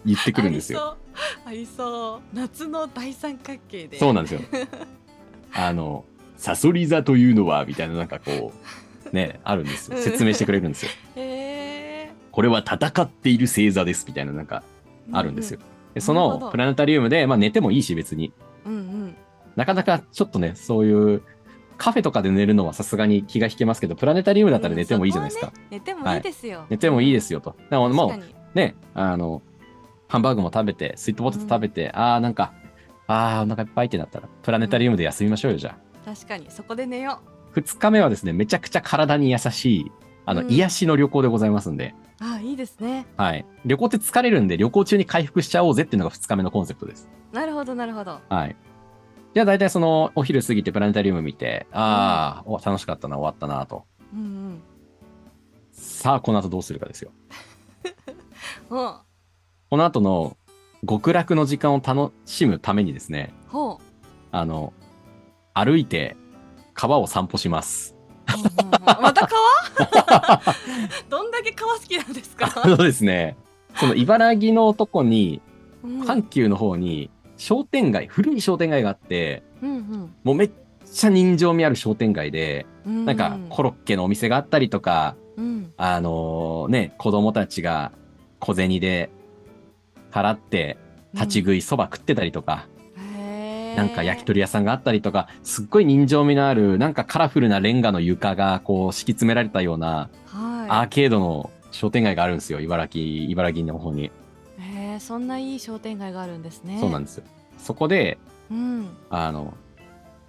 [0.06, 0.96] 言ってくるんですよ。
[1.46, 4.42] ありそうありそう夏の大三角形でそうなんですよ。
[5.54, 6.06] あの、
[6.38, 8.54] サソリ座というのは、みたいな、なんかこ
[9.12, 9.98] う、ね、あるんですよ。
[9.98, 10.92] うん説明してくれるんですよ。
[11.16, 11.77] へえ
[12.38, 14.62] これは戦っている星座です、みたいな、なんか、
[15.12, 15.60] あるんですよ。
[15.96, 18.32] でそのプラネタリウムで、まあ寝てもいいし、別に。
[18.64, 19.16] うんうん
[19.56, 21.24] なかなかちょっとね、そういう、
[21.80, 25.52] カフェとかで寝るのはさすがに気が引けますけど、プラネタリウムだったら寝てもいいじゃないですか。
[25.72, 27.42] 寝てもいいですよ、寝てもいいですよ。
[27.42, 27.56] と。
[27.72, 29.42] だからもうね、あの、
[30.08, 32.54] ハンバーグも食べて、スイートポテト食べて、ああ、なんか、
[33.08, 35.76] ああ、お腹いっぱいってなったら、プラネタリウムで休みましょうよ、じゃ
[36.06, 36.14] あ。
[36.14, 36.46] 確かに。
[36.52, 37.20] そこで寝よ
[37.54, 39.92] 二日目はですね、めちゃくちゃ体に優しい、
[40.28, 43.46] あの、うん癒しの旅行でございますんで、うあいいですねはい。
[43.66, 47.10] 旅行って疲れるんで、旅行中に回復しちゃおうぜっていうのが二日目のコンセプトです。
[47.32, 48.56] なるほどなるほどはい。
[49.34, 53.86] じゃあ大体その、お昼過ぎてプラネタリウム見て、ああ、お楽しかったな、終わったな、と。
[54.14, 54.62] うんうん
[55.72, 57.12] さあ、この後どうするかですよ。
[58.70, 60.36] この後の
[60.88, 63.84] 極楽の時間を楽しむためにですね、ほう
[64.32, 64.74] あの、
[65.54, 66.18] 歩いて
[66.74, 67.96] 川を散歩します。
[68.36, 68.72] うんうんうん
[69.02, 69.30] また川？
[71.10, 72.62] どんだけ川好きなんですか？
[72.64, 73.38] あのですね、
[73.76, 75.42] その茨城のとこに、
[75.84, 76.02] うん。
[76.02, 80.52] 阪急の方に商店街、古い商店街があって、うんもうめっ
[80.92, 83.06] ちゃ人情味ある商店街で、うん。
[83.06, 85.74] なんかコロッケのお店があったりとか、うん。
[85.78, 87.92] あのね、子供たちが
[88.40, 89.10] 小銭で
[90.12, 90.78] 払って
[91.14, 92.68] 立ち食いそば食ってたりとか、
[93.78, 100.38] なんか焼き鳥屋さんがあったりとか、すっごい人情味のある、なんかカラフルなレンガの床がこう敷き詰められたようなア
[100.80, 102.60] はーケードの商店街があるんですよ。
[102.60, 104.06] 茨城、茨城の方に。
[104.06, 104.12] い
[104.60, 107.24] へーそんないい商店街があるんですねでそうなんですよ。
[107.60, 108.18] そこで、
[108.50, 109.54] うんあの、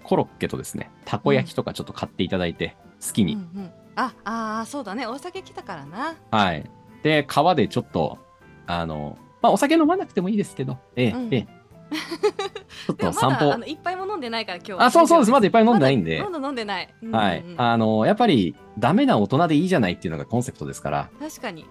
[0.02, 3.34] コロッケとですね、たこ焼きとかちょっと買っていただいて、好きに。
[3.34, 3.70] うんうん
[4.00, 6.70] ああーそうだねお酒来たからなはい。
[7.02, 8.18] で、川でちょっと、
[8.66, 11.57] あの、まあ、お酒飲まなくてもいいですけど、ええ、うんええ。
[12.86, 13.66] ちょっと散歩まだあの。
[13.66, 14.84] 一杯も飲んでないから今日は。
[14.84, 15.30] あ、そうそうです。
[15.30, 16.22] まだいっぱい飲んでないんで。
[16.22, 16.46] まだ。
[16.46, 17.20] 飲んでない、うんうんうん。
[17.20, 17.44] はい。
[17.56, 21.66] あの、やっぱり、ダメな大人でいいじゃないっていうのがコンセプトですから、確かに。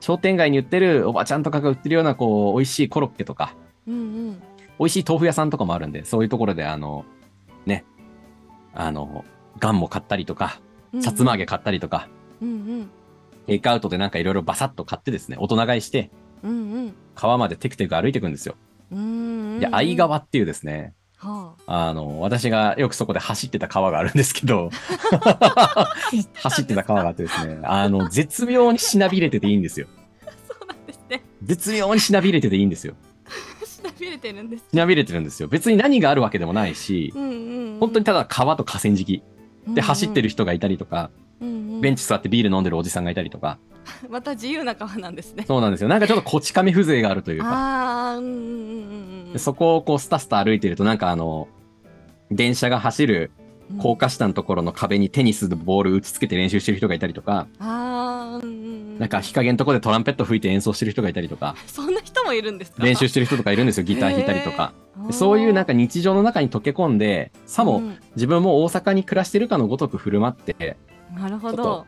[0.00, 3.54] 商店街に売ってるおばちゃんとかが売ってるような、こう、美味しいコロッケとか、
[3.86, 4.42] うんうん。
[4.78, 7.04] 美味しい豆腐屋さんとかもあるんで、そういうところで、あの、
[7.66, 7.84] ね、
[8.74, 9.24] あの、
[9.58, 10.60] ガンも買ったりとか、
[10.92, 12.08] うんさつま揚げ買ったりとか、
[12.42, 12.90] うん。
[13.46, 16.10] テイクアウトでなんかいろいろバサッと買ってですね、大人買いして、
[16.42, 16.54] うんう
[16.86, 16.94] ん。
[17.14, 18.56] 川までテクテク歩いていくんですよ。
[18.90, 18.98] うん。
[18.98, 21.92] うんで、相川っていうですね、はあ。
[21.92, 24.70] の、私がよくそこで走ってた川があるんですけど、
[26.34, 29.86] 走ってた川があってですね、あの、絶妙にしなびれてていいんですよ。
[30.26, 31.22] あそうなんですね。
[31.42, 32.94] 絶妙にしなびれてていいんですよ。
[33.64, 35.48] しなびれてるんですしなびれてるんですよ。
[35.48, 37.80] 別に何があるわけでもないし、うんうんうん。
[37.80, 39.22] 本当にただ川と河川敷
[39.68, 41.10] で走ってる人がいたりとか、
[41.40, 43.58] ベンチチ座ってビール飲んでるおじさんがいたりとか、
[44.08, 45.44] また自由な川なんですね。
[45.46, 45.88] そうなんですよ。
[45.88, 51.46] なんかちょっとこち亀風情があるというか、うんうんそこをこうスタスタ歩いてるとなんかあの、
[52.32, 53.30] 電車が走る
[53.78, 57.64] 高架下のところの壁にテニスのボール打ちつけて練習してる人がいたりとか、う
[58.46, 62.82] んなんか日陰のところでトランペット吹いて演奏してる人がいたりとか、そんな人もいるんですか？
[62.84, 64.72] 練習してる人とかいるんですよ、 ギター弾いたりとか。
[65.10, 67.96] そういうなんか日常の中に溶け込んで、さもうん。
[68.16, 70.76] 自分も大阪に暮らしてるかのごとく振る舞って、
[71.14, 71.56] なるほど。
[71.56, 71.86] ちょっと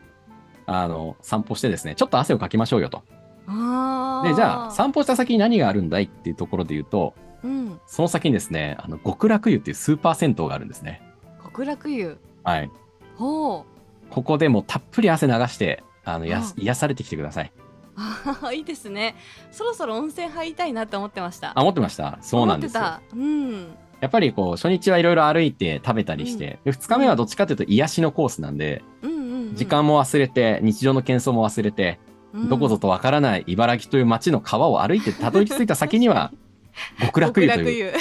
[0.66, 3.03] あの、散歩してですね、ちょっと汗をかきましょうよと。
[3.47, 7.81] ああで、じゃあ、散歩した先に何があるんだいっていうところで言うと、うん。
[7.86, 11.03] その先にですね、あの、極楽湯っていうスーパー銭湯があるんですね。
[11.43, 12.19] 極楽湯。
[12.44, 12.70] はい。
[13.16, 14.12] ほう。
[14.12, 17.53] ここでもうたっぷり汗流して、あの、や癒されてきてください。
[17.97, 19.16] あー いいですね。
[19.51, 21.53] そろそろ温泉入りたいなって思ってました。
[21.55, 22.19] あ、思ってました。
[22.23, 22.81] そうなんですよ。
[22.81, 23.16] 思ってた。
[23.16, 29.55] うんやっぱりこう、初日はいろいろ歩いて食べたりして、で2日目はどっちかというと癒しのコースなんで、うんうんうん。
[29.55, 32.01] 時間も忘れて、日常の喧騒も忘れて、
[32.33, 32.49] うん。
[32.49, 36.33] どこぞとわからない茨城という街の川を歩いてたどり着いた先には、
[37.01, 37.93] 極楽湯という、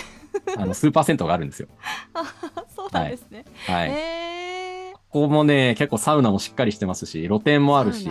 [0.58, 1.68] あの、スーパー銭湯があるんですよ。
[2.16, 2.24] あ
[2.76, 3.90] そうなんですね、はい。
[3.90, 8.10] へえここもね、結構サウナもしっかりしてますし、露天もあるし、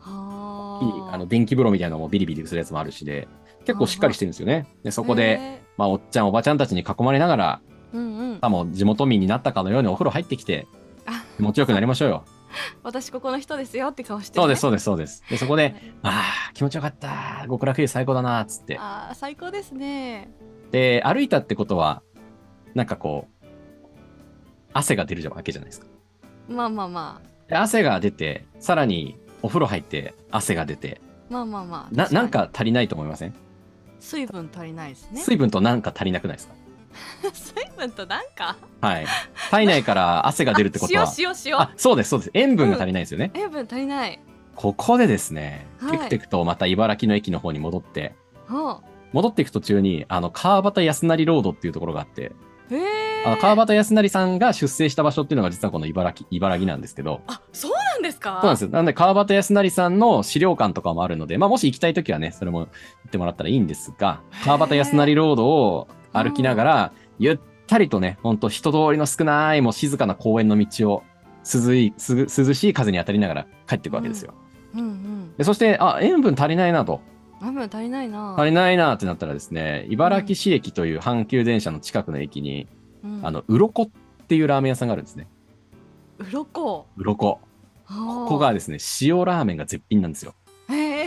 [0.00, 3.28] あの、電気風呂みたいなのもビリビリするやつもあるしで、
[3.68, 4.66] 結構しっかりしてるんですよね。
[4.82, 7.60] で、そこで、まあ、おっちゃん、おばちゃんたちに囲まれながら、
[7.92, 10.66] うんうんさも地元民になったかのようにお風呂入ってきて、
[11.36, 12.24] 気持ちよくなりましょうよ。
[12.82, 15.22] 私ここの人ですよって顔して、ね、そうです、そうです、そうです。
[15.28, 17.44] で、そこで、ああ、気持ちよかった。
[17.46, 18.78] 極楽湯最高だな、つって。
[18.78, 20.30] ああ最高ですね
[20.70, 22.02] で、歩いたってことは、
[22.74, 23.46] なんかこう、
[24.72, 25.86] 汗が出るわけじゃないですか。
[26.48, 31.00] まあまあまで汗が出て、さらにお風呂入って汗が出て、
[31.30, 33.34] あまあまあまあな、なんか足りないと思いません、
[34.00, 35.20] 水分足りないですね。
[35.20, 36.54] 水分となんか足りなくないですか？
[37.32, 38.56] 水分となんか？
[38.80, 39.06] はい。
[39.50, 42.30] 体内から汗が出るってことは、塩塩塩あ、そうです、そうです。
[42.34, 43.30] 塩分が足りないんですよね。
[43.34, 44.20] 塩分足りない。
[44.54, 45.90] ここでですね、はい。
[45.92, 48.14] テクテクとまた茨城の駅の方に戻って、
[48.48, 48.80] は
[49.12, 52.32] 戻っていく途中に、あの、川端康成ロードっていうところがあって、
[52.70, 58.38] あへえあの川端康成さんが出生した場所っていうのが実はこの茨城、茨城なんですけど、あそうなんですか？
[58.40, 58.70] そうなんですよ。
[58.70, 62.68] なんで川端康成さんの資料館とかもあるので、まあもし行きたいときはね、それも行
[63.08, 71.02] ってもらったらいいんですが、川端康成ロードを歩きながら、ゆったりとね、ほんと人通りの少ない、もう静かな公園の道を
[71.44, 74.32] 涼い、す涼しい風に当たりながら帰っていくわけですよ。
[74.74, 74.80] うん。
[74.80, 77.00] うんでそして、あ、塩分足りないなと。
[77.42, 78.34] 塩分足りないな。
[78.36, 82.66] 足りないなってなったらですね、茨城市駅という阪急電車の近くの駅に、
[83.04, 83.84] うんあの、うろこ
[84.22, 85.28] っていうラーメン屋さんがあるんですね。
[86.18, 87.40] うろこうろこ。
[87.88, 90.34] こここがですね、塩ラーメンが絶品なんですよ。
[90.68, 91.06] へ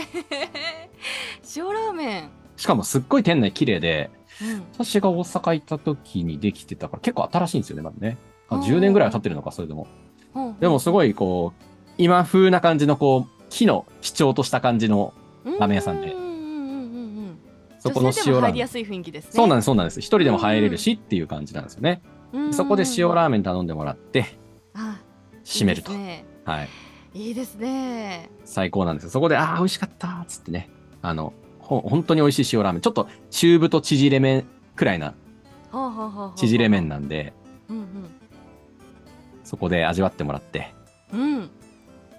[1.56, 4.10] 塩ラーメンしかもすっごい店内綺麗で、
[4.40, 8.16] うん私が大阪行った時にできてたから結構新しいんですよね、まだね。
[8.48, 9.86] ああー10年ぐらいは経ってるのか、それでも。
[10.58, 11.62] でもすごいこう、
[11.98, 15.12] 今風な感じのこう、木の基調とした感じの、
[15.44, 16.14] ラーメン屋さんで
[17.82, 18.68] そこの塩ラーメン。
[19.32, 19.98] そうなんです、そうなんです。
[19.98, 22.00] 一人でも入れるしっていう感じなんですよね。
[22.32, 24.38] うんそこで塩ラーメン頼んでもらって、
[24.74, 25.00] あ
[25.44, 25.90] 締めると。
[25.92, 26.68] いいですねはい。
[27.14, 29.10] いいですね最高なんですよ。
[29.10, 30.70] そこで、ああ、美味しかったっつってね。
[31.02, 32.82] あの、ほ本当に美味しい塩ラーメン。
[32.82, 34.46] ちょっと中太縮れ麺
[34.76, 35.14] くらいな
[36.36, 37.32] 縮れ麺なんで、
[37.68, 37.86] うん
[39.44, 40.72] そこで味わってもらって、
[41.12, 41.50] うんうん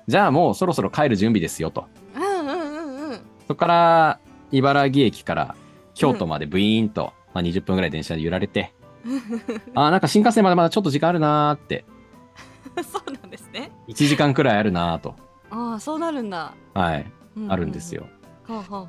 [0.05, 1.87] じゃあもうそろそろ帰る準備ですよと。
[2.15, 4.19] うんうんうんうんそこから
[4.53, 5.55] 茨城駅から
[5.95, 8.73] 京都までブイーンと、まあ、20分ぐらい電車で揺られて、
[9.75, 11.85] あーなんか新幹線までまだちょっと時間あるなーって、
[12.83, 13.71] そうなんですね。
[13.87, 15.15] 1時間くらいあるなーと、
[15.49, 18.07] ああそうなるんだ、はい、うううあるんですよ。
[18.47, 18.87] ほうほうほ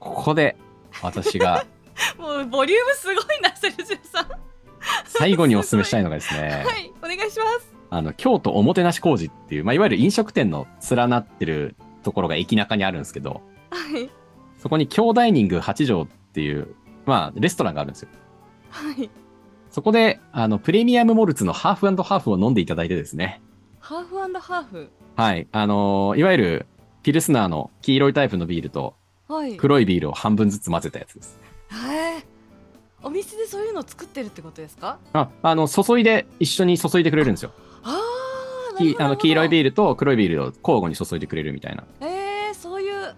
[0.00, 0.56] ここで
[1.02, 1.64] 私が
[2.18, 4.26] う もうボリュームすごいなセルジュさん。
[5.04, 7.74] 最後にお勧めしたいのがですね、はいお願いします。
[7.90, 14.10] あの、京都おもてなし工事っていう、まあ、いわゆる飲食店の連なってるところが駅中にあるんですけど、はい
[14.58, 16.74] そこに京ダイニング八条っていう、
[17.06, 18.08] まあ、レストランがあるんですよ。
[18.70, 19.10] はい
[19.70, 23.40] そこで、あの、プレミアムモルツのハーフハーフを飲んでいただいてですね。
[23.78, 24.90] ハーフハーフ？
[25.14, 25.46] はい。
[25.52, 26.66] あのーいわゆる、
[27.04, 28.94] ピルスナーの黄色いタイプのビールと
[29.28, 31.38] はい黒いビールを半分ずつ混ぜたやつです。
[31.70, 32.24] へえ
[33.02, 34.98] お店でそういうの作ってるってことですか？
[35.12, 37.52] あ、あの、注いで、一緒に注いでくれるんですよ。
[37.84, 37.98] あ
[38.74, 41.84] あきあの黄色いビーールと黒いビールを交互に注いでくれるみたいな。
[42.00, 42.29] ルえ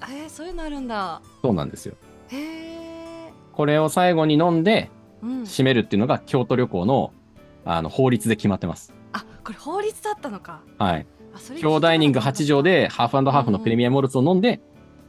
[0.02, 1.20] えー、そういうのあるんだ。
[1.42, 1.94] そうなんですよ。
[2.28, 4.90] へえこれを最後に飲んで、
[5.22, 5.42] うん。
[5.42, 7.12] 締めるっていうのが京都旅行の、
[7.64, 8.92] あの、法律で決まってます。
[9.12, 10.62] あこれ法律だったのか。
[10.78, 11.06] はい。
[11.58, 14.60] 京ダイニング8畳でハーフハーフのプレミアムモルツを飲んで、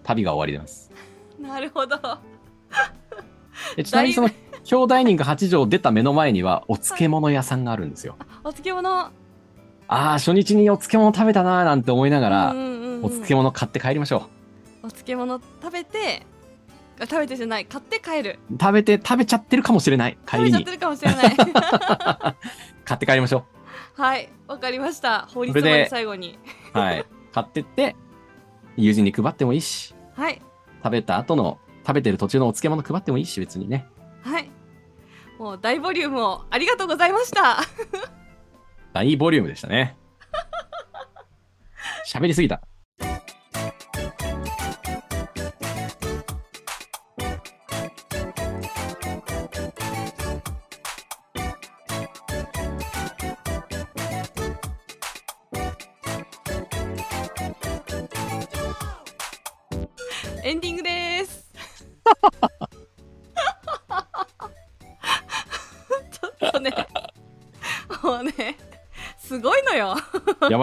[0.04, 0.92] 旅が終わります。
[1.40, 1.98] なるほど。
[3.76, 4.30] でちなみにその
[4.64, 8.16] 京ダイニング8畳出た目の前にはお漬物屋さんがあるんですよ。
[8.44, 8.90] お漬物。
[8.90, 9.12] あ
[9.88, 12.56] あ、初日にお漬物食べたなーなんて思いながら、
[13.02, 14.30] お漬物買って帰りましょ
[14.84, 16.26] お漬物食べて
[17.00, 18.58] あ食べてじゃない買って帰るう。
[18.60, 20.18] 食べて、食べちゃってるかもしれない。
[20.28, 20.72] 帰りに食べちゃって。
[20.74, 21.36] るかもしれない
[22.86, 23.46] 買って帰りましょ
[23.96, 26.38] はいわかりました法律まで最後に
[26.76, 26.78] う。
[26.78, 27.06] はい。
[27.32, 27.96] 買ってって、
[28.78, 30.42] 友人に配ってもいいし、はい
[30.84, 33.88] 食べた後の、食べてる途中のお漬物配ってもいいし、別にね。
[34.22, 34.50] はい
[35.40, 37.64] もう大ボリュームをありがとうございました
[38.94, 39.98] 大ボリュームでしたね。
[42.08, 42.62] 喋りすぎた。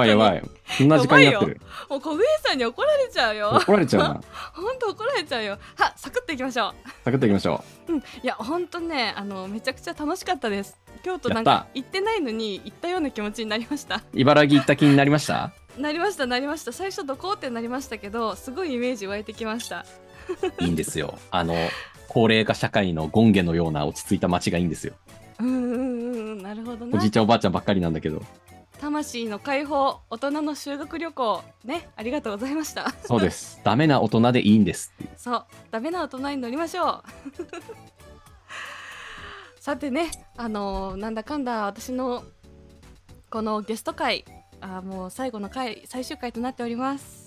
[0.00, 0.42] ばいやばい。
[0.78, 1.60] こんな時間になってる。
[1.88, 4.20] もう小暮さんに怒られちゃうよ怒られちゃうな。
[4.52, 6.72] ほんと怒られちゃうよはサクッといきましょ
[7.04, 14.00] サクッといきましょううんいやほんとねあのめちゃくちゃ楽しかったです京都なんやか行ってないのに行ったような気持ちになりましたう。
[14.14, 15.52] 茨城行った気になりました？
[15.78, 19.84] なりましたなりました最初どこってなりましたけどすごいイメージ湧いてきました
[20.60, 21.18] いいんですよ。
[21.32, 21.56] あの、
[22.08, 24.94] 高齢化社会の権下のような落ち着いた街がいいんですよ。
[25.40, 28.22] うんうんうんうんなるほどなおじいちゃんおばあちゃんばっかりなんだけど。
[28.80, 31.42] 魂の解放大人の修学旅行。
[31.64, 32.90] ねありがとうございました。
[33.04, 33.60] そうです。
[33.62, 34.92] ダメな大人でいいんです。
[35.16, 35.44] そう。
[35.70, 37.02] ダメな大人に乗りましょう。
[39.60, 42.24] さてねあのーなんだかんだ私の
[43.28, 44.24] このゲスト会
[44.62, 47.19] あーもう最後の回最終回となっております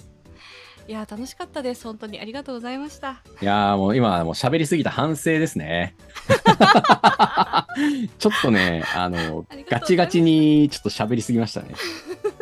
[0.87, 5.95] いやー楽しかったです本当にありがとうございましたいやーもう今はもう喋りすぎた反省ですね。
[8.19, 11.73] ちょっとね、あのガチガチにちょっと喋りすぎましたね。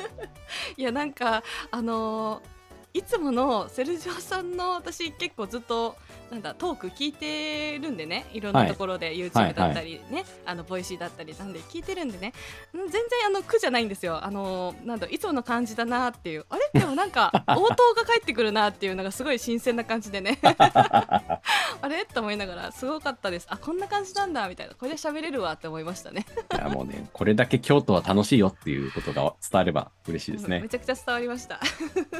[0.75, 2.51] いやなんかあのー
[2.93, 5.95] いつものセルジオさんの私結構ずっと
[6.31, 12.29] なんだトーク聞いてるんでねいろんなところで YouTube だったりね、あのボイシーだったりなんで聞いてるんでね。
[12.29, 12.31] ん
[12.77, 14.23] 全然あの苦じゃないんですよ。
[14.23, 16.45] あのーなんだいつもの感じだなっていう。
[16.49, 16.61] あれ？
[16.79, 20.39] でもなんか応答が返ってくるなっていうのがすごい新鮮な感じでね。
[20.41, 21.41] あ
[21.89, 22.05] れ？
[22.05, 23.47] と思いながらすごかったです。
[23.49, 24.73] あこんな感じなんだみたいな。
[24.75, 26.25] これで喋れるわって思いましたね。
[26.53, 30.61] いやもうね、これだけ京都は楽しいよっていうことが伝われば嬉しいですね。
[30.61, 30.69] め。
[30.69, 31.59] ちゃくちゃ伝わりました。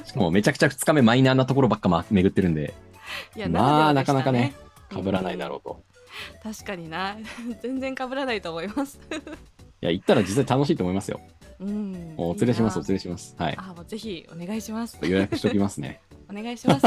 [0.03, 2.73] しかもめちゃくちゃ2日目マイナーなところばっかま巡ってるんで、
[3.35, 4.53] いやまあなかなかね、
[4.89, 5.83] 被らないだろうと。
[6.43, 7.17] 確かにな
[7.63, 8.99] 全然被らないと思います
[9.81, 11.19] いや、行ったら実際楽しいと思いますよ。
[11.59, 13.35] うんお連れします、お連れします。
[13.37, 13.55] はい。
[13.55, 16.01] なあもうぜひお願いします予約しときますね。
[16.29, 16.85] お願いします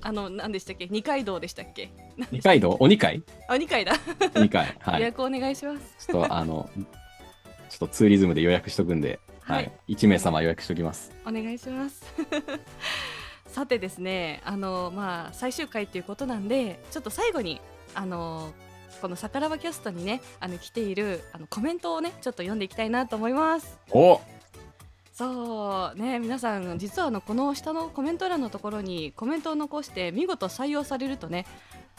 [0.00, 0.86] あの何でしたっけ？
[0.88, 1.90] 二階堂でしたっけ？
[2.32, 2.76] 二階堂？
[2.80, 3.22] お二階？
[3.48, 3.92] あ二階だ、
[4.36, 4.76] 二階。
[4.80, 5.00] はい。
[5.00, 6.68] 予約お願いしますちょっとあの、
[7.68, 9.94] ちょっとツーリズムで予約しとくんで、ははいい。
[9.94, 11.12] 1名様予約しときます。
[11.26, 12.02] お願いします
[13.48, 17.60] さてですねあのまあ最終回ということなんでちょっと最後に
[17.94, 18.52] あの
[19.00, 23.78] この「さからばキャスト」にねあの来ているあのコメントをねちょっと読んでいきたいなと思います。
[23.90, 24.20] お！
[25.12, 31.44] そうね皆さん実はあのこの下のコメント欄のところにコメントを残して見事採用されるとね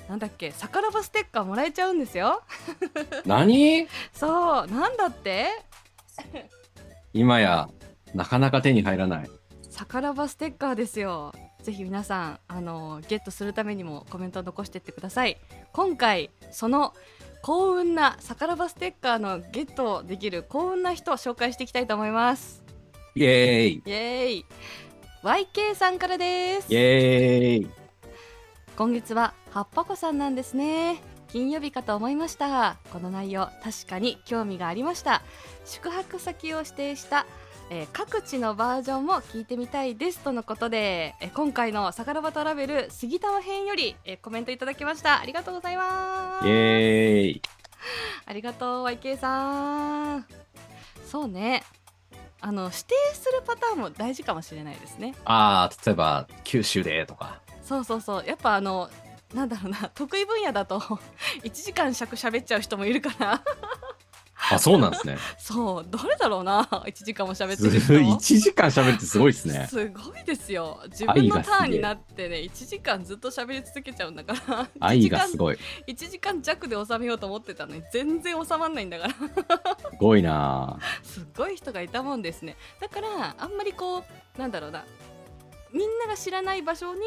[0.08, 2.42] なんだっけさからばステッカーもらえちゃうんですよ。
[3.26, 3.88] 何？
[4.14, 5.48] そうなんだって？
[7.14, 7.70] 今や、
[8.14, 9.30] なかなか手に入らない。
[9.80, 11.32] さからばステッカーですよ。
[11.64, 15.38] ぜひ皆さんあのゲットするためにもコメントを残してってください。
[15.72, 16.94] 今回その
[17.44, 22.62] 幸運なさからばステッカーのゲットできる幸運な人を紹介していきたいと思います。
[23.16, 23.84] イエーイ。
[23.86, 24.46] イエーイ。
[25.24, 26.74] YK さんからです。
[26.74, 27.70] イエーイ。
[28.76, 31.02] 今月ははっぱこさんなんですね。
[31.30, 32.76] 金曜日かと思いました。
[32.92, 35.22] この内容確かに興味がありました。
[35.64, 37.26] 宿泊先を指定した、
[37.70, 45.20] えー各地のバージョンも聞いてみたいですとのことで、えー今回のさからばトラベル杉玉編より、えーコメントいただきました。
[45.20, 46.48] ありがとうございます。
[46.48, 47.42] イエーイ。
[48.26, 50.26] ありがとう YK さん。
[51.06, 51.64] そうね。
[52.42, 52.84] あの指定
[53.14, 55.14] するパターンも大事かもしれないですね。
[55.26, 57.42] あー、例えば、九州でとか。
[57.64, 58.26] そうそうそう。
[58.26, 58.90] やっぱあの
[59.34, 59.92] なんだろうな。
[59.94, 60.80] 得意分野だと
[61.44, 63.42] 1時間尺喋っちゃう人もいるから
[64.52, 65.18] あ、そうなんですね。
[65.38, 66.64] そうどれだろうな。
[66.88, 69.68] 1時間も喋ってする人1時間喋るってすごいですね。
[69.70, 70.82] すごいですよ。
[70.88, 74.68] 自分のターンになってね1時間ずっと喋り続けちゃうんだから。
[74.80, 75.58] 愛がすごい。
[75.88, 79.14] 1時間弱で収めようと思ってたのに全然収まんないんだから。
[79.14, 80.80] すごいな。
[81.04, 82.56] すっごい人がいたもんですね。
[82.80, 84.86] だからあんまりこうなんだろうな。
[85.72, 87.02] みんなが知らない場所に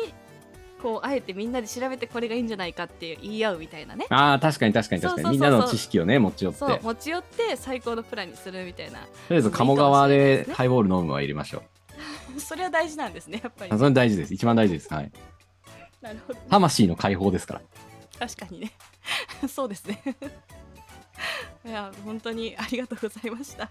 [0.83, 5.31] こうあえてみんなで調べてこれがいいんじゃないかって言い合うみたいなねああ、確かに確かに確かに。
[5.31, 6.81] みんなの知識をね、持ち寄って。
[6.83, 11.63] 持ち寄って最高のプランにするみたいなあえず鴨川でハイボール飲むは入れましょ
[12.37, 12.41] う。
[12.41, 14.35] それは大事なんですねやっぱりあそれ大事です。
[14.35, 14.93] 一番大事です。
[14.93, 15.13] はい。
[16.01, 17.61] なるほど魂の解放ですから。
[18.19, 18.73] 確かにね
[19.49, 20.03] そうですね
[21.65, 23.71] いや本当にありがとうございました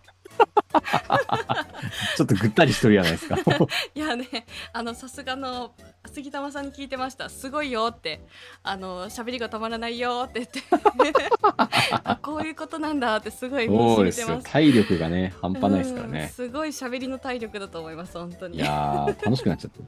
[2.16, 3.38] ちょっとぐったりしとるじゃないですか。
[3.96, 5.74] いやねあのさすがの
[6.12, 8.22] 杉玉さんに聞いてましたすごいよって
[8.64, 10.62] あの喋りが止まらないよって言って
[12.04, 14.42] あこういうことなんだってすごいそう染ですよ。
[14.44, 16.32] 体力がね、半端ないですからうんね。
[16.34, 19.80] すごい喋りの体力だと思います本当にいやー、楽しくなっちゃって。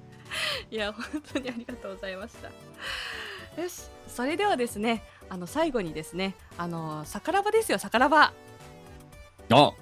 [0.71, 1.03] いや本
[1.33, 8.33] 当にありがとうございましたよしそれではですねあの最後にですねあの桜庭ですよ桜庭
[9.49, 9.73] あ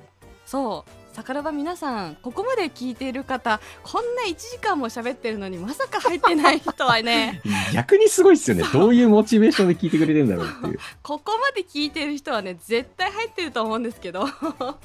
[0.52, 7.42] そう桜庭皆さんここまで聞いている方こんな1時間も喋ってるのにまさか入ってない人はね
[7.74, 8.66] 逆にすごいっすよね。
[8.74, 10.80] どういうモチベーションで聞いてくれてるんだろうっていう。
[11.02, 14.76] ここまで聞いてる人はね絶対入ってると思うんですけどまあ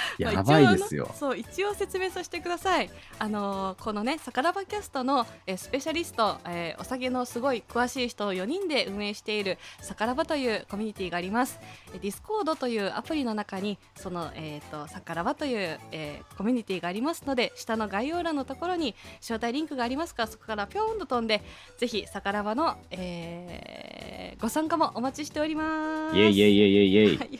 [0.18, 1.04] やばいですよ。
[1.04, 1.14] 一応あの。
[1.18, 2.90] そう一応説明させてください。
[3.18, 11.58] あのーこのねさからばキャストの、えースペシャリスト、えーお酒のすごい詳しい人を4人で運営しているさからばというコミュニティがあります。
[11.94, 21.42] えーディスコードというアプリの中にそのえっ、とさからばという、えーコミュニティがありますので下の概要欄のところに招待リンクがありますからそこからぴょんと飛んで
[21.78, 26.16] ぜひさからばの、えーご参加もお待ちしております。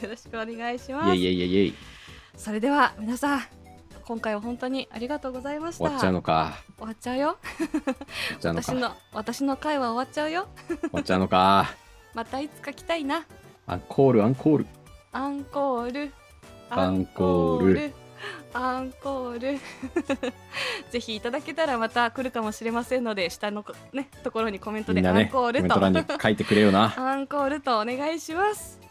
[0.03, 1.11] よろしくお願いしイます。
[1.11, 1.75] ェイイェイイェイイェイ。
[2.37, 3.43] それでは皆さん
[4.05, 5.85] 今回は本当にありがとうございました。
[5.85, 6.63] 終わっちゃうのか。
[6.77, 7.39] 終わっちゃうよ。
[8.45, 10.47] 私の私の回は終わっちゃうよ。
[10.93, 11.75] わっちゃうのか。
[12.15, 13.27] またいつか来たいな。
[13.67, 14.67] アンコール、アンコール。
[15.11, 16.13] アンコール。
[16.71, 17.93] アンコール。
[18.53, 19.59] アンコール。
[20.93, 26.95] ぜひいただけたらまた来るかもしれませんので下のこねところにコメントでアンコールと、メント欄に書いてくれよな。
[26.97, 28.86] アンコールとお願いします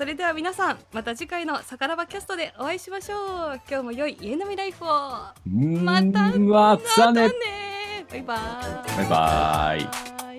[0.00, 3.16] それでは皆さんまた次回のさからばキャストでお会いしましょ
[3.52, 8.06] う今日も良い家飲みライフをまたうわ、つさねまたね。
[8.10, 9.84] バイバーイバイ
[10.18, 10.29] バイ。